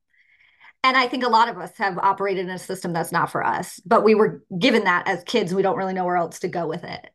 And 0.84 0.96
I 0.96 1.08
think 1.08 1.24
a 1.24 1.30
lot 1.30 1.50
of 1.50 1.58
us 1.58 1.76
have 1.78 1.98
operated 1.98 2.46
in 2.46 2.52
a 2.52 2.60
system 2.60 2.94
that's 2.94 3.12
not 3.12 3.32
for 3.32 3.44
us, 3.44 3.80
but 3.86 4.04
we 4.04 4.16
were 4.16 4.44
given 4.58 4.84
that 4.84 5.08
as 5.08 5.24
kids. 5.24 5.54
We 5.54 5.64
don't 5.64 5.78
really 5.78 5.94
know 5.94 6.06
where 6.06 6.18
else 6.18 6.40
to 6.40 6.48
go 6.48 6.68
with 6.68 6.84
it. 6.84 7.10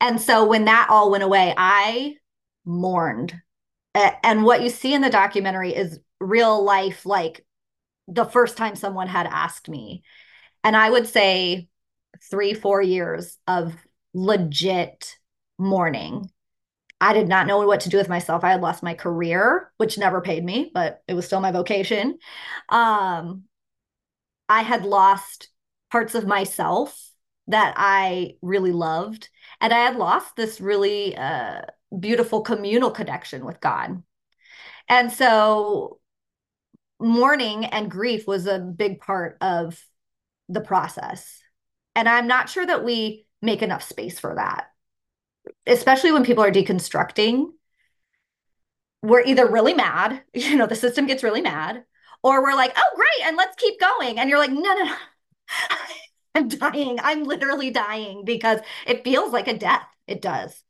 And 0.00 0.20
so 0.20 0.46
when 0.46 0.66
that 0.66 0.88
all 0.90 1.10
went 1.10 1.24
away, 1.24 1.54
I 1.56 2.16
mourned. 2.64 3.34
And 3.94 4.44
what 4.44 4.60
you 4.60 4.68
see 4.68 4.92
in 4.92 5.00
the 5.00 5.08
documentary 5.08 5.74
is 5.74 5.98
real 6.20 6.62
life, 6.62 7.06
like 7.06 7.46
the 8.06 8.26
first 8.26 8.58
time 8.58 8.76
someone 8.76 9.08
had 9.08 9.26
asked 9.26 9.68
me. 9.68 10.02
And 10.62 10.76
I 10.76 10.90
would 10.90 11.06
say 11.06 11.68
three, 12.30 12.52
four 12.52 12.82
years 12.82 13.38
of 13.46 13.74
legit 14.12 15.16
mourning. 15.58 16.30
I 17.00 17.12
did 17.12 17.28
not 17.28 17.46
know 17.46 17.66
what 17.66 17.80
to 17.80 17.88
do 17.88 17.98
with 17.98 18.08
myself. 18.08 18.42
I 18.42 18.52
had 18.52 18.62
lost 18.62 18.82
my 18.82 18.94
career, 18.94 19.70
which 19.76 19.98
never 19.98 20.20
paid 20.20 20.44
me, 20.44 20.70
but 20.72 21.02
it 21.06 21.14
was 21.14 21.26
still 21.26 21.40
my 21.40 21.52
vocation. 21.52 22.18
Um, 22.68 23.44
I 24.48 24.62
had 24.62 24.84
lost 24.84 25.48
parts 25.90 26.14
of 26.14 26.26
myself 26.26 27.10
that 27.48 27.74
I 27.76 28.34
really 28.42 28.72
loved. 28.72 29.28
And 29.60 29.72
I 29.72 29.78
had 29.78 29.96
lost 29.96 30.36
this 30.36 30.60
really 30.60 31.16
uh, 31.16 31.62
beautiful 31.98 32.42
communal 32.42 32.90
connection 32.90 33.44
with 33.44 33.60
God. 33.60 34.02
And 34.88 35.12
so 35.12 36.00
mourning 36.98 37.66
and 37.66 37.90
grief 37.90 38.26
was 38.26 38.46
a 38.46 38.58
big 38.58 39.00
part 39.00 39.36
of 39.40 39.82
the 40.48 40.60
process. 40.60 41.40
And 41.94 42.08
I'm 42.08 42.26
not 42.26 42.48
sure 42.48 42.66
that 42.66 42.84
we 42.84 43.26
make 43.42 43.62
enough 43.62 43.82
space 43.82 44.18
for 44.18 44.34
that, 44.34 44.66
especially 45.66 46.12
when 46.12 46.24
people 46.24 46.44
are 46.44 46.52
deconstructing. 46.52 47.48
We're 49.02 49.22
either 49.22 49.50
really 49.50 49.74
mad, 49.74 50.22
you 50.34 50.56
know, 50.56 50.66
the 50.66 50.76
system 50.76 51.06
gets 51.06 51.22
really 51.22 51.42
mad, 51.42 51.84
or 52.22 52.42
we're 52.42 52.54
like, 52.54 52.72
oh, 52.76 52.96
great, 52.96 53.26
and 53.26 53.36
let's 53.36 53.56
keep 53.56 53.78
going. 53.80 54.18
And 54.18 54.28
you're 54.28 54.38
like, 54.38 54.50
no, 54.50 54.60
no, 54.60 54.84
no. 54.84 54.96
I'm 56.34 56.48
dying. 56.48 56.98
I'm 57.02 57.24
literally 57.24 57.70
dying 57.70 58.24
because 58.24 58.60
it 58.86 59.04
feels 59.04 59.32
like 59.32 59.48
a 59.48 59.56
death. 59.56 59.86
It 60.06 60.20
does. 60.20 60.62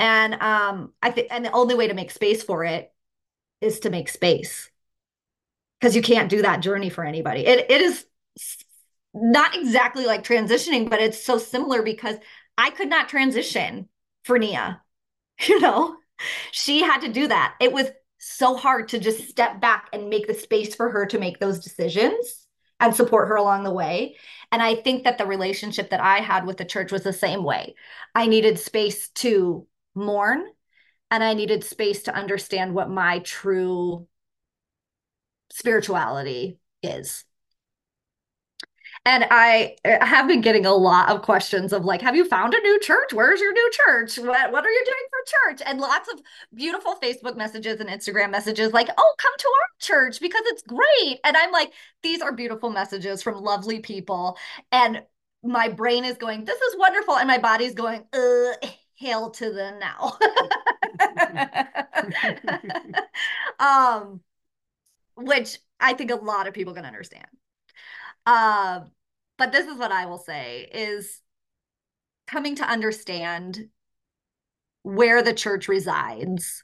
And 0.00 0.34
um, 0.34 0.92
I 1.00 1.12
think, 1.12 1.28
and 1.30 1.44
the 1.44 1.52
only 1.52 1.76
way 1.76 1.86
to 1.86 1.94
make 1.94 2.10
space 2.10 2.42
for 2.42 2.64
it 2.64 2.92
is 3.60 3.80
to 3.80 3.90
make 3.90 4.08
space 4.08 4.68
because 5.78 5.94
you 5.94 6.02
can't 6.02 6.30
do 6.30 6.42
that 6.42 6.60
journey 6.60 6.90
for 6.90 7.04
anybody. 7.04 7.46
It 7.46 7.70
it 7.70 7.80
is 7.80 8.06
not 9.14 9.56
exactly 9.56 10.06
like 10.06 10.24
transitioning, 10.24 10.90
but 10.90 11.00
it's 11.00 11.22
so 11.22 11.38
similar 11.38 11.82
because 11.82 12.16
I 12.56 12.70
could 12.70 12.88
not 12.88 13.08
transition 13.08 13.88
for 14.24 14.38
Nia. 14.38 14.80
You 15.48 15.58
know, 15.60 15.96
she 16.52 16.80
had 16.80 17.00
to 17.00 17.12
do 17.12 17.26
that. 17.26 17.56
It 17.60 17.72
was 17.72 17.88
so 18.18 18.56
hard 18.56 18.88
to 18.90 19.00
just 19.00 19.28
step 19.28 19.60
back 19.60 19.88
and 19.92 20.08
make 20.08 20.28
the 20.28 20.34
space 20.34 20.76
for 20.76 20.88
her 20.90 21.06
to 21.06 21.18
make 21.18 21.40
those 21.40 21.58
decisions 21.58 22.46
and 22.78 22.94
support 22.94 23.28
her 23.28 23.34
along 23.34 23.64
the 23.64 23.72
way. 23.72 24.16
And 24.52 24.62
I 24.62 24.76
think 24.76 25.04
that 25.04 25.18
the 25.18 25.26
relationship 25.26 25.90
that 25.90 26.00
I 26.00 26.18
had 26.18 26.46
with 26.46 26.56
the 26.56 26.64
church 26.64 26.92
was 26.92 27.02
the 27.02 27.12
same 27.12 27.42
way. 27.42 27.74
I 28.14 28.26
needed 28.26 28.60
space 28.60 29.08
to 29.16 29.66
mourn 29.94 30.46
and 31.10 31.24
I 31.24 31.34
needed 31.34 31.64
space 31.64 32.04
to 32.04 32.14
understand 32.14 32.74
what 32.74 32.88
my 32.88 33.18
true 33.18 34.06
spirituality 35.50 36.58
is. 36.82 37.24
And 39.06 39.26
I 39.30 39.76
have 39.84 40.26
been 40.26 40.40
getting 40.40 40.64
a 40.64 40.72
lot 40.72 41.10
of 41.10 41.20
questions 41.20 41.74
of 41.74 41.84
like, 41.84 42.00
have 42.00 42.16
you 42.16 42.24
found 42.24 42.54
a 42.54 42.60
new 42.60 42.80
church? 42.80 43.12
Where's 43.12 43.38
your 43.38 43.52
new 43.52 43.70
church? 43.84 44.16
What, 44.16 44.50
what 44.50 44.64
are 44.64 44.70
you 44.70 44.84
doing 44.86 44.96
for 45.10 45.52
church? 45.52 45.62
And 45.66 45.78
lots 45.78 46.08
of 46.10 46.20
beautiful 46.54 46.94
Facebook 47.02 47.36
messages 47.36 47.80
and 47.80 47.90
Instagram 47.90 48.30
messages 48.30 48.72
like, 48.72 48.88
oh, 48.96 49.14
come 49.18 49.32
to 49.36 49.48
our 49.48 49.68
church 49.78 50.20
because 50.20 50.42
it's 50.46 50.62
great. 50.62 51.20
And 51.22 51.36
I'm 51.36 51.52
like, 51.52 51.72
these 52.02 52.22
are 52.22 52.32
beautiful 52.32 52.70
messages 52.70 53.22
from 53.22 53.42
lovely 53.42 53.80
people. 53.80 54.38
And 54.72 55.02
my 55.42 55.68
brain 55.68 56.06
is 56.06 56.16
going, 56.16 56.46
this 56.46 56.60
is 56.60 56.78
wonderful. 56.78 57.16
And 57.16 57.28
my 57.28 57.38
body's 57.38 57.74
going, 57.74 58.04
uh, 58.14 58.52
hail 58.94 59.30
to 59.32 59.52
the 59.52 59.72
now. 59.78 60.16
um, 63.58 64.20
which 65.16 65.58
I 65.78 65.92
think 65.92 66.10
a 66.10 66.16
lot 66.16 66.46
of 66.48 66.54
people 66.54 66.72
can 66.72 66.86
understand. 66.86 67.26
Uh, 68.26 68.80
but 69.38 69.52
this 69.52 69.66
is 69.66 69.78
what 69.78 69.92
I 69.92 70.06
will 70.06 70.18
say 70.18 70.68
is 70.72 71.20
coming 72.26 72.56
to 72.56 72.68
understand 72.68 73.68
where 74.82 75.22
the 75.22 75.34
church 75.34 75.68
resides 75.68 76.62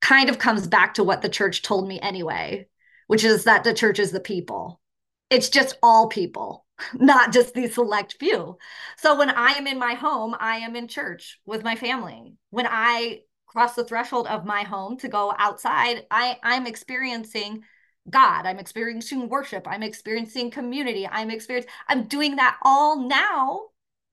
kind 0.00 0.30
of 0.30 0.38
comes 0.38 0.66
back 0.66 0.94
to 0.94 1.04
what 1.04 1.22
the 1.22 1.28
church 1.28 1.62
told 1.62 1.86
me 1.86 2.00
anyway, 2.00 2.66
which 3.06 3.24
is 3.24 3.44
that 3.44 3.64
the 3.64 3.74
church 3.74 3.98
is 3.98 4.12
the 4.12 4.20
people. 4.20 4.80
It's 5.28 5.50
just 5.50 5.78
all 5.82 6.08
people. 6.08 6.64
not 6.94 7.32
just 7.32 7.54
the 7.54 7.68
select 7.68 8.16
few. 8.18 8.56
So 8.98 9.16
when 9.16 9.30
I 9.30 9.52
am 9.52 9.66
in 9.66 9.78
my 9.78 9.94
home, 9.94 10.34
I 10.38 10.56
am 10.56 10.76
in 10.76 10.88
church 10.88 11.38
with 11.46 11.64
my 11.64 11.76
family. 11.76 12.34
When 12.50 12.66
I 12.68 13.20
cross 13.46 13.74
the 13.74 13.84
threshold 13.84 14.26
of 14.26 14.44
my 14.44 14.62
home 14.62 14.96
to 14.98 15.08
go 15.08 15.34
outside, 15.36 16.06
I 16.10 16.38
I'm 16.42 16.66
experiencing 16.66 17.62
God. 18.08 18.46
I'm 18.46 18.58
experiencing 18.58 19.28
worship. 19.28 19.66
I'm 19.68 19.82
experiencing 19.82 20.50
community. 20.50 21.06
I'm 21.10 21.30
experiencing 21.30 21.70
I'm 21.88 22.04
doing 22.04 22.36
that 22.36 22.58
all 22.62 23.06
now, 23.06 23.66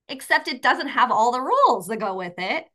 except 0.08 0.48
it 0.48 0.62
doesn't 0.62 0.88
have 0.88 1.10
all 1.10 1.32
the 1.32 1.40
rules 1.40 1.86
that 1.88 1.98
go 1.98 2.16
with 2.16 2.34
it. 2.38 2.66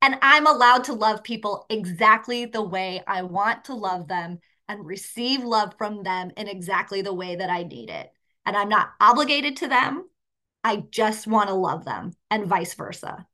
And 0.00 0.16
I'm 0.22 0.46
allowed 0.46 0.84
to 0.84 0.94
love 0.94 1.22
people 1.22 1.66
exactly 1.70 2.46
the 2.46 2.62
way 2.62 3.02
I 3.06 3.22
want 3.22 3.64
to 3.66 3.74
love 3.74 4.08
them 4.08 4.40
and 4.68 4.84
receive 4.84 5.44
love 5.44 5.74
from 5.78 6.02
them 6.02 6.30
in 6.36 6.48
exactly 6.48 7.02
the 7.02 7.14
way 7.14 7.36
that 7.36 7.50
I 7.50 7.62
need 7.62 7.90
it 7.90 8.12
and 8.44 8.56
I'm 8.56 8.68
not 8.68 8.90
obligated 9.00 9.56
to 9.58 9.68
them. 9.68 10.08
I 10.64 10.84
just 10.90 11.26
want 11.26 11.48
to 11.48 11.54
love 11.54 11.84
them 11.84 12.12
and 12.30 12.46
vice 12.46 12.74
versa. 12.74 13.26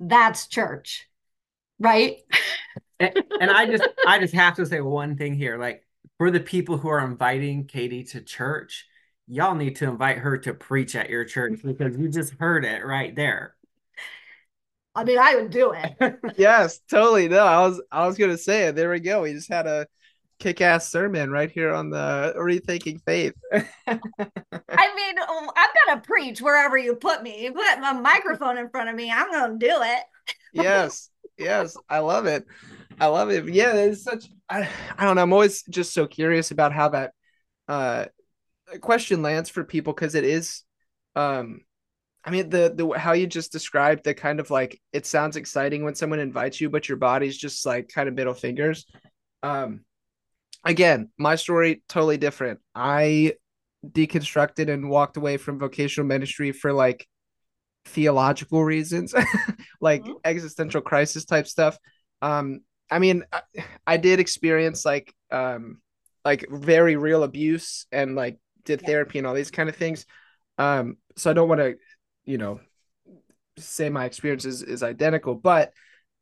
That's 0.00 0.48
church, 0.48 1.08
right? 1.78 2.16
and, 3.00 3.22
and 3.40 3.50
I 3.50 3.66
just 3.66 3.84
I 4.06 4.18
just 4.18 4.34
have 4.34 4.56
to 4.56 4.66
say 4.66 4.80
one 4.80 5.16
thing 5.16 5.34
here 5.34 5.58
like 5.58 5.83
for 6.18 6.30
the 6.30 6.40
people 6.40 6.78
who 6.78 6.88
are 6.88 7.04
inviting 7.04 7.66
Katie 7.66 8.04
to 8.04 8.20
church, 8.20 8.86
y'all 9.26 9.54
need 9.54 9.76
to 9.76 9.88
invite 9.88 10.18
her 10.18 10.38
to 10.38 10.54
preach 10.54 10.94
at 10.94 11.10
your 11.10 11.24
church 11.24 11.60
because 11.64 11.96
you 11.96 12.08
just 12.08 12.34
heard 12.34 12.64
it 12.64 12.84
right 12.84 13.14
there. 13.14 13.54
I 14.96 15.02
mean, 15.02 15.18
I 15.18 15.34
would 15.34 15.50
do 15.50 15.72
it. 15.72 16.18
yes, 16.36 16.78
totally. 16.88 17.28
No, 17.28 17.44
I 17.44 17.66
was 17.66 17.82
I 17.90 18.06
was 18.06 18.16
gonna 18.16 18.38
say 18.38 18.68
it. 18.68 18.76
There 18.76 18.90
we 18.90 19.00
go. 19.00 19.22
We 19.22 19.32
just 19.32 19.48
had 19.48 19.66
a 19.66 19.88
kick-ass 20.38 20.90
sermon 20.90 21.30
right 21.30 21.50
here 21.50 21.72
on 21.72 21.90
the 21.90 22.34
rethinking 22.36 23.00
faith 23.04 23.34
i 23.52 23.64
mean 23.88 25.14
oh, 25.20 25.52
i'm 25.56 25.70
gonna 25.86 26.00
preach 26.00 26.40
wherever 26.42 26.76
you 26.76 26.94
put 26.96 27.22
me 27.22 27.44
you 27.44 27.52
put 27.52 27.78
a 27.78 27.94
microphone 27.94 28.58
in 28.58 28.68
front 28.68 28.90
of 28.90 28.96
me 28.96 29.10
i'm 29.10 29.30
gonna 29.30 29.56
do 29.58 29.70
it 29.70 30.02
yes 30.52 31.10
yes 31.38 31.76
i 31.88 31.98
love 31.98 32.26
it 32.26 32.44
i 33.00 33.06
love 33.06 33.30
it 33.30 33.48
yeah 33.48 33.74
it's 33.74 34.04
such 34.04 34.26
I, 34.48 34.68
I 34.96 35.04
don't 35.04 35.16
know 35.16 35.22
i'm 35.22 35.32
always 35.32 35.62
just 35.64 35.92
so 35.94 36.06
curious 36.06 36.50
about 36.50 36.72
how 36.72 36.90
that 36.90 37.12
uh 37.68 38.06
question 38.80 39.22
lands 39.22 39.50
for 39.50 39.64
people 39.64 39.92
because 39.92 40.14
it 40.14 40.24
is 40.24 40.62
um 41.16 41.60
I 42.24 42.30
mean 42.30 42.48
the 42.48 42.72
the 42.74 42.98
how 42.98 43.12
you 43.12 43.26
just 43.26 43.52
described 43.52 44.04
the 44.04 44.14
kind 44.14 44.40
of 44.40 44.50
like 44.50 44.80
it 44.92 45.04
sounds 45.04 45.36
exciting 45.36 45.84
when 45.84 45.94
someone 45.94 46.20
invites 46.20 46.60
you, 46.60 46.70
but 46.70 46.88
your 46.88 46.96
body's 46.96 47.36
just 47.36 47.66
like 47.66 47.88
kind 47.88 48.08
of 48.08 48.14
middle 48.14 48.32
fingers. 48.32 48.86
Um, 49.42 49.84
again, 50.64 51.10
my 51.18 51.36
story 51.36 51.82
totally 51.86 52.16
different. 52.16 52.60
I 52.74 53.34
deconstructed 53.86 54.72
and 54.72 54.88
walked 54.88 55.18
away 55.18 55.36
from 55.36 55.58
vocational 55.58 56.06
ministry 56.06 56.52
for 56.52 56.72
like 56.72 57.06
theological 57.84 58.64
reasons, 58.64 59.14
like 59.80 60.02
mm-hmm. 60.02 60.12
existential 60.24 60.80
crisis 60.80 61.26
type 61.26 61.46
stuff. 61.46 61.76
Um, 62.22 62.60
I 62.90 62.98
mean, 62.98 63.24
I, 63.32 63.42
I, 63.86 63.96
did 63.96 64.20
experience 64.20 64.84
like 64.84 65.14
um 65.30 65.80
like 66.24 66.46
very 66.50 66.96
real 66.96 67.22
abuse 67.22 67.86
and 67.92 68.14
like 68.14 68.38
did 68.64 68.82
Yeah. 68.82 68.88
therapy 68.88 69.18
and 69.18 69.26
all 69.26 69.34
these 69.34 69.50
kind 69.50 69.68
of 69.68 69.76
things. 69.76 70.06
Um, 70.58 70.96
so 71.16 71.30
I 71.30 71.34
don't 71.34 71.48
want 71.48 71.60
to, 71.60 71.76
you 72.24 72.38
know, 72.38 72.60
say 73.58 73.88
my 73.88 74.04
experience 74.04 74.44
is, 74.44 74.62
is 74.62 74.82
identical, 74.82 75.34
but 75.34 75.72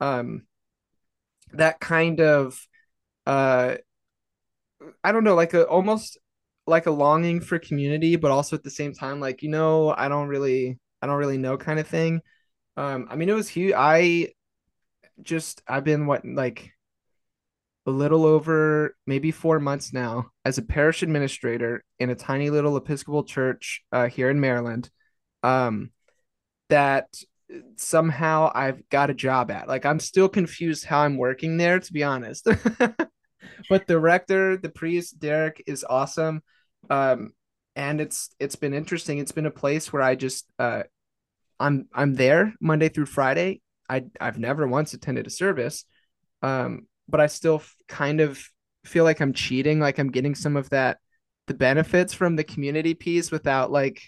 um 0.01 0.43
that 1.53 1.81
kind 1.81 2.21
of 2.21 2.67
uh 3.27 3.77
I 5.05 5.13
don't 5.13 5.25
know, 5.25 5.35
like 5.35 5.55
a 5.55 5.67
almost 5.67 6.19
like 6.67 6.87
a 6.87 6.91
longing 6.91 7.41
for 7.41 7.59
community, 7.59 8.17
but 8.17 8.31
also 8.31 8.57
at 8.57 8.63
the 8.63 8.71
same 8.71 8.95
time, 8.95 9.21
like, 9.21 9.43
you 9.43 9.49
know, 9.49 9.95
I 9.97 10.09
don't 10.09 10.29
really 10.29 10.79
I 11.01 11.07
don't 11.07 11.17
really 11.17 11.39
know 11.39 11.57
kind 11.57 11.79
of 11.81 11.87
thing. 11.87 12.21
Um, 12.77 13.07
I 13.11 13.17
mean 13.17 13.29
it 13.29 13.35
was 13.35 13.49
huge. 13.49 13.75
I 13.77 14.29
just 15.21 15.63
I've 15.67 15.85
been 15.85 16.07
what 16.07 16.25
like 16.25 16.73
a 17.87 17.91
little 17.91 18.25
over 18.25 18.95
maybe 19.07 19.31
four 19.31 19.59
months 19.59 19.93
now 19.93 20.31
as 20.45 20.59
a 20.59 20.63
parish 20.63 21.03
administrator 21.03 21.85
in 21.99 22.11
a 22.11 22.15
tiny 22.15 22.49
little 22.51 22.77
Episcopal 22.77 23.25
church 23.25 23.83
uh, 23.91 24.09
here 24.09 24.31
in 24.31 24.41
Maryland. 24.41 24.89
Um, 25.43 25.91
that 26.69 27.09
somehow 27.77 28.51
I've 28.55 28.89
got 28.89 29.11
a 29.11 29.15
job 29.15 29.51
at. 29.51 29.69
Like 29.69 29.85
I'm 29.85 30.01
still 30.01 30.29
confused 30.29 30.85
how 30.85 31.01
I'm 31.01 31.17
working 31.17 31.57
there, 31.57 31.81
to 31.81 31.93
be 31.93 32.05
honest. 32.05 32.47
but 33.69 33.87
the 33.87 33.99
rector, 33.99 34.57
the 34.57 34.69
priest, 34.69 35.19
Derek, 35.19 35.63
is 35.67 35.85
awesome. 35.89 36.43
Um, 36.89 37.33
and 37.75 38.01
it's 38.01 38.31
it's 38.39 38.57
been 38.57 38.75
interesting. 38.75 39.19
It's 39.19 39.33
been 39.33 39.47
a 39.47 39.51
place 39.51 39.93
where 39.93 40.03
I 40.03 40.15
just 40.15 40.47
uh, 40.59 40.83
I'm 41.59 41.89
I'm 41.93 42.15
there 42.15 42.55
Monday 42.61 42.89
through 42.89 43.07
Friday. 43.07 43.62
I 43.89 44.05
I've 44.21 44.39
never 44.39 44.67
once 44.67 44.95
attended 44.95 45.27
a 45.27 45.31
service, 45.31 45.85
um, 46.43 46.87
but 47.09 47.21
I 47.21 47.27
still 47.29 47.57
f- 47.57 47.77
kind 47.89 48.21
of 48.21 48.43
feel 48.85 49.05
like 49.05 49.21
I'm 49.21 49.33
cheating, 49.35 49.81
like 49.81 49.99
I'm 49.99 50.11
getting 50.11 50.35
some 50.35 50.57
of 50.57 50.71
that 50.71 50.99
the 51.49 51.55
benefits 51.55 52.15
from 52.15 52.37
the 52.37 52.45
community 52.45 52.95
piece 52.95 53.31
without 53.33 53.71
like, 53.73 54.03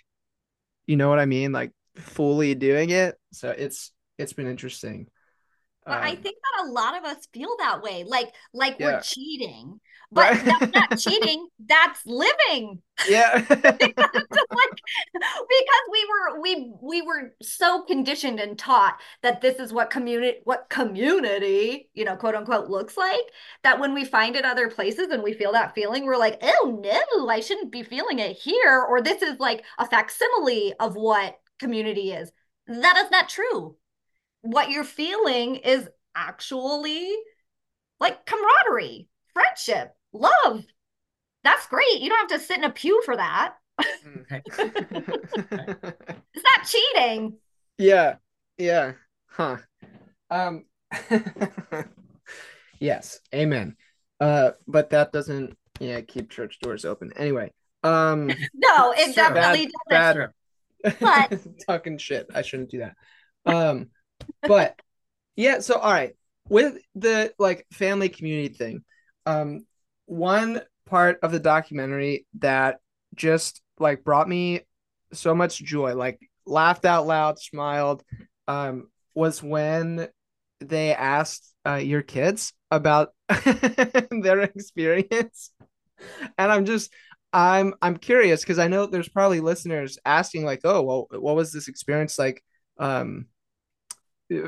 you 0.87 0.97
know 0.97 1.09
what 1.09 1.19
I 1.19 1.27
mean, 1.27 1.53
like 1.53 1.73
fully 1.97 2.55
doing 2.55 2.91
it. 2.91 3.17
So 3.33 3.51
it's 3.51 3.93
it's 4.19 4.33
been 4.33 4.47
interesting. 4.49 5.09
But 5.87 5.99
I 6.03 6.15
Um, 6.15 6.17
think 6.17 6.37
that 6.43 6.65
a 6.67 6.71
lot 6.71 6.97
of 6.97 7.05
us 7.05 7.27
feel 7.33 7.57
that 7.59 7.83
way, 7.83 8.05
like 8.05 8.35
like 8.53 8.79
Yeah. 8.79 8.83
we're 8.83 8.99
cheating. 9.01 9.81
But 10.11 10.39
that's 10.45 10.73
not 10.73 10.95
cheating, 10.97 11.49
that's 11.59 12.01
living. 12.07 12.83
yeah. 13.03 13.45
like 13.51 13.99
because 15.13 15.85
we 15.91 16.07
were 16.09 16.41
we 16.41 16.73
we 16.83 17.03
were 17.03 17.35
so 17.43 17.83
conditioned 17.83 18.41
and 18.41 18.59
taught 18.59 19.01
that 19.23 19.41
this 19.41 19.59
is 19.59 19.73
what 19.73 19.91
community 19.91 20.39
what 20.45 20.69
community 20.69 21.91
you 21.95 22.05
know 22.05 22.17
quote 22.17 22.35
unquote 22.35 22.69
looks 22.69 22.97
like 22.97 23.25
that 23.63 23.79
when 23.81 23.95
we 23.95 24.05
find 24.05 24.37
it 24.37 24.45
other 24.45 24.69
places 24.69 25.09
and 25.09 25.23
we 25.23 25.33
feel 25.33 25.53
that 25.53 25.75
feeling 25.75 26.05
we're 26.05 26.17
like 26.17 26.39
oh 26.43 26.81
no 26.83 27.29
i 27.29 27.41
shouldn't 27.41 27.73
be 27.73 27.83
feeling 27.83 28.19
it 28.19 28.37
here 28.37 28.85
or 28.89 29.01
this 29.01 29.23
is 29.23 29.39
like 29.39 29.65
a 29.79 29.87
facsimile 29.87 30.75
of 30.81 30.95
what 30.97 31.39
community 31.59 32.13
is. 32.13 32.31
That 32.67 32.97
is 33.05 33.11
not 33.11 33.29
true. 33.29 33.77
What 34.43 34.71
you're 34.71 34.85
feeling 34.85 35.57
is 35.57 35.89
actually 36.15 37.15
like 38.01 38.27
camaraderie 38.27 39.09
friendship 39.33 39.95
love. 40.13 40.65
That's 41.43 41.67
great. 41.67 42.01
You 42.01 42.09
don't 42.09 42.31
have 42.31 42.41
to 42.41 42.47
sit 42.47 42.59
in 42.59 42.65
a 42.65 42.71
pew 42.71 43.03
for 43.05 43.17
that 43.17 43.55
Okay. 43.81 44.43
Is 46.35 46.43
that 46.43 46.67
cheating? 46.67 47.37
yeah. 47.79 48.17
Yeah. 48.59 48.93
Huh. 49.27 49.57
Um 50.31 50.65
Yes. 52.81 53.21
Amen. 53.35 53.77
Uh 54.21 54.53
but 54.67 54.91
that 54.91 55.13
doesn't 55.13 55.57
yeah, 55.81 56.01
keep 56.03 56.31
church 56.31 56.59
doors 56.61 56.85
open. 56.85 57.13
Anyway. 57.17 57.53
Um 57.83 58.29
No, 58.55 58.93
it 58.97 59.15
definitely 59.15 59.71
bad, 59.89 60.13
doesn't. 60.15 61.01
bad 61.01 61.31
But- 61.31 61.67
talking 61.67 61.99
shit. 61.99 62.29
I 62.35 62.43
shouldn't 62.43 62.71
do 62.71 62.79
that. 62.79 62.95
Um 63.47 63.91
but 64.43 64.81
yeah, 65.37 65.59
so 65.61 65.75
all 65.79 65.91
right. 65.93 66.15
With 66.49 66.79
the 66.95 67.33
like 67.39 67.67
family 67.73 68.09
community 68.09 68.55
thing, 68.55 68.85
um 69.27 69.67
one 70.07 70.61
part 70.87 71.19
of 71.23 71.33
the 71.33 71.41
documentary 71.41 72.27
that 72.39 72.79
just 73.15 73.63
like 73.79 74.05
brought 74.05 74.29
me 74.29 74.61
so 75.13 75.35
much 75.35 75.59
joy, 75.59 75.95
like 75.95 76.21
laughed 76.47 76.85
out 76.85 77.07
loud, 77.07 77.39
smiled, 77.39 78.03
um, 78.49 78.89
was 79.15 79.43
when 79.43 80.09
they 80.61 80.95
asked 80.95 81.53
uh, 81.67 81.77
your 81.77 82.03
kids 82.03 82.53
about 82.71 83.11
their 84.11 84.41
experience. 84.41 85.53
And 86.39 86.53
I'm 86.53 86.65
just 86.65 86.93
I'm 87.33 87.75
I'm 87.83 87.97
curious 87.97 88.43
because 88.43 88.59
I 88.59 88.69
know 88.69 88.87
there's 88.87 89.09
probably 89.09 89.41
listeners 89.41 89.99
asking 90.05 90.45
like, 90.45 90.61
"Oh, 90.65 90.83
well, 90.83 91.07
what 91.11 91.37
was 91.37 91.53
this 91.53 91.69
experience 91.69 92.19
like 92.19 92.43
um 92.79 93.27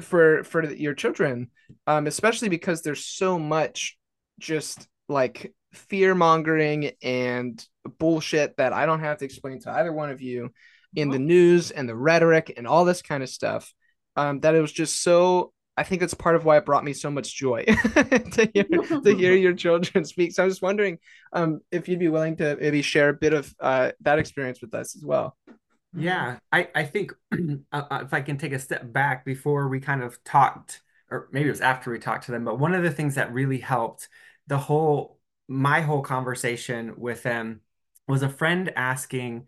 for 0.01 0.45
for 0.45 0.65
your 0.73 0.95
children?" 0.95 1.51
Um 1.87 2.07
especially 2.07 2.49
because 2.49 2.83
there's 2.83 3.05
so 3.05 3.39
much 3.39 3.99
just 4.39 4.87
like 5.09 5.53
fear 5.73 6.15
mongering 6.15 6.93
and 7.03 7.65
bullshit 7.99 8.57
that 8.57 8.73
I 8.73 8.87
don't 8.87 9.01
have 9.01 9.19
to 9.19 9.25
explain 9.25 9.61
to 9.61 9.71
either 9.71 9.93
one 9.93 10.11
of 10.11 10.21
you 10.21 10.51
in 10.95 11.11
the 11.11 11.19
news 11.19 11.71
and 11.71 11.89
the 11.89 11.97
rhetoric 11.97 12.55
and 12.57 12.67
all 12.67 12.85
this 12.85 13.03
kind 13.03 13.23
of 13.23 13.29
stuff. 13.29 13.73
Um, 14.17 14.41
that 14.41 14.55
it 14.55 14.61
was 14.61 14.73
just 14.73 15.03
so. 15.03 15.53
I 15.79 15.83
think 15.83 16.01
that's 16.01 16.15
part 16.15 16.37
of 16.37 16.47
why 16.47 16.57
it 16.57 16.65
brought 16.65 16.85
me 16.85 16.95
so 16.95 17.11
much 17.11 17.35
joy 17.35 17.65
to 17.67 18.51
hear 18.55 18.65
to 18.65 19.15
hear 19.15 19.35
your 19.37 19.53
children 19.53 20.05
speak. 20.07 20.33
So 20.33 20.43
I 20.43 20.47
was 20.47 20.63
wondering 20.63 20.99
um, 21.35 21.61
if 21.71 21.87
you'd 21.87 21.99
be 21.99 22.09
willing 22.09 22.37
to 22.37 22.57
maybe 22.59 22.81
share 22.81 23.11
a 23.11 23.15
bit 23.15 23.35
of 23.35 23.55
uh, 23.61 23.93
that 24.01 24.19
experience 24.19 24.63
with 24.63 24.73
us 24.75 24.97
as 24.97 25.05
well. 25.05 25.37
Yeah, 25.97 26.39
I, 26.53 26.69
I 26.75 26.85
think 26.85 27.13
uh, 27.33 27.83
uh, 27.91 28.01
if 28.05 28.13
I 28.13 28.21
can 28.21 28.37
take 28.37 28.53
a 28.53 28.59
step 28.59 28.93
back 28.93 29.25
before 29.25 29.69
we 29.69 29.81
kind 29.81 30.03
of 30.03 30.23
talked, 30.25 30.83
or 31.11 31.29
maybe 31.33 31.49
it 31.49 31.53
was 31.53 31.61
after 31.61 31.91
we 31.91 31.99
talked 31.99 32.27
to 32.27 32.33
them, 32.33 32.45
but 32.45 32.59
one 32.59 32.75
of 32.75 32.83
the 32.83 32.91
things 32.91 33.15
that 33.15 33.33
really 33.33 33.59
helped 33.59 34.09
the 34.47 34.59
whole, 34.59 35.16
my 35.49 35.81
whole 35.81 36.03
conversation 36.03 36.95
with 36.99 37.23
them 37.23 37.61
was 38.09 38.23
a 38.23 38.29
friend 38.29 38.73
asking, 38.77 39.47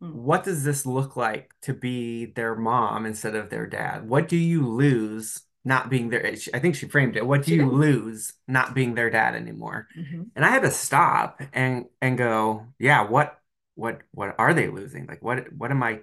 Hmm. 0.00 0.12
what 0.12 0.44
does 0.44 0.64
this 0.64 0.86
look 0.86 1.16
like 1.16 1.52
to 1.62 1.74
be 1.74 2.26
their 2.26 2.56
mom 2.56 3.04
instead 3.06 3.34
of 3.34 3.50
their 3.50 3.66
dad? 3.66 4.08
What 4.08 4.28
do 4.28 4.36
you 4.36 4.66
lose 4.66 5.42
not 5.64 5.90
being 5.90 6.08
their, 6.08 6.26
I 6.54 6.58
think 6.58 6.74
she 6.74 6.88
framed 6.88 7.16
it, 7.16 7.26
what 7.26 7.44
do 7.44 7.54
you 7.54 7.70
lose 7.70 8.32
not 8.48 8.74
being 8.74 8.94
their 8.94 9.10
dad 9.10 9.34
anymore? 9.34 9.88
Mhm. 9.96 10.30
And 10.34 10.44
I 10.44 10.48
had 10.48 10.62
to 10.62 10.70
stop 10.70 11.42
and 11.52 11.86
and 12.00 12.16
go, 12.16 12.66
yeah, 12.78 13.02
what 13.02 13.38
what 13.74 14.00
what 14.12 14.34
are 14.38 14.54
they 14.54 14.68
losing? 14.68 15.06
Like 15.06 15.22
what 15.22 15.52
what 15.52 15.70
am 15.70 15.82
I, 15.82 16.00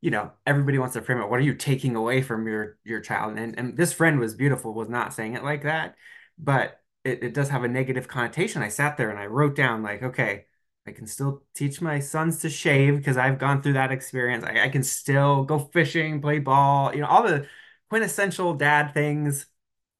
you 0.00 0.10
know, 0.10 0.32
everybody 0.46 0.78
wants 0.78 0.94
to 0.94 1.02
frame 1.02 1.20
it. 1.20 1.28
What 1.28 1.38
are 1.40 1.42
you 1.42 1.54
taking 1.54 1.96
away 1.96 2.22
from 2.22 2.46
your 2.46 2.76
your 2.84 3.00
child? 3.00 3.38
And 3.38 3.58
and 3.58 3.76
this 3.76 3.92
friend 3.92 4.20
was 4.20 4.34
beautiful, 4.34 4.74
was 4.74 4.88
not 4.88 5.14
saying 5.14 5.34
it 5.34 5.44
like 5.44 5.62
that, 5.62 5.96
but 6.38 6.80
it, 7.08 7.24
it 7.24 7.34
does 7.34 7.48
have 7.48 7.64
a 7.64 7.68
negative 7.68 8.06
connotation. 8.06 8.62
I 8.62 8.68
sat 8.68 8.96
there 8.96 9.10
and 9.10 9.18
I 9.18 9.26
wrote 9.26 9.56
down 9.56 9.82
like, 9.82 10.02
okay, 10.02 10.44
I 10.86 10.92
can 10.92 11.06
still 11.06 11.42
teach 11.54 11.80
my 11.80 12.00
sons 12.00 12.38
to 12.40 12.50
shave 12.50 12.96
because 12.96 13.16
I've 13.16 13.38
gone 13.38 13.62
through 13.62 13.74
that 13.74 13.92
experience. 13.92 14.44
I, 14.44 14.64
I 14.64 14.68
can 14.68 14.82
still 14.82 15.44
go 15.44 15.58
fishing, 15.58 16.20
play 16.20 16.38
ball, 16.38 16.94
you 16.94 17.00
know, 17.00 17.06
all 17.06 17.22
the 17.22 17.46
quintessential 17.90 18.54
dad 18.54 18.94
things. 18.94 19.46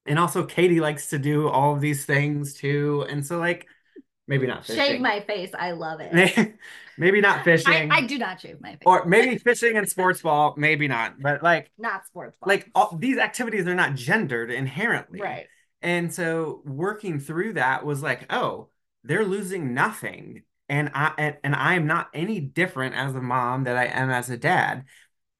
And 0.07 0.19
also 0.19 0.45
Katie 0.45 0.81
likes 0.81 1.09
to 1.09 1.19
do 1.19 1.49
all 1.49 1.75
of 1.75 1.81
these 1.81 2.05
things 2.05 2.55
too. 2.55 3.05
And 3.09 3.27
so 3.27 3.39
like 3.39 3.67
maybe 4.27 4.47
not 4.47 4.65
Shave 4.65 5.01
my 5.01 5.21
face. 5.21 5.51
I 5.59 5.73
love 5.73 6.01
it. 6.01 6.55
maybe 6.99 7.21
not 7.21 7.41
I, 7.41 7.43
fishing. 7.43 7.91
I 7.91 8.03
do 8.07 8.19
not 8.19 8.41
shave 8.41 8.61
my 8.61 8.73
face. 8.73 8.83
or 8.87 9.05
maybe 9.05 9.39
fishing 9.39 9.77
and 9.77 9.89
sports 9.89 10.23
ball, 10.23 10.55
maybe 10.57 10.89
not. 10.89 11.21
But 11.21 11.43
like 11.43 11.71
not 11.79 12.07
sports. 12.07 12.37
ball. 12.41 12.49
like 12.49 12.71
all, 12.75 12.97
these 12.99 13.19
activities 13.19 13.67
are 13.67 13.75
not 13.75 13.95
gendered 13.95 14.51
inherently. 14.51 15.21
right. 15.21 15.47
And 15.83 16.13
so 16.13 16.63
working 16.65 17.21
through 17.21 17.55
that 17.55 17.85
was 17.85 18.03
like, 18.03 18.33
oh, 18.33 18.69
they're 19.05 19.25
losing 19.25 19.75
nothing. 19.75 20.43
And 20.69 20.91
I 20.95 21.15
and, 21.19 21.37
and 21.45 21.55
I'm 21.55 21.87
not 21.87 22.09
any 22.13 22.41
different 22.41 22.95
as 22.95 23.15
a 23.15 23.21
mom 23.21 23.65
that 23.65 23.77
I 23.77 23.87
am 23.87 24.11
as 24.11 24.29
a 24.31 24.37
dad. 24.37 24.85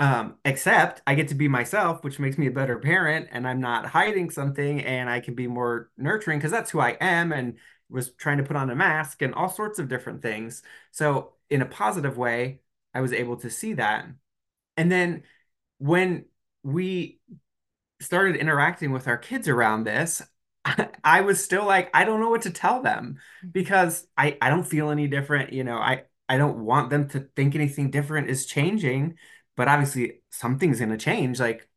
Um, 0.01 0.37
except 0.45 1.03
I 1.09 1.17
get 1.17 1.29
to 1.29 1.35
be 1.35 1.49
myself, 1.49 2.05
which 2.05 2.21
makes 2.21 2.39
me 2.39 2.47
a 2.47 2.53
better 2.53 2.79
parent, 2.79 3.29
and 3.33 3.49
I'm 3.49 3.61
not 3.61 3.85
hiding 3.87 4.31
something 4.31 4.81
and 4.85 5.11
I 5.11 5.19
can 5.19 5.35
be 5.35 5.49
more 5.49 5.91
nurturing 5.97 6.39
because 6.39 6.53
that's 6.53 6.71
who 6.71 6.79
I 6.79 6.97
am 7.01 7.33
and 7.33 7.59
was 7.91 8.11
trying 8.13 8.39
to 8.39 8.45
put 8.45 8.57
on 8.57 8.71
a 8.71 8.77
mask 8.77 9.23
and 9.23 9.35
all 9.35 9.49
sorts 9.49 9.81
of 9.81 9.89
different 9.89 10.23
things. 10.23 10.63
So 10.93 11.33
in 11.51 11.63
a 11.63 11.67
positive 11.67 12.17
way, 12.17 12.61
I 12.95 13.01
was 13.01 13.13
able 13.13 13.39
to 13.39 13.51
see 13.51 13.75
that. 13.75 14.07
And 14.77 14.93
then 14.93 15.25
when 15.79 16.27
we 16.63 17.21
started 18.01 18.37
interacting 18.37 18.93
with 18.93 19.09
our 19.09 19.17
kids 19.17 19.49
around 19.49 19.85
this, 19.85 20.23
I 21.05 21.23
was 21.23 21.43
still 21.43 21.65
like, 21.65 21.91
I 21.95 22.05
don't 22.05 22.21
know 22.21 22.31
what 22.31 22.43
to 22.43 22.51
tell 22.51 22.83
them 22.83 23.19
because 23.51 24.07
I, 24.17 24.37
I 24.41 24.51
don't 24.51 24.65
feel 24.65 24.91
any 24.91 25.07
different. 25.09 25.53
You 25.53 25.65
know, 25.65 25.77
I, 25.77 26.03
I 26.29 26.37
don't 26.37 26.65
want 26.65 26.91
them 26.91 27.09
to 27.11 27.21
think 27.37 27.55
anything 27.55 27.91
different 27.91 28.31
is 28.31 28.47
changing, 28.47 29.17
but 29.57 29.69
obviously 29.69 30.23
something's 30.31 30.79
going 30.79 30.91
to 30.91 30.97
change. 30.97 31.41
Like 31.41 31.69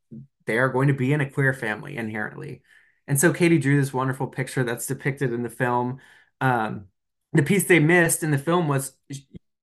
they 0.45 0.57
are 0.57 0.69
going 0.69 0.87
to 0.87 0.93
be 0.93 1.13
in 1.13 1.21
a 1.21 1.29
queer 1.29 1.53
family 1.53 1.97
inherently. 1.97 2.61
And 3.07 3.19
so 3.19 3.33
Katie 3.33 3.57
drew 3.57 3.79
this 3.79 3.93
wonderful 3.93 4.27
picture 4.27 4.63
that's 4.63 4.87
depicted 4.87 5.33
in 5.33 5.43
the 5.43 5.49
film 5.49 5.99
um, 6.41 6.87
the 7.33 7.43
piece 7.43 7.65
they 7.65 7.79
missed 7.79 8.23
in 8.23 8.31
the 8.31 8.37
film 8.37 8.67
was, 8.67 8.93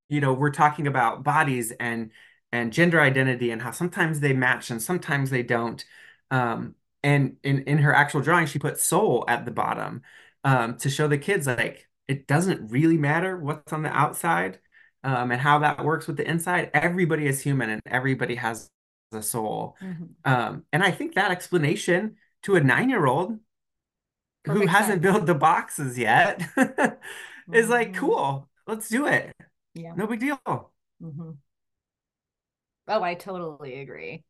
you 0.08 0.20
know, 0.20 0.32
we're 0.32 0.50
talking 0.50 0.86
about 0.86 1.24
bodies 1.24 1.72
and 1.72 2.12
and 2.50 2.72
gender 2.72 2.98
identity 2.98 3.50
and 3.50 3.60
how 3.60 3.72
sometimes 3.72 4.20
they 4.20 4.32
match 4.32 4.70
and 4.70 4.80
sometimes 4.80 5.28
they 5.28 5.42
don't. 5.42 5.84
Um, 6.30 6.74
and 7.02 7.36
in 7.42 7.62
in 7.64 7.78
her 7.78 7.94
actual 7.94 8.20
drawing, 8.20 8.46
she 8.46 8.58
put 8.58 8.80
soul 8.80 9.24
at 9.28 9.44
the 9.44 9.50
bottom 9.50 10.02
um, 10.44 10.76
to 10.78 10.90
show 10.90 11.08
the 11.08 11.18
kids 11.18 11.46
like 11.46 11.88
it 12.06 12.26
doesn't 12.26 12.70
really 12.70 12.96
matter 12.96 13.36
what's 13.36 13.72
on 13.72 13.82
the 13.82 13.90
outside 13.90 14.58
um, 15.04 15.30
and 15.30 15.40
how 15.40 15.58
that 15.60 15.84
works 15.84 16.06
with 16.06 16.16
the 16.16 16.28
inside. 16.28 16.70
Everybody 16.74 17.26
is 17.26 17.40
human 17.40 17.70
and 17.70 17.82
everybody 17.86 18.34
has 18.36 18.70
a 19.12 19.22
soul. 19.22 19.76
Mm-hmm. 19.80 20.04
Um, 20.24 20.64
and 20.72 20.82
I 20.82 20.90
think 20.90 21.14
that 21.14 21.30
explanation 21.30 22.16
to 22.44 22.56
a 22.56 22.60
nine 22.62 22.88
year 22.90 23.06
old 23.06 23.38
who 24.44 24.66
hasn't 24.66 25.02
built 25.02 25.26
the 25.26 25.34
boxes 25.34 25.98
yet 25.98 26.40
is 27.52 27.68
like, 27.68 27.92
mm-hmm. 27.92 28.00
cool, 28.00 28.48
let's 28.66 28.88
do 28.88 29.06
it. 29.06 29.34
Yeah. 29.74 29.92
No 29.94 30.06
big 30.06 30.20
deal. 30.20 30.40
Mm-hmm. 30.46 31.30
Oh, 32.88 33.02
I 33.02 33.14
totally 33.14 33.80
agree. 33.80 34.24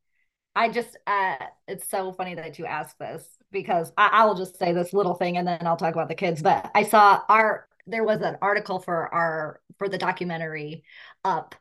I 0.58 0.68
just, 0.68 0.96
uh, 1.06 1.36
it's 1.68 1.88
so 1.88 2.10
funny 2.10 2.34
that 2.34 2.58
you 2.58 2.66
asked 2.66 2.98
this 2.98 3.24
because 3.52 3.92
I, 3.96 4.08
I 4.12 4.24
will 4.24 4.34
just 4.34 4.58
say 4.58 4.72
this 4.72 4.92
little 4.92 5.14
thing 5.14 5.36
and 5.36 5.46
then 5.46 5.64
I'll 5.64 5.76
talk 5.76 5.94
about 5.94 6.08
the 6.08 6.16
kids. 6.16 6.42
But 6.42 6.68
I 6.74 6.82
saw 6.82 7.22
our, 7.28 7.68
there 7.86 8.02
was 8.02 8.22
an 8.22 8.38
article 8.42 8.80
for 8.80 9.14
our, 9.14 9.60
for 9.78 9.88
the 9.88 9.98
documentary 9.98 10.82
up 11.24 11.54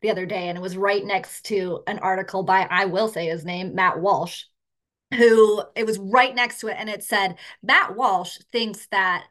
the 0.00 0.10
other 0.10 0.26
day, 0.26 0.48
and 0.48 0.56
it 0.56 0.60
was 0.60 0.76
right 0.76 1.04
next 1.04 1.46
to 1.46 1.82
an 1.88 1.98
article 1.98 2.44
by, 2.44 2.68
I 2.70 2.84
will 2.84 3.08
say 3.08 3.26
his 3.26 3.44
name, 3.44 3.74
Matt 3.74 3.98
Walsh, 3.98 4.44
who 5.12 5.64
it 5.74 5.84
was 5.84 5.98
right 5.98 6.32
next 6.32 6.60
to 6.60 6.68
it. 6.68 6.76
And 6.78 6.88
it 6.88 7.02
said, 7.02 7.38
Matt 7.64 7.96
Walsh 7.96 8.38
thinks 8.52 8.86
that, 8.92 9.24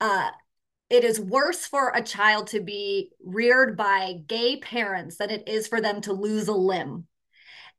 uh, 0.00 0.30
it 0.88 1.04
is 1.04 1.20
worse 1.20 1.66
for 1.66 1.92
a 1.94 2.02
child 2.02 2.46
to 2.46 2.60
be 2.60 3.10
reared 3.22 3.76
by 3.76 4.22
gay 4.26 4.56
parents 4.56 5.18
than 5.18 5.28
it 5.28 5.46
is 5.46 5.68
for 5.68 5.82
them 5.82 6.00
to 6.00 6.14
lose 6.14 6.48
a 6.48 6.54
limb. 6.54 7.06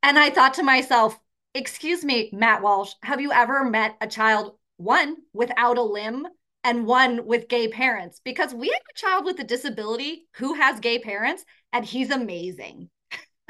And 0.01 0.17
I 0.17 0.29
thought 0.29 0.55
to 0.55 0.63
myself, 0.63 1.19
excuse 1.53 2.05
me, 2.05 2.29
Matt 2.31 2.61
Walsh, 2.61 2.93
have 3.03 3.21
you 3.21 3.31
ever 3.31 3.63
met 3.63 3.95
a 4.01 4.07
child, 4.07 4.55
one 4.77 5.17
without 5.33 5.77
a 5.77 5.83
limb 5.83 6.27
and 6.63 6.85
one 6.85 7.25
with 7.25 7.49
gay 7.49 7.67
parents? 7.67 8.21
Because 8.23 8.53
we 8.53 8.67
have 8.67 8.81
a 8.89 8.99
child 8.99 9.25
with 9.25 9.39
a 9.39 9.43
disability 9.43 10.27
who 10.35 10.53
has 10.53 10.79
gay 10.79 10.99
parents, 10.99 11.43
and 11.73 11.85
he's 11.85 12.11
amazing. 12.11 12.89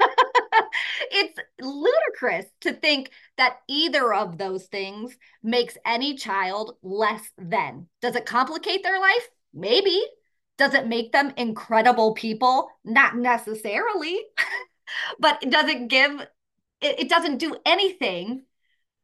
it's 1.10 1.38
ludicrous 1.60 2.46
to 2.62 2.72
think 2.72 3.10
that 3.36 3.58
either 3.68 4.12
of 4.12 4.38
those 4.38 4.66
things 4.66 5.16
makes 5.42 5.76
any 5.84 6.16
child 6.16 6.76
less 6.82 7.22
than. 7.38 7.86
Does 8.00 8.16
it 8.16 8.26
complicate 8.26 8.82
their 8.82 9.00
life? 9.00 9.28
Maybe. 9.54 10.02
Does 10.58 10.74
it 10.74 10.86
make 10.86 11.12
them 11.12 11.32
incredible 11.36 12.14
people? 12.14 12.68
Not 12.84 13.16
necessarily. 13.16 14.20
but 15.18 15.40
does 15.48 15.68
it 15.68 15.88
give 15.88 16.26
it, 16.80 17.00
it 17.00 17.08
doesn't 17.08 17.38
do 17.38 17.56
anything 17.64 18.42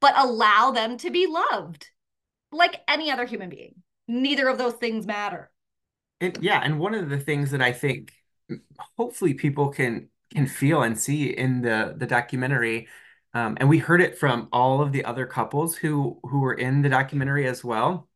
but 0.01 0.15
allow 0.17 0.71
them 0.71 0.99
to 0.99 1.11
be 1.11 1.27
loved 1.27 1.91
like 2.53 2.81
any 2.89 3.11
other 3.11 3.25
human 3.25 3.49
being. 3.49 3.83
Neither 4.09 4.49
of 4.49 4.59
those 4.59 4.75
things 4.75 5.07
matter. 5.07 5.51
And 6.21 6.39
yeah, 6.41 6.61
and 6.63 6.79
one 6.79 6.95
of 6.95 7.11
the 7.11 7.19
things 7.19 7.51
that 7.51 7.61
I 7.61 7.73
think 7.73 8.13
hopefully 8.97 9.35
people 9.35 9.69
can 9.69 10.09
can 10.33 10.47
feel 10.47 10.83
and 10.83 10.99
see 10.99 11.27
in 11.27 11.63
the 11.63 11.95
the 11.97 12.07
documentary 12.07 12.89
um, 13.35 13.57
and 13.61 13.69
we 13.69 13.79
heard 13.79 14.01
it 14.01 14.19
from 14.19 14.49
all 14.51 14.81
of 14.81 14.93
the 14.93 15.05
other 15.05 15.27
couples 15.27 15.77
who 15.77 16.19
who 16.23 16.41
were 16.41 16.55
in 16.55 16.83
the 16.83 16.89
documentary 16.89 17.47
as 17.47 17.63
well 17.63 18.09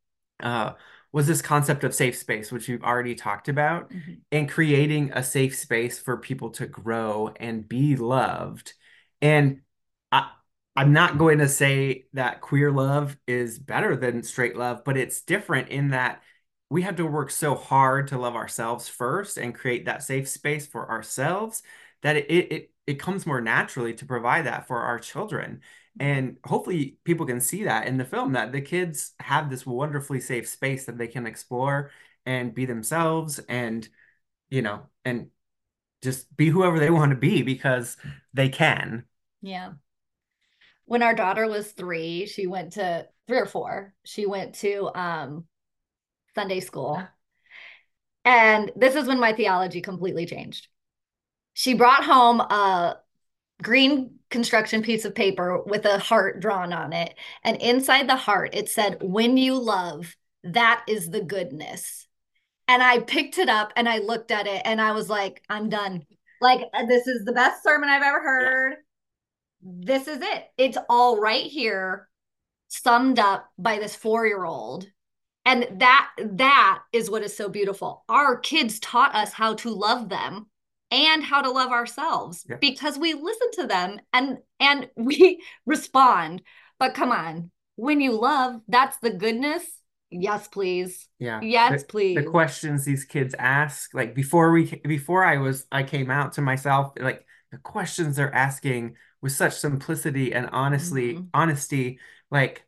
uh, 0.43 0.73
was 1.13 1.27
this 1.27 1.43
concept 1.43 1.85
of 1.85 1.95
safe 1.95 2.17
space 2.17 2.51
which 2.51 2.69
we've 2.69 2.83
already 2.83 3.15
talked 3.15 3.49
about 3.49 3.91
mm-hmm. 3.91 4.15
and 4.33 4.49
creating 4.49 5.11
a 5.13 5.23
safe 5.23 5.57
space 5.57 5.99
for 5.99 6.17
people 6.17 6.51
to 6.51 6.67
grow 6.67 7.33
and 7.39 7.69
be 7.69 7.97
loved 7.97 8.75
and 9.23 9.61
I, 10.13 10.31
I'm 10.77 10.93
not 10.93 11.19
going 11.19 11.39
to 11.39 11.49
say 11.49 12.07
that 12.15 12.41
queer 12.41 12.71
love 12.71 13.17
is 13.27 13.59
better 13.59 13.97
than 13.97 14.23
straight 14.23 14.57
love, 14.57 14.83
but 14.85 14.97
it's 14.97 15.23
different 15.23 15.69
in 15.69 15.89
that 15.91 16.23
we 16.71 16.83
have 16.83 16.97
to 16.97 17.07
work 17.07 17.31
so 17.31 17.55
hard 17.55 18.09
to 18.09 18.19
love 18.19 18.37
ourselves 18.37 18.89
first 18.89 19.37
and 19.37 19.55
create 19.55 19.87
that 19.87 20.03
safe 20.03 20.29
space 20.29 20.67
for 20.67 20.89
ourselves 20.89 21.63
that 22.03 22.17
it 22.17 22.31
it 22.31 22.71
it 22.87 22.95
comes 22.99 23.27
more 23.27 23.41
naturally 23.41 23.95
to 23.95 24.07
provide 24.07 24.47
that 24.47 24.67
for 24.67 24.79
our 24.81 24.99
children. 24.99 25.61
And 25.99 26.39
hopefully 26.45 26.99
people 27.05 27.27
can 27.27 27.41
see 27.41 27.65
that 27.65 27.87
in 27.87 27.99
the 27.99 28.05
film 28.05 28.33
that 28.33 28.53
the 28.53 28.61
kids 28.61 29.13
have 29.21 29.51
this 29.51 29.67
wonderfully 29.67 30.21
safe 30.21 30.49
space 30.49 30.87
that 30.87 30.99
they 30.99 31.09
can 31.09 31.27
explore 31.27 31.91
and 32.27 32.55
be 32.55 32.67
themselves 32.67 33.39
and 33.49 33.89
you 34.49 34.63
know 34.63 34.83
and 35.05 35.31
just 36.03 36.35
be 36.37 36.49
whoever 36.49 36.79
they 36.79 36.91
want 36.91 37.11
to 37.11 37.17
be 37.17 37.43
because 37.43 37.97
they 38.33 38.49
can. 38.49 39.05
Yeah. 39.43 39.73
When 40.85 41.03
our 41.03 41.15
daughter 41.15 41.47
was 41.47 41.71
three, 41.73 42.27
she 42.27 42.47
went 42.47 42.73
to 42.73 43.07
three 43.29 43.39
or 43.39 43.47
four, 43.47 43.95
she 44.05 44.27
went 44.27 44.57
to 44.57 44.91
um, 44.95 45.45
Sunday 46.35 46.61
school. 46.61 47.03
And 48.25 48.73
this 48.77 48.97
is 48.97 49.07
when 49.07 49.21
my 49.21 49.33
theology 49.33 49.81
completely 49.81 50.27
changed. 50.27 50.69
She 51.55 51.75
brought 51.75 52.05
home 52.05 52.41
a 52.41 52.99
green 53.63 54.17
construction 54.31 54.83
piece 54.83 55.05
of 55.05 55.15
paper 55.15 55.63
with 55.63 55.85
a 55.85 55.99
heart 55.99 56.41
drawn 56.41 56.73
on 56.73 56.93
it. 56.93 57.15
And 57.45 57.61
inside 57.61 58.09
the 58.09 58.17
heart, 58.17 58.55
it 58.55 58.69
said, 58.69 58.99
When 59.01 59.37
you 59.37 59.59
love, 59.59 60.17
that 60.45 60.85
is 60.89 61.11
the 61.11 61.23
goodness. 61.23 62.07
And 62.71 62.85
I 62.85 63.01
picked 63.01 63.39
it 63.39 63.49
up 63.49 63.73
and 63.75 63.89
I 63.89 63.99
looked 63.99 64.31
at 64.31 64.47
it 64.47 64.63
and 64.65 64.81
I 64.81 64.93
was 64.93 65.11
like, 65.11 65.43
I'm 65.51 65.69
done. 65.69 66.07
Like, 66.41 66.61
uh, 66.73 66.87
this 66.87 67.09
is 67.09 67.25
the 67.25 67.33
best 67.33 67.65
sermon 67.65 67.89
I've 67.89 68.05
ever 68.05 68.21
heard. 68.21 68.75
This 69.61 70.07
is 70.07 70.21
it. 70.23 70.45
It's 70.57 70.79
all 70.89 71.21
right 71.21 71.43
here, 71.43 72.09
summed 72.69 73.19
up 73.19 73.51
by 73.59 73.81
this 73.81 73.97
four 73.97 74.25
year 74.25 74.45
old. 74.45 74.87
And 75.45 75.67
that 75.81 76.11
that 76.23 76.83
is 76.93 77.11
what 77.11 77.25
is 77.25 77.37
so 77.37 77.49
beautiful. 77.49 78.05
Our 78.09 78.39
kids 78.39 78.79
taught 78.79 79.17
us 79.17 79.33
how 79.33 79.55
to 79.55 79.71
love 79.71 80.09
them 80.09 80.47
and 80.93 81.25
how 81.25 81.43
to 81.43 81.51
love 81.51 81.73
ourselves 81.73 82.47
yeah. 82.49 82.55
because 82.61 82.97
we 82.97 83.15
listen 83.15 83.51
to 83.55 83.67
them 83.67 84.01
and 84.13 84.39
and 84.61 84.89
we 84.97 85.43
respond. 85.67 86.43
But 86.79 86.95
come 86.95 87.11
on, 87.11 87.51
when 87.75 88.01
you 88.01 88.13
love, 88.13 88.61
that's 88.69 88.97
the 88.99 89.11
goodness. 89.11 89.65
Yes, 90.11 90.49
please. 90.49 91.09
Yeah. 91.19 91.41
Yes, 91.41 91.83
the, 91.83 91.89
please. 91.89 92.17
The 92.17 92.25
questions 92.25 92.85
these 92.85 93.05
kids 93.05 93.35
ask, 93.39 93.95
like 93.95 94.15
before 94.15 94.51
we 94.53 94.65
before 94.85 95.25
I 95.25 95.39
was 95.39 95.67
I 95.71 95.83
came 95.83 96.11
out 96.11 96.33
to 96.35 96.43
myself, 96.43 96.93
like 96.99 97.25
the 97.51 97.59
questions 97.59 98.17
they're 98.17 98.35
asking 98.35 98.97
with 99.21 99.33
such 99.33 99.55
simplicity 99.55 100.33
and 100.33 100.49
honestly 100.53 101.15
mm-hmm. 101.15 101.25
honesty 101.35 101.99
like 102.31 102.65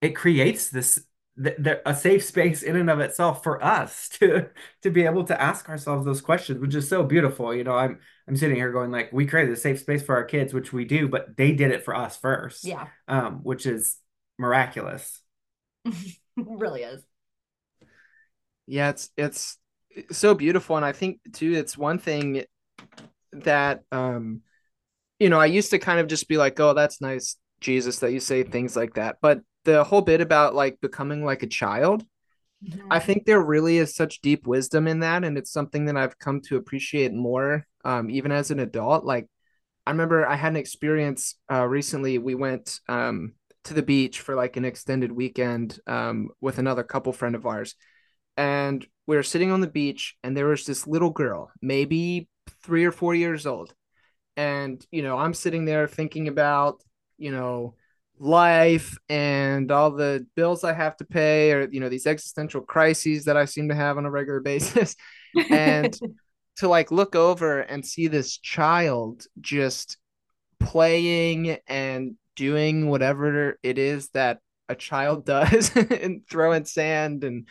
it 0.00 0.10
creates 0.10 0.68
this 0.68 1.04
th- 1.42 1.56
th- 1.62 1.78
a 1.86 1.94
safe 1.94 2.24
space 2.24 2.62
in 2.62 2.76
and 2.76 2.90
of 2.90 3.00
itself 3.00 3.42
for 3.42 3.62
us 3.64 4.08
to 4.20 4.48
to 4.82 4.90
be 4.90 5.04
able 5.04 5.24
to 5.24 5.40
ask 5.40 5.68
ourselves 5.68 6.04
those 6.04 6.20
questions 6.20 6.60
which 6.60 6.74
is 6.74 6.88
so 6.88 7.02
beautiful 7.02 7.54
you 7.54 7.64
know 7.64 7.74
i'm 7.74 7.98
i'm 8.28 8.36
sitting 8.36 8.56
here 8.56 8.72
going 8.72 8.90
like 8.90 9.12
we 9.12 9.26
created 9.26 9.52
a 9.52 9.56
safe 9.56 9.80
space 9.80 10.02
for 10.02 10.14
our 10.14 10.24
kids 10.24 10.52
which 10.52 10.72
we 10.72 10.84
do 10.84 11.08
but 11.08 11.36
they 11.36 11.52
did 11.52 11.70
it 11.70 11.84
for 11.84 11.94
us 11.94 12.16
first 12.16 12.64
yeah 12.64 12.88
um 13.08 13.40
which 13.42 13.66
is 13.66 13.98
miraculous 14.38 15.20
really 16.58 16.82
is 16.82 17.02
yeah 18.66 18.90
it's 18.90 19.10
it's 19.16 19.58
so 20.10 20.34
beautiful 20.34 20.76
and 20.76 20.84
i 20.84 20.92
think 20.92 21.20
too 21.32 21.52
it's 21.52 21.78
one 21.78 21.98
thing 21.98 22.44
that 23.32 23.82
um 23.92 24.42
you 25.18 25.28
know, 25.28 25.40
I 25.40 25.46
used 25.46 25.70
to 25.70 25.78
kind 25.78 26.00
of 26.00 26.06
just 26.06 26.28
be 26.28 26.36
like, 26.36 26.58
"Oh, 26.60 26.74
that's 26.74 27.00
nice, 27.00 27.36
Jesus, 27.60 27.98
that 28.00 28.12
you 28.12 28.20
say 28.20 28.42
things 28.42 28.76
like 28.76 28.94
that." 28.94 29.16
But 29.20 29.40
the 29.64 29.84
whole 29.84 30.02
bit 30.02 30.20
about 30.20 30.54
like 30.54 30.80
becoming 30.80 31.24
like 31.24 31.42
a 31.42 31.46
child, 31.46 32.04
mm-hmm. 32.64 32.88
I 32.90 32.98
think 32.98 33.24
there 33.24 33.40
really 33.40 33.78
is 33.78 33.94
such 33.94 34.20
deep 34.20 34.46
wisdom 34.46 34.86
in 34.86 35.00
that, 35.00 35.24
and 35.24 35.38
it's 35.38 35.52
something 35.52 35.86
that 35.86 35.96
I've 35.96 36.18
come 36.18 36.40
to 36.42 36.56
appreciate 36.56 37.12
more, 37.12 37.66
um, 37.84 38.10
even 38.10 38.32
as 38.32 38.50
an 38.50 38.60
adult. 38.60 39.04
Like, 39.04 39.28
I 39.86 39.92
remember 39.92 40.26
I 40.26 40.36
had 40.36 40.52
an 40.52 40.56
experience 40.56 41.36
uh, 41.50 41.66
recently. 41.66 42.18
We 42.18 42.34
went 42.34 42.80
um, 42.88 43.34
to 43.64 43.74
the 43.74 43.82
beach 43.82 44.20
for 44.20 44.34
like 44.34 44.56
an 44.56 44.64
extended 44.64 45.12
weekend 45.12 45.78
um, 45.86 46.28
with 46.40 46.58
another 46.58 46.82
couple 46.82 47.12
friend 47.12 47.34
of 47.34 47.46
ours, 47.46 47.74
and 48.36 48.86
we 49.06 49.16
were 49.16 49.22
sitting 49.22 49.50
on 49.50 49.60
the 49.60 49.66
beach, 49.66 50.16
and 50.22 50.36
there 50.36 50.46
was 50.46 50.66
this 50.66 50.86
little 50.86 51.10
girl, 51.10 51.50
maybe 51.60 52.28
three 52.62 52.84
or 52.84 52.92
four 52.92 53.14
years 53.14 53.46
old. 53.46 53.74
And 54.36 54.84
you 54.90 55.02
know 55.02 55.16
i'm 55.16 55.32
sitting 55.32 55.64
there 55.64 55.86
thinking 55.86 56.26
about 56.26 56.82
you 57.18 57.30
know 57.30 57.76
life 58.18 58.98
and 59.08 59.70
all 59.70 59.92
the 59.92 60.26
bills 60.34 60.64
i 60.64 60.72
have 60.72 60.96
to 60.96 61.04
pay 61.04 61.52
or 61.52 61.68
you 61.70 61.78
know 61.78 61.88
these 61.88 62.06
existential 62.06 62.60
crises 62.60 63.24
that 63.24 63.36
i 63.36 63.44
seem 63.44 63.68
to 63.68 63.74
have 63.74 63.96
on 63.96 64.06
a 64.06 64.10
regular 64.10 64.40
basis. 64.52 64.96
And 65.50 65.96
to 66.56 66.68
like 66.68 66.90
look 66.90 67.16
over 67.16 67.60
and 67.60 67.84
see 67.84 68.06
this 68.06 68.38
child 68.38 69.26
just 69.40 69.98
playing 70.60 71.58
and 71.66 72.14
doing 72.36 72.88
whatever 72.88 73.58
it 73.62 73.78
is 73.78 74.08
that 74.10 74.40
a 74.68 74.74
child 74.74 75.24
does 75.26 75.74
and 75.76 76.22
throwing 76.28 76.64
sand 76.64 77.24
and 77.24 77.48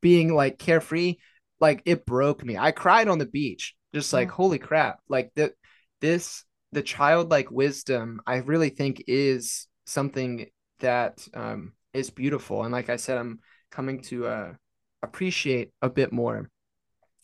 being 0.00 0.34
like 0.34 0.58
carefree, 0.58 1.16
like 1.60 1.82
it 1.86 2.06
broke 2.06 2.44
me. 2.44 2.58
I 2.58 2.72
cried 2.72 3.08
on 3.08 3.18
the 3.18 3.26
beach, 3.26 3.74
just 3.94 4.12
like, 4.12 4.28
Yeah. 4.28 4.34
holy 4.34 4.58
crap. 4.58 5.00
Like 5.08 5.32
that 5.36 5.52
this 6.00 6.44
the 6.72 6.82
childlike 6.82 7.50
wisdom, 7.50 8.20
I 8.26 8.36
really 8.38 8.70
think 8.70 9.04
is 9.06 9.66
something 9.86 10.46
that 10.80 11.26
um 11.34 11.72
is 11.92 12.10
beautiful. 12.10 12.62
And 12.64 12.72
like 12.72 12.90
I 12.90 12.96
said, 12.96 13.18
I'm 13.18 13.40
coming 13.70 14.02
to 14.04 14.26
uh 14.26 14.52
appreciate 15.02 15.72
a 15.82 15.90
bit 15.90 16.12
more. 16.12 16.50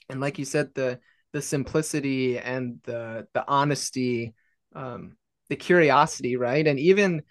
And 0.09 0.21
like 0.21 0.39
you 0.39 0.45
said, 0.45 0.71
the 0.75 1.01
the 1.33 1.43
simplicity 1.43 2.39
and 2.39 2.81
the 2.85 3.27
the 3.35 3.47
honesty, 3.47 4.35
um, 4.75 5.17
the 5.51 5.57
curiosity, 5.57 6.37
right? 6.37 6.67
And 6.67 6.81
even 6.81 7.23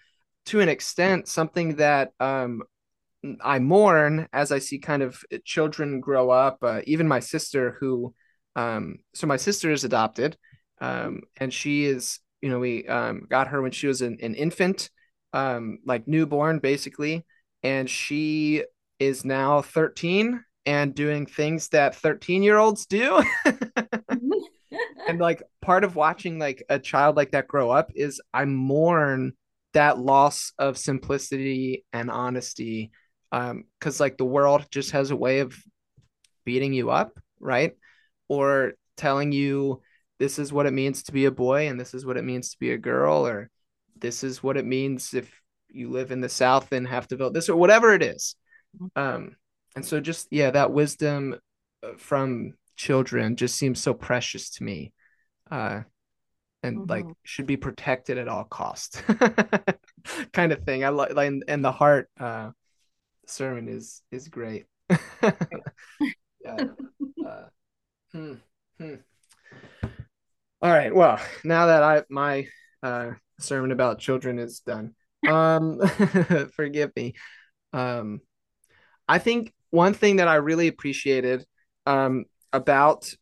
to 0.46 0.60
an 0.60 0.68
extent, 0.68 1.26
something 1.26 1.76
that 1.76 2.12
um 2.20 2.62
I 3.42 3.58
mourn 3.58 4.28
as 4.32 4.50
I 4.50 4.60
see 4.60 4.78
kind 4.78 5.02
of 5.02 5.22
children 5.44 6.00
grow 6.00 6.30
up. 6.30 6.58
Uh, 6.62 6.80
even 6.86 7.06
my 7.06 7.20
sister, 7.20 7.76
who, 7.78 8.14
um, 8.56 8.98
so 9.14 9.26
my 9.26 9.36
sister 9.36 9.70
is 9.70 9.84
adopted, 9.84 10.36
um, 10.80 11.22
and 11.36 11.52
she 11.52 11.84
is, 11.84 12.20
you 12.40 12.48
know, 12.48 12.58
we 12.58 12.86
um, 12.88 13.26
got 13.28 13.48
her 13.48 13.60
when 13.60 13.72
she 13.72 13.86
was 13.86 14.00
an, 14.00 14.18
an 14.22 14.34
infant, 14.34 14.90
um, 15.34 15.80
like 15.84 16.08
newborn, 16.08 16.60
basically, 16.60 17.26
and 17.62 17.90
she 17.90 18.64
is 18.98 19.24
now 19.24 19.60
13 19.60 20.42
and 20.66 20.94
doing 20.94 21.26
things 21.26 21.68
that 21.68 21.96
13 21.96 22.42
year 22.42 22.56
olds 22.56 22.86
do. 22.86 23.22
and 25.08 25.18
like 25.18 25.42
part 25.62 25.84
of 25.84 25.96
watching 25.96 26.38
like 26.38 26.62
a 26.68 26.78
child 26.78 27.16
like 27.16 27.32
that 27.32 27.48
grow 27.48 27.70
up 27.70 27.90
is 27.94 28.20
I 28.32 28.44
mourn 28.44 29.32
that 29.72 29.98
loss 29.98 30.52
of 30.58 30.76
simplicity 30.76 31.84
and 31.92 32.10
honesty 32.10 32.90
um 33.32 33.64
because 33.78 34.00
like 34.00 34.16
the 34.16 34.24
world 34.24 34.66
just 34.70 34.92
has 34.92 35.10
a 35.10 35.16
way 35.16 35.40
of 35.40 35.56
beating 36.44 36.72
you 36.72 36.90
up 36.90 37.18
right? 37.40 37.72
Or 38.28 38.74
telling 38.96 39.32
you 39.32 39.80
this 40.18 40.38
is 40.38 40.52
what 40.52 40.66
it 40.66 40.72
means 40.72 41.04
to 41.04 41.12
be 41.12 41.24
a 41.24 41.30
boy 41.30 41.68
and 41.68 41.80
this 41.80 41.94
is 41.94 42.04
what 42.04 42.18
it 42.18 42.24
means 42.24 42.50
to 42.50 42.58
be 42.58 42.72
a 42.72 42.78
girl 42.78 43.26
or 43.26 43.50
this 43.98 44.22
is 44.22 44.42
what 44.42 44.58
it 44.58 44.66
means 44.66 45.14
if 45.14 45.40
you 45.70 45.88
live 45.88 46.12
in 46.12 46.20
the 46.20 46.28
south 46.28 46.72
and 46.72 46.86
have 46.86 47.08
to 47.08 47.16
vote 47.16 47.32
this 47.32 47.48
or 47.48 47.56
whatever 47.56 47.94
it 47.94 48.02
is. 48.02 48.36
Um 48.94 49.36
and 49.74 49.84
so 49.84 50.00
just 50.00 50.28
yeah 50.30 50.50
that 50.50 50.72
wisdom 50.72 51.36
uh, 51.82 51.92
from 51.96 52.54
children 52.80 53.36
just 53.36 53.56
seems 53.56 53.78
so 53.78 53.92
precious 53.92 54.48
to 54.48 54.64
me 54.64 54.90
uh 55.50 55.82
and 56.62 56.88
like 56.88 57.04
Mhm. 57.04 57.14
should 57.24 57.46
be 57.46 57.58
protected 57.58 58.16
at 58.16 58.26
all 58.26 58.44
costs 58.44 59.02
kind 60.32 60.50
of 60.52 60.62
thing 60.64 60.82
i 60.82 60.88
like 60.88 61.10
and, 61.14 61.44
and 61.46 61.62
the 61.62 61.72
heart 61.72 62.08
uh 62.18 62.50
sermon 63.26 63.68
is 63.68 64.00
is 64.10 64.28
great 64.28 64.64
yeah 66.42 66.62
uh, 67.26 67.44
hmm, 68.12 68.34
hmm. 68.78 68.94
all 70.62 70.70
right 70.70 70.94
well 70.94 71.20
now 71.44 71.66
that 71.66 71.82
i 71.82 72.02
my 72.08 72.46
uh 72.82 73.10
sermon 73.38 73.72
about 73.72 73.98
children 73.98 74.38
is 74.38 74.60
done 74.60 74.94
um 75.28 75.80
forgive 76.54 76.90
me 76.96 77.14
um 77.72 78.20
i 79.08 79.18
think 79.18 79.52
one 79.70 79.94
thing 79.94 80.16
that 80.16 80.28
i 80.28 80.36
really 80.36 80.68
appreciated 80.68 81.44
um 81.86 82.24
about 82.52 83.12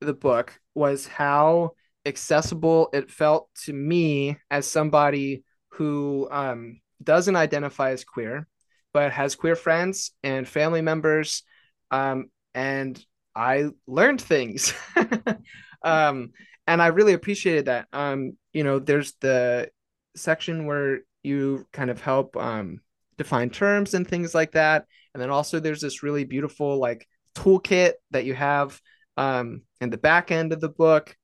the 0.00 0.14
book 0.14 0.58
was 0.74 1.06
how 1.06 1.72
accessible 2.06 2.88
it 2.92 3.10
felt 3.10 3.48
to 3.64 3.72
me 3.72 4.36
as 4.50 4.66
somebody 4.66 5.44
who 5.70 6.28
um, 6.30 6.80
doesn't 7.02 7.36
identify 7.36 7.90
as 7.90 8.04
queer, 8.04 8.46
but 8.92 9.12
has 9.12 9.34
queer 9.34 9.56
friends 9.56 10.12
and 10.22 10.48
family 10.48 10.82
members. 10.82 11.42
Um, 11.90 12.30
and 12.54 13.02
I 13.34 13.70
learned 13.86 14.20
things. 14.20 14.74
um, 15.82 16.30
and 16.66 16.82
I 16.82 16.88
really 16.88 17.12
appreciated 17.12 17.66
that. 17.66 17.88
Um, 17.92 18.36
you 18.52 18.64
know, 18.64 18.78
there's 18.78 19.14
the 19.20 19.70
section 20.16 20.66
where 20.66 21.00
you 21.22 21.66
kind 21.72 21.90
of 21.90 22.00
help 22.00 22.36
um, 22.36 22.80
define 23.18 23.50
terms 23.50 23.94
and 23.94 24.06
things 24.06 24.34
like 24.34 24.52
that. 24.52 24.86
And 25.14 25.22
then 25.22 25.30
also 25.30 25.60
there's 25.60 25.80
this 25.80 26.02
really 26.02 26.24
beautiful 26.24 26.78
like 26.78 27.06
toolkit 27.34 27.92
that 28.10 28.24
you 28.24 28.34
have 28.34 28.80
um, 29.16 29.62
in 29.80 29.90
the 29.90 29.98
back 29.98 30.30
end 30.30 30.52
of 30.52 30.60
the 30.60 30.68
book. 30.68 31.16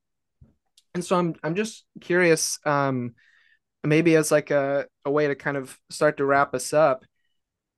And 0.95 1.05
so 1.05 1.17
I'm 1.17 1.35
I'm 1.43 1.55
just 1.55 1.85
curious, 2.01 2.59
um, 2.65 3.15
maybe 3.85 4.17
as 4.17 4.31
like 4.31 4.51
a, 4.51 4.87
a 5.05 5.11
way 5.11 5.29
to 5.29 5.35
kind 5.35 5.57
of 5.57 5.79
start 5.91 6.17
to 6.17 6.25
wrap 6.25 6.55
us 6.55 6.73
up, 6.73 7.05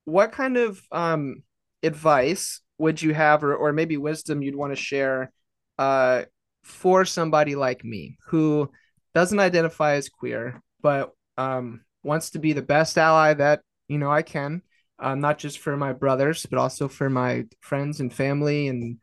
what 0.04 0.32
kind 0.32 0.56
of 0.56 0.80
um, 0.92 1.42
advice 1.82 2.60
would 2.78 3.02
you 3.02 3.12
have, 3.14 3.42
or 3.42 3.54
or 3.56 3.72
maybe 3.72 3.96
wisdom 3.96 4.40
you'd 4.40 4.56
want 4.56 4.72
to 4.72 4.76
share, 4.76 5.32
uh, 5.78 6.22
for 6.62 7.04
somebody 7.04 7.54
like 7.54 7.84
me 7.84 8.18
who 8.26 8.70
doesn't 9.14 9.40
identify 9.40 9.94
as 9.94 10.08
queer, 10.08 10.62
but 10.80 11.12
um, 11.36 11.84
wants 12.02 12.30
to 12.30 12.38
be 12.38 12.52
the 12.52 12.62
best 12.62 12.96
ally 12.98 13.34
that 13.34 13.62
you 13.88 13.98
know 13.98 14.10
I 14.10 14.22
can, 14.22 14.62
uh, 14.98 15.14
not 15.14 15.38
just 15.38 15.58
for 15.58 15.76
my 15.76 15.92
brothers, 15.92 16.46
but 16.46 16.58
also 16.58 16.88
for 16.88 17.08
my 17.08 17.44
friends 17.60 18.00
and 18.00 18.12
family 18.12 18.68
and 18.68 18.98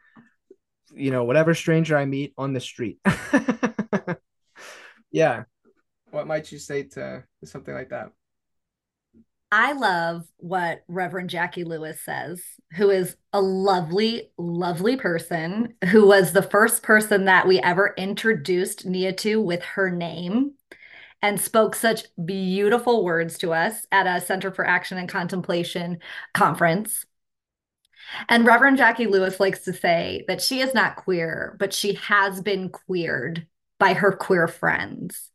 you 0.93 1.11
know 1.11 1.23
whatever 1.23 1.53
stranger 1.53 1.97
I 1.97 2.05
meet 2.05 2.33
on 2.37 2.53
the 2.53 2.59
street. 2.59 2.99
yeah, 5.11 5.43
what 6.11 6.27
might 6.27 6.51
you 6.51 6.59
say 6.59 6.83
to, 6.83 7.23
to 7.39 7.45
something 7.45 7.73
like 7.73 7.89
that? 7.89 8.11
I 9.51 9.73
love 9.73 10.25
what 10.37 10.83
Reverend 10.87 11.29
Jacqui 11.29 11.65
Lewis 11.65 12.01
says, 12.01 12.41
who 12.73 12.89
is 12.89 13.15
a 13.31 13.39
lovely, 13.39 14.31
lovely 14.37 14.97
person, 14.97 15.75
who 15.91 16.07
was 16.07 16.33
the 16.33 16.41
first 16.41 16.83
person 16.83 17.25
that 17.25 17.47
we 17.47 17.59
ever 17.59 17.93
introduced 17.97 18.85
Nia 18.85 19.13
to 19.13 19.39
with 19.39 19.63
her 19.63 19.89
name 19.89 20.54
and 21.26 21.41
spoke 21.41 21.73
such 21.73 22.03
beautiful 22.23 23.03
words 23.03 23.39
to 23.39 23.51
us 23.51 23.88
at 23.91 24.05
a 24.05 24.23
Center 24.23 24.51
for 24.51 24.63
Action 24.63 24.99
and 24.99 25.09
Contemplation 25.09 25.97
conference. 26.36 27.07
And 28.30 28.45
Reverend 28.45 28.78
Jacqui 28.78 29.09
Lewis 29.09 29.39
likes 29.39 29.61
to 29.61 29.73
say 29.73 30.23
that 30.28 30.39
she 30.39 30.59
is 30.59 30.76
not 30.76 30.97
queer, 30.97 31.55
but 31.57 31.73
she 31.73 31.95
has 31.95 32.41
been 32.41 32.69
queered 32.69 33.47
by 33.80 33.93
her 33.93 34.11
queer 34.11 34.47
friends. 34.47 35.32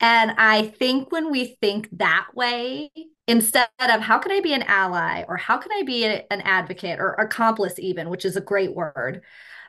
And 0.00 0.32
I 0.32 0.66
think 0.66 1.12
when 1.12 1.30
we 1.30 1.56
think 1.60 1.88
that 1.92 2.26
way, 2.34 2.90
instead 3.28 3.68
of 3.78 4.00
how 4.00 4.18
can 4.18 4.32
I 4.32 4.40
be 4.40 4.52
an 4.52 4.64
ally 4.64 5.22
or 5.28 5.36
how 5.36 5.58
can 5.58 5.70
I 5.70 5.84
be 5.84 6.06
a, 6.06 6.26
an 6.32 6.40
advocate 6.40 6.98
or 6.98 7.12
accomplice, 7.12 7.78
even, 7.78 8.08
which 8.08 8.24
is 8.24 8.36
a 8.36 8.40
great 8.40 8.74
word, 8.74 9.22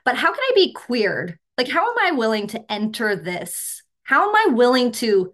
but 0.04 0.16
how 0.16 0.32
can 0.32 0.42
I 0.42 0.52
be 0.56 0.72
queered? 0.72 1.38
Like, 1.56 1.68
how 1.68 1.88
am 1.88 1.98
I 2.00 2.16
willing 2.16 2.48
to 2.48 2.72
enter 2.72 3.14
this? 3.14 3.84
How 4.06 4.28
am 4.28 4.34
I 4.34 4.54
willing 4.54 4.92
to 4.92 5.32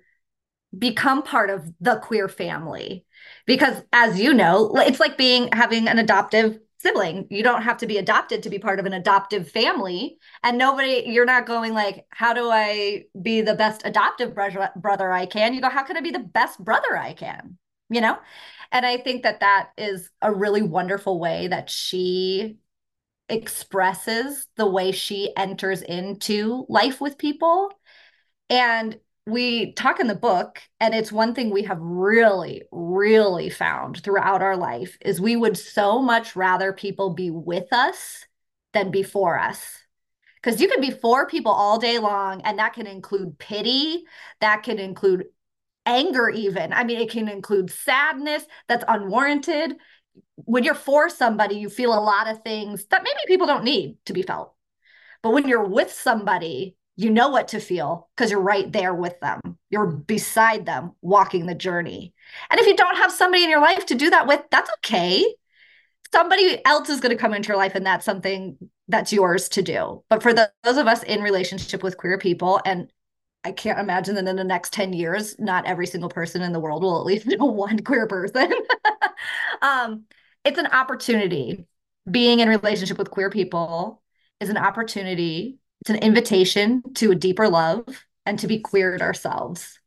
become 0.76 1.22
part 1.22 1.50
of 1.50 1.70
the 1.80 1.96
queer 1.96 2.26
family? 2.26 3.04
Because 3.46 3.82
as 3.92 4.18
you 4.18 4.32
know, 4.32 4.72
it's 4.76 4.98
like 4.98 5.18
being 5.18 5.50
having 5.52 5.88
an 5.88 5.98
adoptive 5.98 6.58
sibling. 6.78 7.26
You 7.30 7.42
don't 7.42 7.62
have 7.62 7.76
to 7.78 7.86
be 7.86 7.98
adopted 7.98 8.42
to 8.42 8.50
be 8.50 8.58
part 8.58 8.80
of 8.80 8.86
an 8.86 8.94
adoptive 8.94 9.50
family. 9.50 10.16
And 10.42 10.56
nobody, 10.56 11.04
you're 11.06 11.26
not 11.26 11.46
going 11.46 11.74
like, 11.74 12.06
how 12.08 12.32
do 12.32 12.50
I 12.50 13.04
be 13.20 13.42
the 13.42 13.54
best 13.54 13.82
adoptive 13.84 14.34
brother, 14.34 14.70
brother 14.74 15.12
I 15.12 15.26
can? 15.26 15.52
You 15.54 15.60
go, 15.60 15.68
how 15.68 15.84
can 15.84 15.98
I 15.98 16.00
be 16.00 16.10
the 16.10 16.18
best 16.18 16.58
brother 16.58 16.96
I 16.96 17.12
can? 17.12 17.58
You 17.90 18.00
know? 18.00 18.18
And 18.72 18.86
I 18.86 18.96
think 18.96 19.22
that 19.22 19.40
that 19.40 19.68
is 19.76 20.10
a 20.22 20.32
really 20.32 20.62
wonderful 20.62 21.20
way 21.20 21.48
that 21.48 21.68
she 21.68 22.56
expresses 23.28 24.48
the 24.56 24.66
way 24.66 24.92
she 24.92 25.34
enters 25.36 25.82
into 25.82 26.66
life 26.68 27.00
with 27.00 27.18
people. 27.18 27.70
And 28.52 29.00
we 29.24 29.72
talk 29.72 29.98
in 29.98 30.08
the 30.08 30.14
book 30.14 30.60
and 30.78 30.94
it's 30.94 31.10
one 31.10 31.34
thing 31.34 31.48
we 31.48 31.62
have 31.62 31.80
really 31.80 32.62
really 32.70 33.48
found 33.48 34.02
throughout 34.02 34.42
our 34.42 34.58
life 34.58 34.98
is 35.00 35.20
we 35.20 35.36
would 35.36 35.56
so 35.56 36.02
much 36.02 36.36
rather 36.36 36.72
people 36.72 37.14
be 37.14 37.30
with 37.30 37.72
us 37.72 38.26
than 38.74 38.90
before 38.90 39.38
us. 39.38 39.78
Because 40.36 40.60
you 40.60 40.68
can 40.68 40.82
be 40.82 40.90
for 40.90 41.26
people 41.26 41.50
all 41.52 41.78
day 41.78 41.98
long 41.98 42.42
and 42.42 42.58
that 42.58 42.74
can 42.74 42.86
include 42.86 43.38
pity 43.38 44.04
that 44.40 44.64
can 44.64 44.78
include 44.78 45.24
anger 45.86 46.28
even. 46.28 46.74
I 46.74 46.84
mean 46.84 47.00
it 47.00 47.10
can 47.10 47.28
include 47.28 47.70
sadness 47.70 48.44
that's 48.68 48.84
unwarranted. 48.86 49.76
When 50.34 50.62
you're 50.62 50.74
for 50.74 51.08
somebody 51.08 51.54
you 51.54 51.70
feel 51.70 51.94
a 51.94 52.04
lot 52.04 52.28
of 52.28 52.42
things 52.42 52.84
that 52.90 53.02
maybe 53.02 53.20
people 53.26 53.46
don't 53.46 53.64
need 53.64 53.96
to 54.04 54.12
be 54.12 54.20
felt. 54.20 54.52
But 55.22 55.30
when 55.30 55.48
you're 55.48 55.64
with 55.64 55.90
somebody 55.90 56.76
you 56.96 57.10
know 57.10 57.28
what 57.28 57.48
to 57.48 57.60
feel 57.60 58.08
because 58.14 58.30
you're 58.30 58.40
right 58.40 58.70
there 58.70 58.94
with 58.94 59.18
them. 59.20 59.40
You're 59.70 59.86
beside 59.86 60.66
them, 60.66 60.92
walking 61.00 61.46
the 61.46 61.54
journey. 61.54 62.12
And 62.50 62.60
if 62.60 62.66
you 62.66 62.76
don't 62.76 62.96
have 62.96 63.12
somebody 63.12 63.44
in 63.44 63.50
your 63.50 63.60
life 63.60 63.86
to 63.86 63.94
do 63.94 64.10
that 64.10 64.26
with, 64.26 64.42
that's 64.50 64.70
okay. 64.78 65.24
Somebody 66.12 66.62
else 66.66 66.90
is 66.90 67.00
going 67.00 67.16
to 67.16 67.20
come 67.20 67.32
into 67.32 67.48
your 67.48 67.56
life, 67.56 67.74
and 67.74 67.86
that's 67.86 68.04
something 68.04 68.58
that's 68.88 69.12
yours 69.12 69.48
to 69.50 69.62
do. 69.62 70.04
But 70.10 70.22
for 70.22 70.34
the, 70.34 70.52
those 70.62 70.76
of 70.76 70.86
us 70.86 71.02
in 71.02 71.22
relationship 71.22 71.82
with 71.82 71.96
queer 71.96 72.18
people, 72.18 72.60
and 72.66 72.92
I 73.44 73.52
can't 73.52 73.78
imagine 73.78 74.14
that 74.16 74.28
in 74.28 74.36
the 74.36 74.44
next 74.44 74.74
10 74.74 74.92
years, 74.92 75.38
not 75.38 75.66
every 75.66 75.86
single 75.86 76.10
person 76.10 76.42
in 76.42 76.52
the 76.52 76.60
world 76.60 76.82
will 76.82 77.00
at 77.00 77.06
least 77.06 77.26
know 77.38 77.46
one 77.46 77.80
queer 77.80 78.06
person. 78.06 78.52
um, 79.62 80.04
it's 80.44 80.58
an 80.58 80.66
opportunity 80.66 81.66
being 82.10 82.40
in 82.40 82.48
relationship 82.48 82.98
with 82.98 83.10
queer 83.10 83.30
people 83.30 84.02
is 84.40 84.50
an 84.50 84.56
opportunity, 84.56 85.58
it's 85.82 85.90
an 85.90 85.96
invitation 85.96 86.80
to 86.94 87.10
a 87.10 87.16
deeper 87.16 87.48
love 87.48 87.84
and 88.24 88.38
to 88.38 88.46
be 88.46 88.60
queered 88.60 89.02
ourselves. 89.02 89.80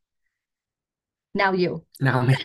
Now 1.34 1.54
you. 1.54 1.86
Now 2.02 2.22
me. 2.22 2.36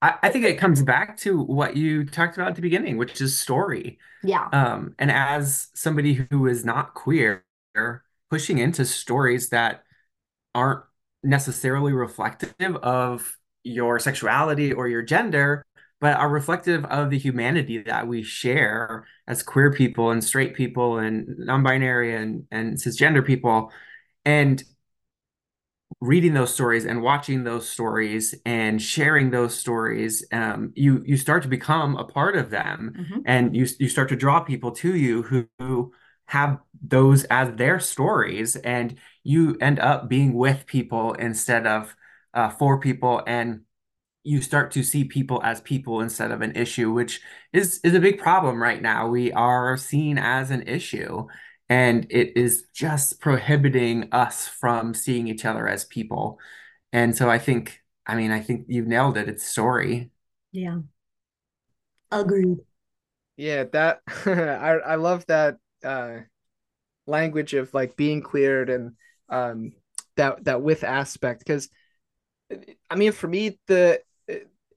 I, 0.00 0.14
I 0.22 0.30
think 0.30 0.46
it 0.46 0.56
comes 0.56 0.82
back 0.82 1.18
to 1.18 1.38
what 1.38 1.76
you 1.76 2.06
talked 2.06 2.38
about 2.38 2.48
at 2.48 2.54
the 2.54 2.62
beginning, 2.62 2.96
which 2.96 3.20
is 3.20 3.38
story. 3.38 3.98
Yeah. 4.24 4.48
Um, 4.54 4.94
and 4.98 5.10
as 5.10 5.68
somebody 5.74 6.26
who 6.30 6.46
is 6.46 6.64
not 6.64 6.94
queer, 6.94 7.44
pushing 8.30 8.56
into 8.56 8.86
stories 8.86 9.50
that 9.50 9.84
aren't 10.54 10.80
necessarily 11.22 11.92
reflective 11.92 12.54
of 12.76 13.36
your 13.64 13.98
sexuality 13.98 14.72
or 14.72 14.88
your 14.88 15.02
gender, 15.02 15.62
but 16.02 16.16
are 16.16 16.28
reflective 16.28 16.84
of 16.86 17.10
the 17.10 17.18
humanity 17.18 17.78
that 17.78 18.08
we 18.08 18.24
share 18.24 19.06
as 19.28 19.40
queer 19.40 19.72
people 19.72 20.10
and 20.10 20.22
straight 20.22 20.52
people 20.52 20.98
and 20.98 21.28
non-binary 21.38 22.16
and, 22.16 22.44
and 22.50 22.76
cisgender 22.76 23.24
people. 23.24 23.70
And 24.24 24.60
reading 26.00 26.34
those 26.34 26.52
stories 26.52 26.86
and 26.86 27.02
watching 27.02 27.44
those 27.44 27.68
stories 27.68 28.34
and 28.44 28.82
sharing 28.82 29.30
those 29.30 29.54
stories, 29.54 30.26
um, 30.32 30.72
you 30.74 31.04
you 31.06 31.16
start 31.16 31.44
to 31.44 31.48
become 31.48 31.94
a 31.94 32.04
part 32.04 32.34
of 32.34 32.50
them, 32.50 32.92
mm-hmm. 32.98 33.20
and 33.24 33.54
you 33.54 33.64
you 33.78 33.88
start 33.88 34.08
to 34.08 34.16
draw 34.16 34.40
people 34.40 34.72
to 34.72 34.96
you 34.96 35.22
who, 35.22 35.46
who 35.60 35.92
have 36.26 36.58
those 36.82 37.22
as 37.24 37.54
their 37.54 37.78
stories, 37.78 38.56
and 38.56 38.98
you 39.22 39.56
end 39.60 39.78
up 39.78 40.08
being 40.08 40.32
with 40.32 40.66
people 40.66 41.12
instead 41.12 41.64
of 41.64 41.94
uh, 42.34 42.48
for 42.50 42.80
people, 42.80 43.22
and 43.24 43.60
you 44.24 44.40
start 44.40 44.70
to 44.72 44.82
see 44.82 45.04
people 45.04 45.40
as 45.42 45.60
people 45.60 46.00
instead 46.00 46.30
of 46.30 46.42
an 46.42 46.56
issue, 46.56 46.92
which 46.92 47.20
is 47.52 47.80
is 47.84 47.94
a 47.94 48.00
big 48.00 48.18
problem 48.18 48.62
right 48.62 48.80
now. 48.80 49.08
We 49.08 49.32
are 49.32 49.76
seen 49.76 50.18
as 50.18 50.50
an 50.50 50.62
issue, 50.68 51.26
and 51.68 52.06
it 52.10 52.36
is 52.36 52.64
just 52.74 53.20
prohibiting 53.20 54.08
us 54.12 54.46
from 54.48 54.94
seeing 54.94 55.28
each 55.28 55.44
other 55.44 55.68
as 55.68 55.84
people. 55.84 56.38
And 56.92 57.16
so 57.16 57.30
I 57.30 57.38
think, 57.38 57.80
I 58.06 58.14
mean, 58.16 58.30
I 58.30 58.40
think 58.40 58.66
you've 58.68 58.86
nailed 58.86 59.16
it. 59.16 59.28
It's 59.28 59.44
story. 59.44 60.10
Yeah. 60.52 60.80
Agreed. 62.10 62.58
Yeah, 63.36 63.64
that 63.72 64.00
I 64.26 64.78
I 64.84 64.94
love 64.96 65.26
that 65.26 65.56
uh 65.84 66.18
language 67.06 67.54
of 67.54 67.72
like 67.74 67.96
being 67.96 68.22
queered 68.22 68.70
and 68.70 68.92
um 69.28 69.72
that 70.16 70.44
that 70.44 70.62
with 70.62 70.84
aspect 70.84 71.40
because 71.40 71.68
I 72.90 72.96
mean 72.96 73.12
for 73.12 73.28
me 73.28 73.58
the 73.66 74.00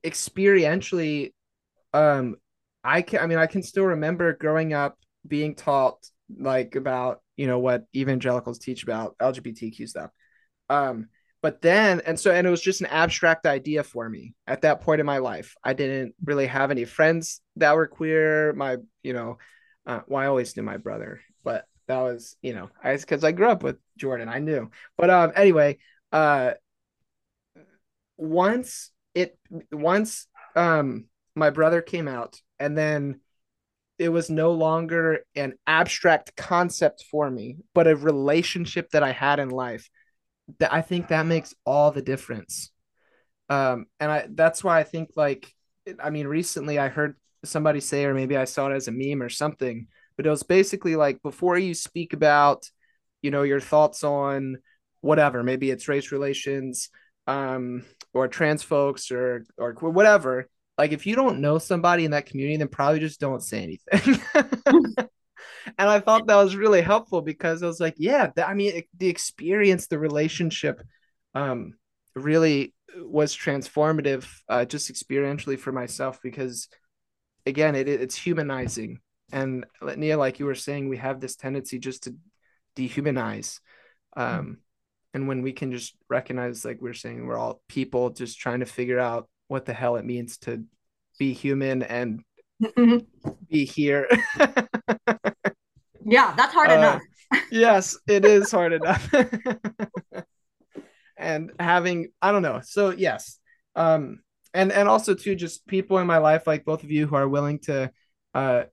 experientially 0.06 1.34
um 1.94 2.36
I 2.84 3.02
can 3.02 3.20
I 3.20 3.28
mean 3.28 3.40
I 3.40 3.48
can 3.48 3.64
still 3.64 3.86
remember 3.86 4.34
growing 4.34 4.74
up 4.74 4.98
being 5.28 5.56
taught 5.56 5.98
like 6.38 6.76
about 6.76 7.22
you 7.36 7.48
know 7.48 7.60
what 7.60 7.86
evangelicals 7.96 8.60
teach 8.60 8.84
about 8.84 9.18
LGBTQ 9.20 9.88
stuff. 9.90 10.12
Um, 10.70 11.10
but 11.42 11.62
then 11.62 12.02
and 12.06 12.20
so 12.20 12.32
and 12.32 12.46
it 12.46 12.50
was 12.50 12.62
just 12.62 12.82
an 12.82 12.88
abstract 12.88 13.46
idea 13.46 13.84
for 13.84 14.08
me 14.10 14.34
at 14.48 14.62
that 14.62 14.82
point 14.82 15.00
in 15.00 15.06
my 15.06 15.18
life. 15.18 15.56
I 15.64 15.74
didn't 15.74 16.16
really 16.24 16.48
have 16.48 16.72
any 16.72 16.86
friends 16.86 17.42
that 17.58 17.76
were 17.76 17.88
queer. 17.88 18.54
My 18.54 18.78
you 19.04 19.14
know, 19.14 19.38
uh, 19.86 20.02
well 20.08 20.22
I 20.22 20.28
always 20.28 20.56
knew 20.56 20.64
my 20.64 20.78
brother, 20.78 21.22
but 21.44 21.66
that 21.88 22.02
was 22.02 22.36
you 22.42 22.54
know 22.54 22.70
I 22.84 22.96
because 22.96 23.24
I 23.24 23.32
grew 23.32 23.50
up 23.50 23.64
with 23.64 23.78
Jordan. 23.98 24.30
I 24.30 24.40
knew, 24.40 24.70
but 24.98 25.10
um 25.10 25.32
anyway, 25.36 25.78
uh, 26.12 26.54
once 28.18 28.92
it 29.16 29.38
once 29.72 30.28
um 30.56 31.06
my 31.36 31.50
brother 31.50 31.82
came 31.82 32.08
out 32.08 32.40
and 32.60 32.78
then 32.78 33.20
it 33.98 34.10
was 34.10 34.30
no 34.30 34.52
longer 34.52 35.26
an 35.36 35.54
abstract 35.66 36.36
concept 36.36 37.06
for 37.10 37.30
me, 37.30 37.58
but 37.74 37.88
a 37.88 37.96
relationship 37.96 38.90
that 38.92 39.04
I 39.04 39.12
had 39.12 39.40
in 39.40 39.50
life. 39.50 39.90
That 40.60 40.74
I 40.74 40.82
think 40.82 41.08
that 41.08 41.26
makes 41.26 41.56
all 41.66 41.92
the 41.92 42.02
difference. 42.02 42.72
Um, 43.50 43.86
and 44.00 44.12
I 44.12 44.28
that's 44.30 44.64
why 44.64 44.80
I 44.80 44.84
think 44.84 45.12
like 45.16 45.52
I 46.00 46.10
mean 46.10 46.28
recently 46.28 46.78
I 46.78 46.90
heard 46.90 47.16
somebody 47.44 47.80
say, 47.80 48.06
or 48.06 48.14
maybe 48.14 48.38
I 48.38 48.46
saw 48.46 48.70
it 48.70 48.76
as 48.76 48.88
a 48.88 48.92
meme 48.92 49.22
or 49.22 49.30
something, 49.30 49.88
but 50.18 50.26
it 50.26 50.30
was 50.30 50.44
basically 50.44 50.96
like 50.96 51.22
before 51.22 51.58
you 51.58 51.74
speak 51.74 52.14
about, 52.14 52.70
you 53.22 53.32
know, 53.32 53.44
your 53.44 53.60
thoughts 53.60 54.04
on 54.04 54.58
whatever, 55.02 55.44
maybe 55.44 55.72
it's 55.72 55.88
race 55.88 56.12
relations, 56.12 56.90
um, 57.28 57.84
or 58.16 58.28
trans 58.30 58.64
folks 58.64 59.12
or 59.12 59.46
or 59.58 59.74
whatever, 59.74 60.50
like 60.78 60.94
if 60.94 61.06
you 61.06 61.16
don't 61.16 61.42
know 61.42 61.60
somebody 61.60 62.06
in 62.06 62.12
that 62.12 62.26
community, 62.26 62.58
then 62.58 62.70
probably 62.70 63.00
just 63.00 63.20
don't 63.20 63.44
say 63.44 63.62
anything. 63.62 64.20
and 65.78 65.90
I 65.90 66.00
thought 66.00 66.26
that 66.28 66.36
was 66.36 66.56
really 66.56 66.82
helpful 66.82 67.22
because 67.22 67.62
I 67.62 67.68
was 67.68 67.80
like, 67.80 67.96
yeah, 67.98 68.32
I 68.44 68.54
mean, 68.54 68.78
it, 68.78 68.86
the 68.98 69.10
experience, 69.10 69.88
the 69.88 70.00
relationship, 70.00 70.82
um, 71.36 71.74
really 72.16 72.74
was 72.98 73.36
transformative, 73.36 74.26
uh, 74.48 74.64
just 74.64 74.92
experientially 74.92 75.60
for 75.60 75.74
myself 75.74 76.20
because, 76.24 76.70
again, 77.46 77.76
it 77.76 77.90
it's 77.90 78.16
humanizing. 78.16 79.00
And 79.34 79.66
Nia, 79.82 80.18
like 80.18 80.40
you 80.40 80.46
were 80.46 80.56
saying, 80.56 80.88
we 80.88 80.98
have 80.98 81.20
this 81.20 81.36
tendency 81.36 81.80
just 81.80 82.04
to 82.04 82.16
dehumanize. 82.78 83.60
Um, 84.16 84.60
and 85.16 85.30
when 85.30 85.42
we 85.42 85.54
can 85.54 85.72
just 85.72 85.96
recognize, 86.10 86.66
like 86.66 86.82
we 86.82 86.90
we're 86.90 86.94
saying, 86.94 87.26
we're 87.26 87.38
all 87.38 87.62
people 87.70 88.10
just 88.10 88.38
trying 88.38 88.60
to 88.60 88.66
figure 88.66 89.00
out 89.00 89.30
what 89.48 89.66
the 89.66 89.74
hell 89.74 89.96
it 89.96 90.04
means 90.04 90.38
to 90.40 90.66
be 91.18 91.32
human 91.32 91.84
and 91.84 92.22
be 93.50 93.64
here. 93.64 94.10
yeah, 96.06 96.34
that's 96.36 96.54
hard 96.54 96.70
uh, 96.70 96.74
enough. 96.74 97.02
yes, 97.50 97.98
it 98.10 98.26
is 98.26 98.52
hard 98.52 98.74
enough. 98.74 99.10
and 101.16 101.54
having 101.62 102.10
I 102.22 102.34
don't 102.34 102.42
know. 102.42 102.60
So 102.62 102.90
yes. 102.90 103.40
Um 103.74 104.20
and 104.54 104.74
and 104.74 104.90
also 104.90 105.14
too 105.14 105.36
just 105.36 105.66
people 105.66 105.98
in 106.00 106.08
my 106.08 106.18
life 106.18 106.46
like 106.46 106.66
both 106.66 106.84
of 106.84 106.92
you 106.92 107.08
who 107.08 107.16
are 107.16 107.30
willing 107.30 107.60
to 107.60 107.90
uh 108.34 108.64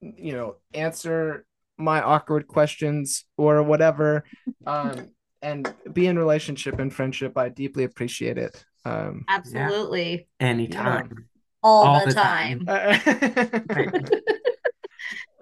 you 0.00 0.32
know 0.32 0.56
answer 0.72 1.44
my 1.76 2.00
awkward 2.00 2.46
questions 2.46 3.26
or 3.36 3.62
whatever 3.62 4.24
um 4.66 5.10
and 5.42 5.74
be 5.92 6.06
in 6.06 6.18
relationship 6.18 6.78
and 6.78 6.94
friendship 6.94 7.36
i 7.36 7.48
deeply 7.48 7.84
appreciate 7.84 8.38
it 8.38 8.64
um, 8.84 9.24
Absolutely. 9.28 10.28
Yeah. 10.40 10.46
Anytime. 10.46 11.10
Yeah. 11.10 11.24
All, 11.62 11.84
All, 11.84 12.00
the, 12.00 12.06
the 12.06 12.14
time. 12.14 12.66
time. 12.66 14.04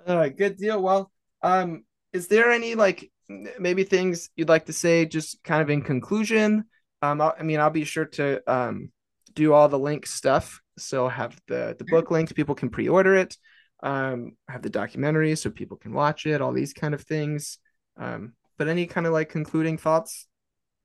All 0.06 0.16
right, 0.16 0.36
good 0.36 0.56
deal. 0.56 0.82
Well, 0.82 1.10
um, 1.42 1.84
is 2.12 2.28
there 2.28 2.50
any 2.50 2.74
like 2.74 3.10
maybe 3.58 3.84
things 3.84 4.28
you'd 4.36 4.48
like 4.48 4.66
to 4.66 4.72
say 4.72 5.06
just 5.06 5.42
kind 5.44 5.62
of 5.62 5.70
in 5.70 5.82
conclusion? 5.82 6.64
Um, 7.00 7.20
i 7.20 7.32
I 7.38 7.42
mean, 7.42 7.60
I'll 7.60 7.70
be 7.70 7.84
sure 7.84 8.04
to 8.04 8.42
um 8.52 8.90
do 9.32 9.54
all 9.54 9.68
the 9.68 9.78
link 9.78 10.06
stuff. 10.06 10.60
So 10.76 11.08
have 11.08 11.38
the 11.46 11.74
the 11.78 11.84
book 11.84 12.10
links, 12.10 12.32
people 12.32 12.54
can 12.54 12.68
pre-order 12.68 13.14
it. 13.14 13.36
Um, 13.82 14.32
have 14.48 14.60
the 14.60 14.68
documentary 14.68 15.34
so 15.36 15.48
people 15.48 15.78
can 15.78 15.94
watch 15.94 16.26
it, 16.26 16.42
all 16.42 16.52
these 16.52 16.74
kind 16.74 16.92
of 16.92 17.00
things. 17.02 17.58
Um, 17.96 18.34
but 18.60 18.68
any 18.68 18.84
kind 18.86 19.06
of 19.06 19.14
like 19.14 19.30
concluding 19.30 19.78
thoughts 19.78 20.26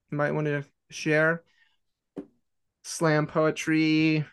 you 0.10 0.18
might 0.18 0.32
want 0.32 0.48
to 0.48 0.64
share? 0.90 1.44
slam 2.88 3.28
poetry, 3.28 4.24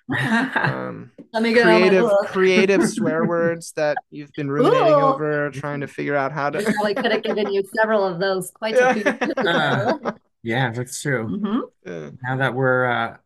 um, 0.55 1.11
Let 1.32 1.43
me 1.43 1.53
creative 1.53 2.09
creative 2.26 2.88
swear 2.88 3.24
words 3.24 3.72
that 3.72 3.97
you've 4.11 4.30
been 4.34 4.49
ruminating 4.49 4.93
Ooh. 4.93 5.07
over, 5.07 5.51
trying 5.51 5.80
to 5.80 5.88
figure 5.88 6.14
out 6.14 6.30
how 6.30 6.51
to. 6.51 6.59
I 6.61 6.62
probably 6.72 6.95
could 6.95 7.11
have 7.11 7.24
given 7.24 7.53
you 7.53 7.64
several 7.74 8.07
of 8.07 8.20
those 8.20 8.53
quite 8.53 8.76
a 8.76 8.95
few. 8.95 9.32
Uh, 9.49 10.12
yeah, 10.45 10.70
that's 10.70 11.03
true. 11.03 11.26
Mm-hmm. 11.26 11.61
Yeah. 11.90 12.11
Now 12.22 12.36
that 12.36 12.55
we're 12.55 12.84
uh, 12.84 13.16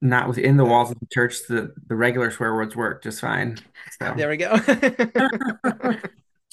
not 0.00 0.28
within 0.28 0.56
the 0.56 0.64
walls 0.64 0.92
of 0.92 1.00
the 1.00 1.06
church, 1.06 1.34
the 1.48 1.74
the 1.88 1.96
regular 1.96 2.30
swear 2.30 2.54
words 2.54 2.76
work 2.76 3.02
just 3.02 3.20
fine. 3.20 3.58
So. 3.98 4.14
There 4.16 4.28
we 4.28 4.36
go. 4.36 4.56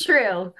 true. 0.01 0.53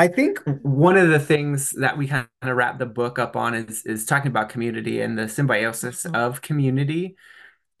I 0.00 0.08
think 0.08 0.38
one 0.62 0.96
of 0.96 1.10
the 1.10 1.18
things 1.18 1.72
that 1.72 1.98
we 1.98 2.06
kind 2.06 2.26
of 2.40 2.56
wrap 2.56 2.78
the 2.78 2.86
book 2.86 3.18
up 3.18 3.36
on 3.36 3.54
is 3.54 3.84
is 3.84 4.06
talking 4.06 4.30
about 4.30 4.48
community 4.48 5.02
and 5.02 5.18
the 5.18 5.28
symbiosis 5.28 6.04
mm-hmm. 6.04 6.16
of 6.16 6.40
community. 6.40 7.16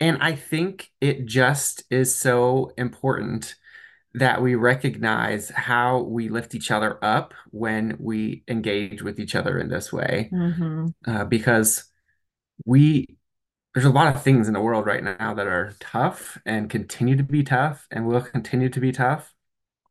And 0.00 0.18
I 0.20 0.34
think 0.34 0.90
it 1.00 1.24
just 1.24 1.84
is 1.88 2.14
so 2.14 2.74
important 2.76 3.54
that 4.12 4.42
we 4.42 4.54
recognize 4.54 5.48
how 5.48 6.02
we 6.02 6.28
lift 6.28 6.54
each 6.54 6.70
other 6.70 7.02
up 7.02 7.32
when 7.52 7.96
we 7.98 8.44
engage 8.48 9.02
with 9.02 9.18
each 9.18 9.34
other 9.34 9.58
in 9.58 9.70
this 9.70 9.90
way. 9.90 10.28
Mm-hmm. 10.30 10.88
Uh, 11.06 11.24
because 11.24 11.84
we, 12.66 13.16
there's 13.72 13.86
a 13.86 13.90
lot 13.90 14.14
of 14.14 14.22
things 14.22 14.46
in 14.46 14.52
the 14.52 14.60
world 14.60 14.84
right 14.84 15.02
now 15.02 15.32
that 15.32 15.46
are 15.46 15.72
tough 15.80 16.36
and 16.44 16.68
continue 16.68 17.16
to 17.16 17.22
be 17.22 17.42
tough 17.42 17.86
and 17.90 18.06
will 18.06 18.20
continue 18.20 18.68
to 18.68 18.80
be 18.80 18.92
tough 18.92 19.32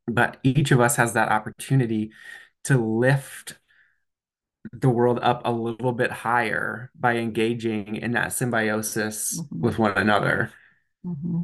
but 0.09 0.37
each 0.43 0.71
of 0.71 0.79
us 0.79 0.95
has 0.95 1.13
that 1.13 1.29
opportunity 1.31 2.11
to 2.65 2.77
lift 2.77 3.57
the 4.71 4.89
world 4.89 5.19
up 5.21 5.41
a 5.45 5.51
little 5.51 5.93
bit 5.93 6.11
higher 6.11 6.91
by 6.99 7.15
engaging 7.15 7.95
in 7.95 8.11
that 8.11 8.33
symbiosis 8.33 9.39
mm-hmm. 9.39 9.61
with 9.61 9.79
one 9.79 9.93
another. 9.97 10.51
Mm-hmm. 11.05 11.41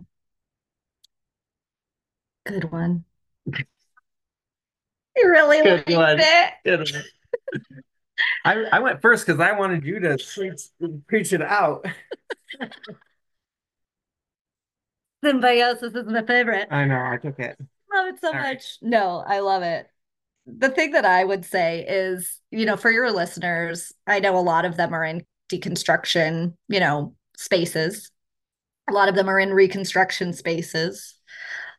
Good 2.45 2.71
one. 2.71 3.05
You 5.17 5.29
really 5.29 5.63
Good 5.63 5.89
liked 5.89 5.89
one. 5.91 6.19
it. 6.19 6.53
Good 6.65 6.91
one. 6.91 7.03
I, 8.43 8.65
I 8.73 8.79
went 8.79 9.01
first 9.01 9.25
because 9.25 9.39
I 9.39 9.53
wanted 9.57 9.85
you 9.85 10.01
to 10.01 10.17
preach, 10.35 10.61
preach 11.07 11.31
it 11.31 11.41
out. 11.41 11.85
Symbiosis 15.23 15.95
is 15.95 16.05
my 16.05 16.25
favorite. 16.25 16.67
I 16.69 16.83
know, 16.83 17.01
I 17.01 17.15
took 17.15 17.39
it. 17.39 17.57
Love 17.95 18.07
it 18.07 18.19
so 18.19 18.27
All 18.27 18.33
right. 18.33 18.55
much. 18.55 18.77
No, 18.81 19.23
I 19.25 19.39
love 19.39 19.63
it. 19.63 19.87
The 20.45 20.69
thing 20.69 20.91
that 20.91 21.05
I 21.05 21.23
would 21.23 21.45
say 21.45 21.85
is, 21.87 22.39
you 22.51 22.65
know, 22.65 22.77
for 22.77 22.91
your 22.91 23.11
listeners, 23.11 23.93
I 24.05 24.19
know 24.19 24.37
a 24.37 24.39
lot 24.39 24.65
of 24.65 24.77
them 24.77 24.93
are 24.93 25.03
in 25.03 25.25
deconstruction, 25.49 26.53
you 26.67 26.79
know, 26.79 27.15
spaces. 27.37 28.11
A 28.89 28.93
lot 28.93 29.09
of 29.09 29.15
them 29.15 29.29
are 29.29 29.39
in 29.39 29.53
reconstruction 29.53 30.33
spaces. 30.33 31.15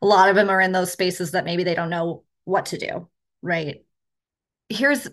A 0.03 0.07
lot 0.07 0.29
of 0.29 0.35
them 0.35 0.51
are 0.51 0.61
in 0.61 0.73
those 0.73 0.91
spaces 0.91 1.33
that 1.33 1.45
maybe 1.45 1.65
they 1.65 1.75
don't 1.75 1.91
know 1.91 2.25
what 2.45 2.67
to 2.67 2.79
do, 2.79 3.09
right? 3.43 3.85
Here's 4.69 5.07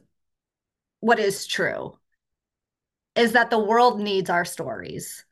what 1.00 1.20
is 1.20 1.46
true 1.46 1.98
is 3.16 3.34
that 3.34 3.50
the 3.50 3.60
world 3.60 4.00
needs 4.00 4.30
our 4.30 4.46
stories. 4.46 5.24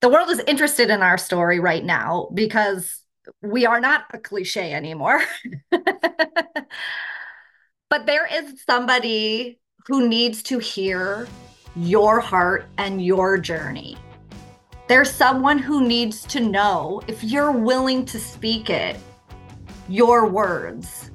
The 0.00 0.08
world 0.08 0.28
is 0.28 0.40
interested 0.40 0.90
in 0.90 1.02
our 1.02 1.16
story 1.16 1.58
right 1.58 1.84
now 1.84 2.28
because 2.34 3.02
we 3.42 3.66
are 3.66 3.80
not 3.80 4.04
a 4.12 4.18
cliche 4.18 4.72
anymore. 4.72 5.20
but 7.90 8.06
there 8.06 8.26
is 8.26 8.62
somebody 8.64 9.58
who 9.86 10.08
needs 10.08 10.42
to 10.44 10.58
hear 10.58 11.26
your 11.76 12.20
heart 12.20 12.66
and 12.76 13.04
your 13.04 13.38
journey. 13.38 13.96
There's 14.88 15.10
someone 15.10 15.58
who 15.58 15.86
needs 15.86 16.24
to 16.24 16.40
know 16.40 17.02
if 17.06 17.22
you're 17.22 17.52
willing 17.52 18.04
to 18.06 18.18
speak 18.18 18.70
it, 18.70 18.96
your 19.88 20.26
words, 20.26 21.10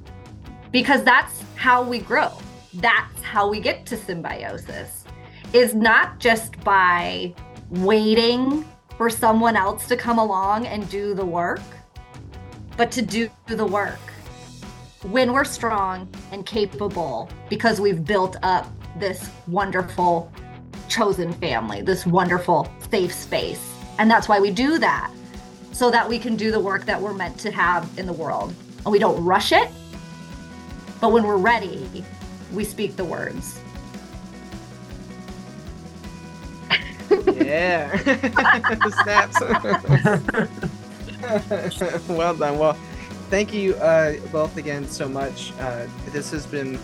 because 0.70 1.02
that's 1.02 1.42
how 1.56 1.82
we 1.82 1.98
grow. 1.98 2.32
That's 2.74 3.20
how 3.22 3.48
we 3.48 3.60
get 3.60 3.86
to 3.86 3.96
symbiosis, 3.96 5.04
is 5.52 5.74
not 5.74 6.18
just 6.18 6.58
by 6.60 7.34
waiting 7.70 8.64
for 8.96 9.10
someone 9.10 9.56
else 9.56 9.86
to 9.88 9.96
come 9.96 10.18
along 10.18 10.66
and 10.66 10.88
do 10.88 11.14
the 11.14 11.24
work, 11.24 11.60
but 12.76 12.90
to 12.92 13.02
do 13.02 13.30
the 13.46 13.64
work 13.64 13.98
when 15.04 15.32
we're 15.32 15.44
strong 15.44 16.08
and 16.32 16.46
capable 16.46 17.28
because 17.50 17.80
we've 17.80 18.04
built 18.04 18.36
up 18.42 18.66
this 18.98 19.30
wonderful 19.46 20.32
chosen 20.88 21.32
family, 21.34 21.82
this 21.82 22.06
wonderful 22.06 22.70
safe 22.90 23.12
space. 23.12 23.74
And 23.98 24.10
that's 24.10 24.28
why 24.28 24.40
we 24.40 24.50
do 24.50 24.78
that, 24.78 25.12
so 25.72 25.90
that 25.90 26.08
we 26.08 26.18
can 26.18 26.36
do 26.36 26.50
the 26.50 26.60
work 26.60 26.84
that 26.86 27.00
we're 27.00 27.12
meant 27.12 27.38
to 27.40 27.50
have 27.50 27.88
in 27.98 28.06
the 28.06 28.12
world. 28.12 28.54
And 28.78 28.86
we 28.86 28.98
don't 28.98 29.22
rush 29.22 29.52
it, 29.52 29.68
but 31.00 31.12
when 31.12 31.24
we're 31.24 31.36
ready, 31.36 32.04
we 32.52 32.64
speak 32.64 32.96
the 32.96 33.04
words. 33.04 33.60
Yeah. 37.34 37.96
Snaps. 39.02 39.40
well 42.08 42.34
done. 42.34 42.58
Well, 42.58 42.74
thank 43.30 43.52
you 43.52 43.74
uh, 43.76 44.14
both 44.32 44.56
again 44.56 44.86
so 44.86 45.08
much. 45.08 45.52
Uh, 45.58 45.86
this 46.06 46.30
has 46.30 46.46
been 46.46 46.76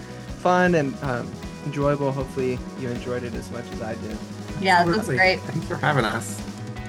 fun 0.43 0.75
and 0.75 0.95
um, 1.03 1.31
enjoyable. 1.67 2.13
Hopefully, 2.13 2.59
you 2.79 2.89
enjoyed 2.89 3.23
it 3.23 3.35
as 3.35 3.51
much 3.51 3.65
as 3.73 3.83
I 3.83 3.95
did. 3.97 4.17
Yeah, 4.61 4.85
that's 4.85 4.99
was 4.99 5.07
great. 5.07 5.41
Thanks 5.41 5.67
for 5.67 5.77
having 5.77 6.05
us. 6.05 6.43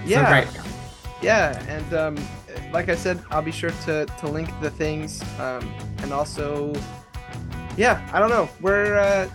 Yeah. 0.05 0.25
So 0.25 0.47
great. 0.47 0.65
Yeah, 1.21 1.63
and 1.67 1.93
um, 1.93 2.27
like 2.73 2.89
I 2.89 2.95
said, 2.95 3.23
I'll 3.29 3.43
be 3.43 3.51
sure 3.51 3.69
to, 3.85 4.05
to 4.05 4.27
link 4.27 4.49
the 4.59 4.71
things, 4.71 5.21
um, 5.39 5.71
and 5.99 6.11
also, 6.11 6.73
yeah, 7.77 8.09
I 8.11 8.19
don't 8.19 8.29
know. 8.29 8.49
We're 8.59 8.97
uh, 8.97 9.29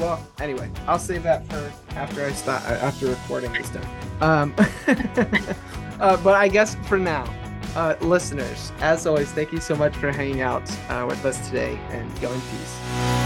well, 0.00 0.26
anyway, 0.40 0.70
I'll 0.86 0.98
save 0.98 1.22
that 1.24 1.46
for 1.48 1.72
after 1.90 2.24
I 2.24 2.32
stop 2.32 2.62
after 2.62 3.06
recording 3.06 3.54
is 3.56 3.70
done. 3.70 3.86
Um, 4.20 4.54
uh, 6.00 6.16
but 6.22 6.34
I 6.34 6.48
guess 6.48 6.74
for 6.86 6.98
now, 6.98 7.24
uh, 7.76 7.96
listeners, 8.00 8.72
as 8.80 9.06
always, 9.06 9.30
thank 9.32 9.52
you 9.52 9.60
so 9.60 9.74
much 9.74 9.94
for 9.96 10.10
hanging 10.10 10.40
out 10.40 10.68
uh, 10.88 11.06
with 11.08 11.24
us 11.24 11.46
today, 11.48 11.78
and 11.90 12.20
go 12.20 12.32
in 12.32 12.40
peace. 12.40 13.19